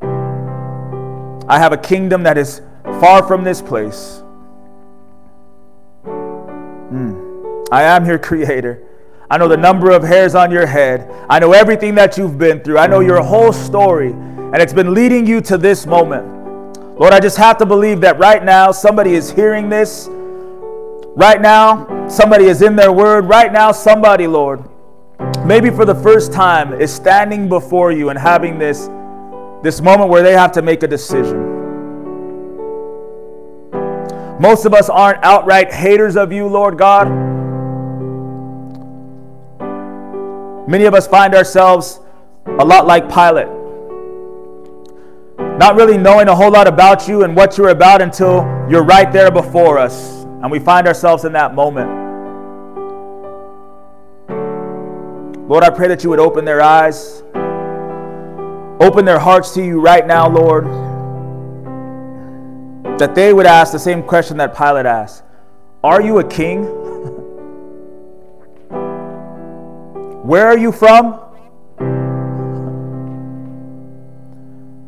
I 0.00 1.58
have 1.58 1.74
a 1.74 1.76
kingdom 1.76 2.22
that 2.22 2.38
is 2.38 2.62
far 2.98 3.22
from 3.22 3.44
this 3.44 3.60
place. 3.60 4.22
Mm. 6.06 7.68
I 7.70 7.82
am 7.82 8.06
your 8.06 8.18
creator. 8.30 8.82
I 9.30 9.36
know 9.36 9.48
the 9.48 9.58
number 9.58 9.90
of 9.90 10.02
hairs 10.02 10.34
on 10.34 10.50
your 10.50 10.64
head. 10.66 11.10
I 11.28 11.38
know 11.38 11.52
everything 11.52 11.94
that 11.96 12.16
you've 12.16 12.38
been 12.38 12.60
through. 12.60 12.78
I 12.78 12.86
know 12.86 13.00
your 13.00 13.22
whole 13.22 13.52
story, 13.52 14.12
and 14.12 14.56
it's 14.56 14.72
been 14.72 14.94
leading 14.94 15.26
you 15.26 15.42
to 15.42 15.58
this 15.58 15.84
moment. 15.84 16.26
Lord, 16.98 17.12
I 17.12 17.20
just 17.20 17.36
have 17.36 17.58
to 17.58 17.66
believe 17.66 18.00
that 18.00 18.18
right 18.18 18.42
now 18.42 18.72
somebody 18.72 19.12
is 19.12 19.30
hearing 19.30 19.68
this. 19.68 20.08
Right 21.14 21.42
now, 21.42 22.08
somebody 22.08 22.46
is 22.46 22.62
in 22.62 22.74
their 22.74 22.90
word. 22.90 23.26
Right 23.26 23.52
now, 23.52 23.70
somebody, 23.70 24.26
Lord, 24.26 24.64
maybe 25.44 25.68
for 25.68 25.84
the 25.84 25.94
first 25.94 26.32
time, 26.32 26.72
is 26.80 26.90
standing 26.90 27.50
before 27.50 27.92
you 27.92 28.08
and 28.08 28.18
having 28.18 28.58
this, 28.58 28.88
this 29.62 29.82
moment 29.82 30.08
where 30.08 30.22
they 30.22 30.32
have 30.32 30.52
to 30.52 30.62
make 30.62 30.82
a 30.82 30.88
decision. 30.88 31.50
Most 34.40 34.64
of 34.64 34.72
us 34.72 34.88
aren't 34.88 35.22
outright 35.22 35.70
haters 35.70 36.16
of 36.16 36.32
you, 36.32 36.46
Lord 36.46 36.78
God. 36.78 37.08
Many 40.66 40.84
of 40.86 40.94
us 40.94 41.06
find 41.06 41.34
ourselves 41.34 42.00
a 42.46 42.64
lot 42.64 42.86
like 42.86 43.12
Pilate, 43.12 43.48
not 45.58 45.76
really 45.76 45.98
knowing 45.98 46.28
a 46.28 46.34
whole 46.34 46.50
lot 46.50 46.66
about 46.66 47.06
you 47.06 47.24
and 47.24 47.36
what 47.36 47.58
you're 47.58 47.68
about 47.68 48.00
until 48.00 48.44
you're 48.70 48.82
right 48.82 49.12
there 49.12 49.30
before 49.30 49.78
us. 49.78 50.21
And 50.42 50.50
we 50.50 50.58
find 50.58 50.88
ourselves 50.88 51.24
in 51.24 51.32
that 51.34 51.54
moment. 51.54 51.88
Lord, 55.48 55.62
I 55.62 55.70
pray 55.70 55.86
that 55.88 56.02
you 56.02 56.10
would 56.10 56.18
open 56.18 56.44
their 56.44 56.60
eyes, 56.60 57.22
open 58.80 59.04
their 59.04 59.20
hearts 59.20 59.54
to 59.54 59.64
you 59.64 59.80
right 59.80 60.04
now, 60.06 60.28
Lord. 60.28 60.64
That 62.98 63.14
they 63.14 63.32
would 63.32 63.46
ask 63.46 63.70
the 63.70 63.78
same 63.78 64.02
question 64.02 64.36
that 64.38 64.56
Pilate 64.56 64.86
asked 64.86 65.22
Are 65.84 66.02
you 66.02 66.18
a 66.18 66.24
king? 66.28 66.64
Where 70.26 70.46
are 70.46 70.58
you 70.58 70.72
from? 70.72 71.21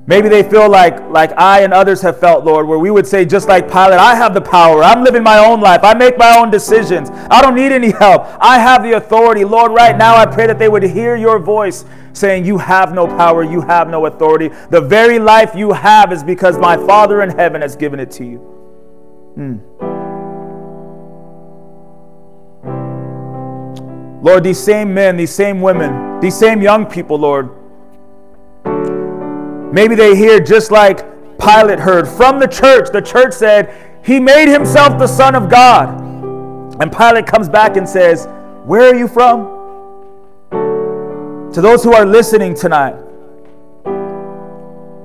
Maybe 0.06 0.28
they 0.28 0.42
feel 0.42 0.68
like, 0.68 1.00
like 1.08 1.32
I 1.32 1.62
and 1.62 1.72
others 1.72 2.02
have 2.02 2.20
felt, 2.20 2.44
Lord, 2.44 2.66
where 2.68 2.78
we 2.78 2.90
would 2.90 3.06
say, 3.06 3.24
just 3.24 3.48
like 3.48 3.68
Pilate, 3.68 3.98
I 3.98 4.14
have 4.14 4.34
the 4.34 4.40
power. 4.40 4.82
I'm 4.82 5.02
living 5.02 5.22
my 5.22 5.38
own 5.38 5.62
life. 5.62 5.80
I 5.82 5.94
make 5.94 6.18
my 6.18 6.36
own 6.38 6.50
decisions. 6.50 7.08
I 7.30 7.40
don't 7.40 7.54
need 7.54 7.72
any 7.72 7.90
help. 7.90 8.26
I 8.38 8.58
have 8.58 8.82
the 8.82 8.92
authority. 8.92 9.44
Lord, 9.44 9.72
right 9.72 9.96
now 9.96 10.14
I 10.14 10.26
pray 10.26 10.46
that 10.46 10.58
they 10.58 10.68
would 10.68 10.82
hear 10.82 11.16
your 11.16 11.38
voice 11.38 11.86
saying, 12.12 12.44
You 12.44 12.58
have 12.58 12.92
no 12.92 13.06
power. 13.06 13.42
You 13.44 13.62
have 13.62 13.88
no 13.88 14.04
authority. 14.04 14.50
The 14.68 14.80
very 14.82 15.18
life 15.18 15.54
you 15.54 15.72
have 15.72 16.12
is 16.12 16.22
because 16.22 16.58
my 16.58 16.76
Father 16.76 17.22
in 17.22 17.30
heaven 17.30 17.62
has 17.62 17.74
given 17.74 17.98
it 17.98 18.10
to 18.12 18.24
you. 18.24 18.38
Hmm. 19.36 19.58
Lord, 24.22 24.44
these 24.44 24.62
same 24.62 24.92
men, 24.92 25.16
these 25.16 25.34
same 25.34 25.62
women, 25.62 26.20
these 26.20 26.36
same 26.36 26.60
young 26.60 26.84
people, 26.84 27.18
Lord, 27.18 27.50
maybe 29.74 29.96
they 29.96 30.16
hear 30.16 30.38
just 30.38 30.70
like 30.70 30.98
Pilate 31.38 31.80
heard 31.80 32.06
from 32.06 32.38
the 32.38 32.46
church. 32.46 32.90
The 32.92 33.02
church 33.02 33.34
said, 33.34 34.00
He 34.04 34.20
made 34.20 34.48
Himself 34.48 34.98
the 34.98 35.08
Son 35.08 35.34
of 35.34 35.50
God. 35.50 36.00
And 36.80 36.90
Pilate 36.90 37.26
comes 37.26 37.48
back 37.48 37.76
and 37.76 37.88
says, 37.88 38.26
Where 38.64 38.92
are 38.92 38.94
you 38.94 39.08
from? 39.08 39.52
To 41.52 41.60
those 41.60 41.82
who 41.84 41.92
are 41.92 42.06
listening 42.06 42.54
tonight, 42.54 42.94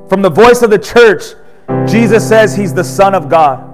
from 0.07 0.21
the 0.21 0.29
voice 0.29 0.61
of 0.61 0.69
the 0.69 0.79
church, 0.79 1.23
Jesus 1.87 2.27
says 2.27 2.55
He's 2.55 2.73
the 2.73 2.83
Son 2.83 3.15
of 3.15 3.27
God, 3.27 3.65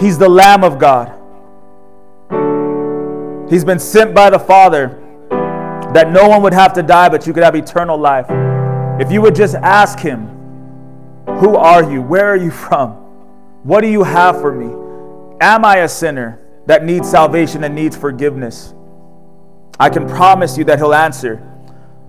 He's 0.00 0.18
the 0.18 0.28
Lamb 0.28 0.62
of 0.62 0.78
God. 0.78 1.18
He's 3.50 3.64
been 3.64 3.78
sent 3.80 4.14
by 4.14 4.30
the 4.30 4.38
Father 4.38 4.98
that 5.92 6.10
no 6.10 6.28
one 6.28 6.42
would 6.42 6.54
have 6.54 6.72
to 6.74 6.82
die, 6.82 7.08
but 7.08 7.26
you 7.26 7.34
could 7.34 7.42
have 7.42 7.54
eternal 7.54 7.98
life. 7.98 8.26
If 9.02 9.10
you 9.10 9.20
would 9.22 9.34
just 9.34 9.56
ask 9.56 9.98
Him, 9.98 10.28
Who 11.40 11.56
are 11.56 11.82
you? 11.82 12.00
Where 12.00 12.28
are 12.28 12.36
you 12.36 12.52
from? 12.52 12.90
What 13.64 13.80
do 13.80 13.88
you 13.88 14.04
have 14.04 14.40
for 14.40 14.54
me? 14.54 14.72
Am 15.40 15.64
I 15.64 15.78
a 15.78 15.88
sinner 15.88 16.38
that 16.66 16.84
needs 16.84 17.10
salvation 17.10 17.64
and 17.64 17.74
needs 17.74 17.96
forgiveness? 17.96 18.74
I 19.80 19.90
can 19.90 20.06
promise 20.06 20.56
you 20.56 20.62
that 20.66 20.78
He'll 20.78 20.94
answer. 20.94 21.42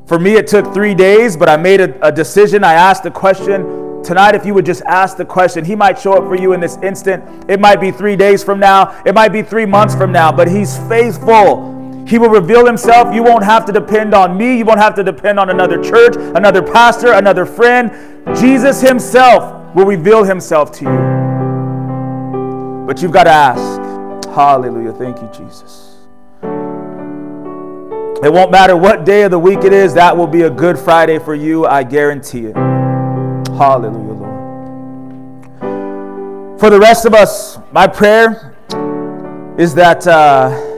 For 0.06 0.20
me, 0.20 0.34
it 0.36 0.46
took 0.46 0.72
three 0.72 0.94
days, 0.94 1.36
but 1.36 1.50
I 1.50 1.58
made 1.58 1.82
a, 1.82 2.08
a 2.08 2.12
decision. 2.12 2.64
I 2.64 2.74
asked 2.74 3.02
the 3.02 3.10
question 3.12 4.04
Tonight, 4.04 4.36
if 4.36 4.46
you 4.46 4.54
would 4.54 4.66
just 4.66 4.84
ask 4.84 5.18
the 5.18 5.26
question, 5.26 5.66
He 5.66 5.76
might 5.76 5.98
show 5.98 6.14
up 6.14 6.26
for 6.26 6.36
you 6.36 6.54
in 6.54 6.60
this 6.60 6.78
instant. 6.84 7.50
It 7.50 7.60
might 7.60 7.82
be 7.82 7.90
three 7.90 8.16
days 8.16 8.44
from 8.44 8.60
now, 8.60 9.02
it 9.04 9.16
might 9.16 9.30
be 9.30 9.42
three 9.42 9.66
months 9.66 9.96
from 9.96 10.12
now, 10.12 10.32
but 10.32 10.48
He's 10.48 10.78
faithful. 10.88 11.73
He 12.08 12.18
will 12.18 12.30
reveal 12.30 12.66
Himself. 12.66 13.14
You 13.14 13.24
won't 13.24 13.44
have 13.44 13.66
to 13.66 13.72
depend 13.72 14.14
on 14.14 14.38
me. 14.38 14.58
You 14.58 14.66
won't 14.66 14.80
have 14.80 14.96
to 14.96 15.04
depend 15.04 15.40
on 15.40 15.50
another 15.50 15.82
church, 15.82 16.16
another 16.16 16.62
pastor, 16.62 17.14
another 17.14 17.46
friend. 17.46 17.92
Jesus 18.38 18.82
Himself 18.82 19.76
will 19.76 19.86
reveal 19.86 20.24
Himself 20.24 20.72
to 20.74 20.86
you. 20.86 21.24
But 22.86 23.02
you've 23.02 23.12
got 23.12 23.24
to 23.24 23.32
ask. 23.32 23.82
Hallelujah. 24.30 24.94
Thank 24.94 25.22
you, 25.22 25.30
Jesus. 25.34 25.98
It 28.24 28.32
won't 28.32 28.52
matter 28.52 28.78
what 28.78 29.06
day 29.06 29.24
of 29.24 29.32
the 29.32 29.40
week 29.40 29.64
it 29.64 29.74
is, 29.74 29.94
that 29.96 30.16
will 30.16 30.28
be 30.28 30.44
a 30.44 30.50
good 30.50 30.80
Friday 30.80 31.20
for 31.20 31.36
you. 31.36 31.66
I 31.66 31.84
guarantee 31.84 32.46
it. 32.46 32.56
Hallelujah, 32.56 34.14
Lord. 34.14 34.34
For 36.60 36.70
the 36.70 36.80
rest 36.80 37.06
of 37.06 37.14
us, 37.14 37.58
my 37.74 37.86
prayer 37.86 38.56
is 39.58 39.76
that 39.76 40.08
uh, 40.08 40.73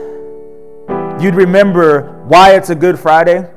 you'd 1.20 1.34
remember 1.34 2.22
why 2.26 2.54
it's 2.54 2.70
a 2.70 2.74
Good 2.74 2.98
Friday, 2.98 3.50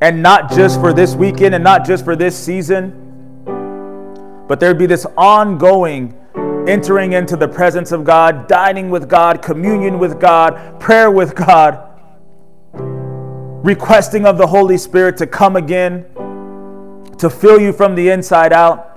and 0.00 0.22
not 0.22 0.50
just 0.50 0.80
for 0.80 0.92
this 0.92 1.14
weekend 1.14 1.54
and 1.54 1.64
not 1.64 1.86
just 1.86 2.04
for 2.04 2.14
this 2.16 2.38
season, 2.38 3.02
but 4.46 4.60
there'd 4.60 4.78
be 4.78 4.86
this 4.86 5.06
ongoing 5.16 6.16
entering 6.68 7.12
into 7.12 7.36
the 7.36 7.48
presence 7.48 7.92
of 7.92 8.04
God, 8.04 8.46
dining 8.48 8.90
with 8.90 9.08
God, 9.08 9.40
communion 9.40 9.98
with 9.98 10.20
God, 10.20 10.80
prayer 10.80 11.10
with 11.10 11.34
God, 11.34 11.82
requesting 12.74 14.26
of 14.26 14.36
the 14.36 14.46
Holy 14.46 14.76
Spirit 14.76 15.16
to 15.18 15.26
come 15.26 15.56
again 15.56 16.04
to 17.18 17.30
fill 17.30 17.58
you 17.58 17.72
from 17.72 17.94
the 17.94 18.10
inside 18.10 18.52
out, 18.52 18.92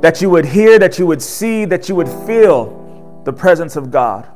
that 0.00 0.22
you 0.22 0.30
would 0.30 0.46
hear, 0.46 0.78
that 0.78 0.98
you 0.98 1.06
would 1.06 1.20
see, 1.20 1.64
that 1.66 1.88
you 1.88 1.94
would 1.94 2.08
feel 2.08 3.22
the 3.24 3.32
presence 3.32 3.76
of 3.76 3.90
God. 3.90 4.28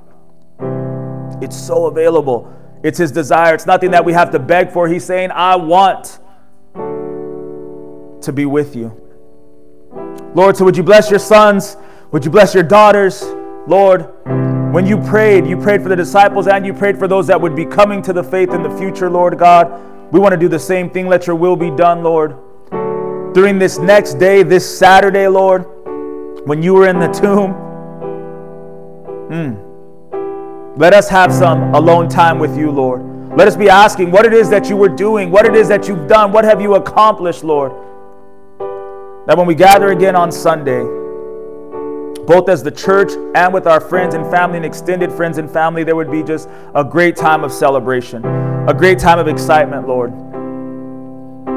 It's 1.41 1.57
so 1.57 1.87
available. 1.87 2.53
It's 2.83 2.99
His 2.99 3.13
desire. 3.13 3.55
It's 3.55 3.67
nothing 3.67 3.91
that 3.93 4.05
we 4.05 4.13
have 4.13 4.31
to 4.33 4.39
beg 4.39 4.71
for. 4.71 4.89
He's 4.89 5.05
saying, 5.05 5.31
I 5.33 5.57
want 5.57 6.21
to 8.23 8.33
be 8.33 8.47
with 8.47 8.77
you. 8.77 8.95
Lord, 10.35 10.57
so 10.57 10.65
would 10.65 10.77
you 10.77 10.83
bless 10.83 11.11
your 11.11 11.19
sons? 11.19 11.77
Would 12.13 12.25
you 12.25 12.31
bless 12.31 12.55
your 12.55 12.63
daughters? 12.63 13.23
Lord, 13.67 14.03
when 14.73 14.87
you 14.87 14.99
prayed, 14.99 15.47
you 15.47 15.57
prayed 15.57 15.83
for 15.83 15.89
the 15.89 15.97
disciples 15.97 16.47
and 16.47 16.65
you 16.65 16.73
prayed 16.73 16.99
for 16.99 17.09
those 17.09 17.27
that 17.27 17.41
would 17.41 17.57
be 17.57 17.65
coming 17.65 18.03
to 18.03 18.13
the 18.13 18.23
faith 18.23 18.51
in 18.51 18.63
the 18.63 18.71
future, 18.79 19.11
Lord 19.11 19.39
God. 19.39 20.13
We 20.13 20.21
want 20.21 20.33
to 20.33 20.39
do 20.39 20.49
the 20.49 20.59
same 20.59 20.91
thing. 20.91 21.07
Let 21.07 21.27
your 21.27 21.37
will 21.37 21.57
be 21.57 21.71
done, 21.71 22.03
Lord 22.03 22.37
during 23.39 23.57
this 23.57 23.79
next 23.79 24.15
day, 24.15 24.43
this 24.43 24.79
Saturday, 24.79 25.29
Lord, 25.29 25.65
when 26.47 26.61
you 26.61 26.75
were 26.75 26.89
in 26.89 26.99
the 26.99 27.07
tomb. 27.07 27.55
Mm, 29.31 29.68
let 30.79 30.95
us 30.95 31.09
have 31.09 31.33
some 31.33 31.75
alone 31.75 32.09
time 32.09 32.39
with 32.39 32.57
you, 32.57 32.71
Lord. 32.71 33.03
Let 33.37 33.49
us 33.49 33.57
be 33.57 33.69
asking 33.69 34.13
what 34.13 34.25
it 34.25 34.33
is 34.33 34.49
that 34.51 34.69
you 34.69 34.77
were 34.77 34.89
doing, 34.89 35.29
what 35.29 35.45
it 35.45 35.57
is 35.57 35.67
that 35.67 35.89
you've 35.89 36.07
done, 36.07 36.31
what 36.31 36.45
have 36.45 36.61
you 36.61 36.77
accomplished, 36.77 37.43
Lord. 37.43 37.73
that 39.27 39.37
when 39.37 39.45
we 39.49 39.57
gather 39.57 39.91
again 39.91 40.15
on 40.15 40.31
Sunday, 40.31 40.85
both 42.27 42.49
as 42.49 42.63
the 42.63 42.71
church 42.71 43.11
and 43.35 43.53
with 43.53 43.67
our 43.67 43.81
friends 43.81 44.15
and 44.15 44.25
family 44.31 44.59
and 44.59 44.65
extended 44.65 45.11
friends 45.11 45.39
and 45.39 45.51
family, 45.51 45.83
there 45.83 45.97
would 45.97 46.13
be 46.13 46.23
just 46.23 46.49
a 46.77 46.85
great 46.85 47.17
time 47.17 47.43
of 47.43 47.53
celebration, 47.53 48.25
a 48.69 48.73
great 48.73 49.01
time 49.01 49.19
of 49.19 49.27
excitement, 49.27 49.89
Lord. 49.89 50.13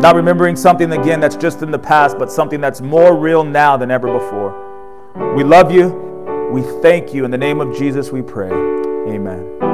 Not 0.01 0.15
remembering 0.15 0.55
something 0.55 0.91
again 0.91 1.19
that's 1.19 1.35
just 1.35 1.61
in 1.61 1.69
the 1.69 1.79
past, 1.79 2.17
but 2.17 2.31
something 2.31 2.59
that's 2.59 2.81
more 2.81 3.15
real 3.15 3.43
now 3.43 3.77
than 3.77 3.91
ever 3.91 4.11
before. 4.11 5.35
We 5.35 5.43
love 5.43 5.71
you. 5.71 6.49
We 6.51 6.63
thank 6.81 7.13
you. 7.13 7.23
In 7.23 7.29
the 7.29 7.37
name 7.37 7.61
of 7.61 7.77
Jesus, 7.77 8.11
we 8.11 8.23
pray. 8.23 8.80
Amen. 9.07 9.70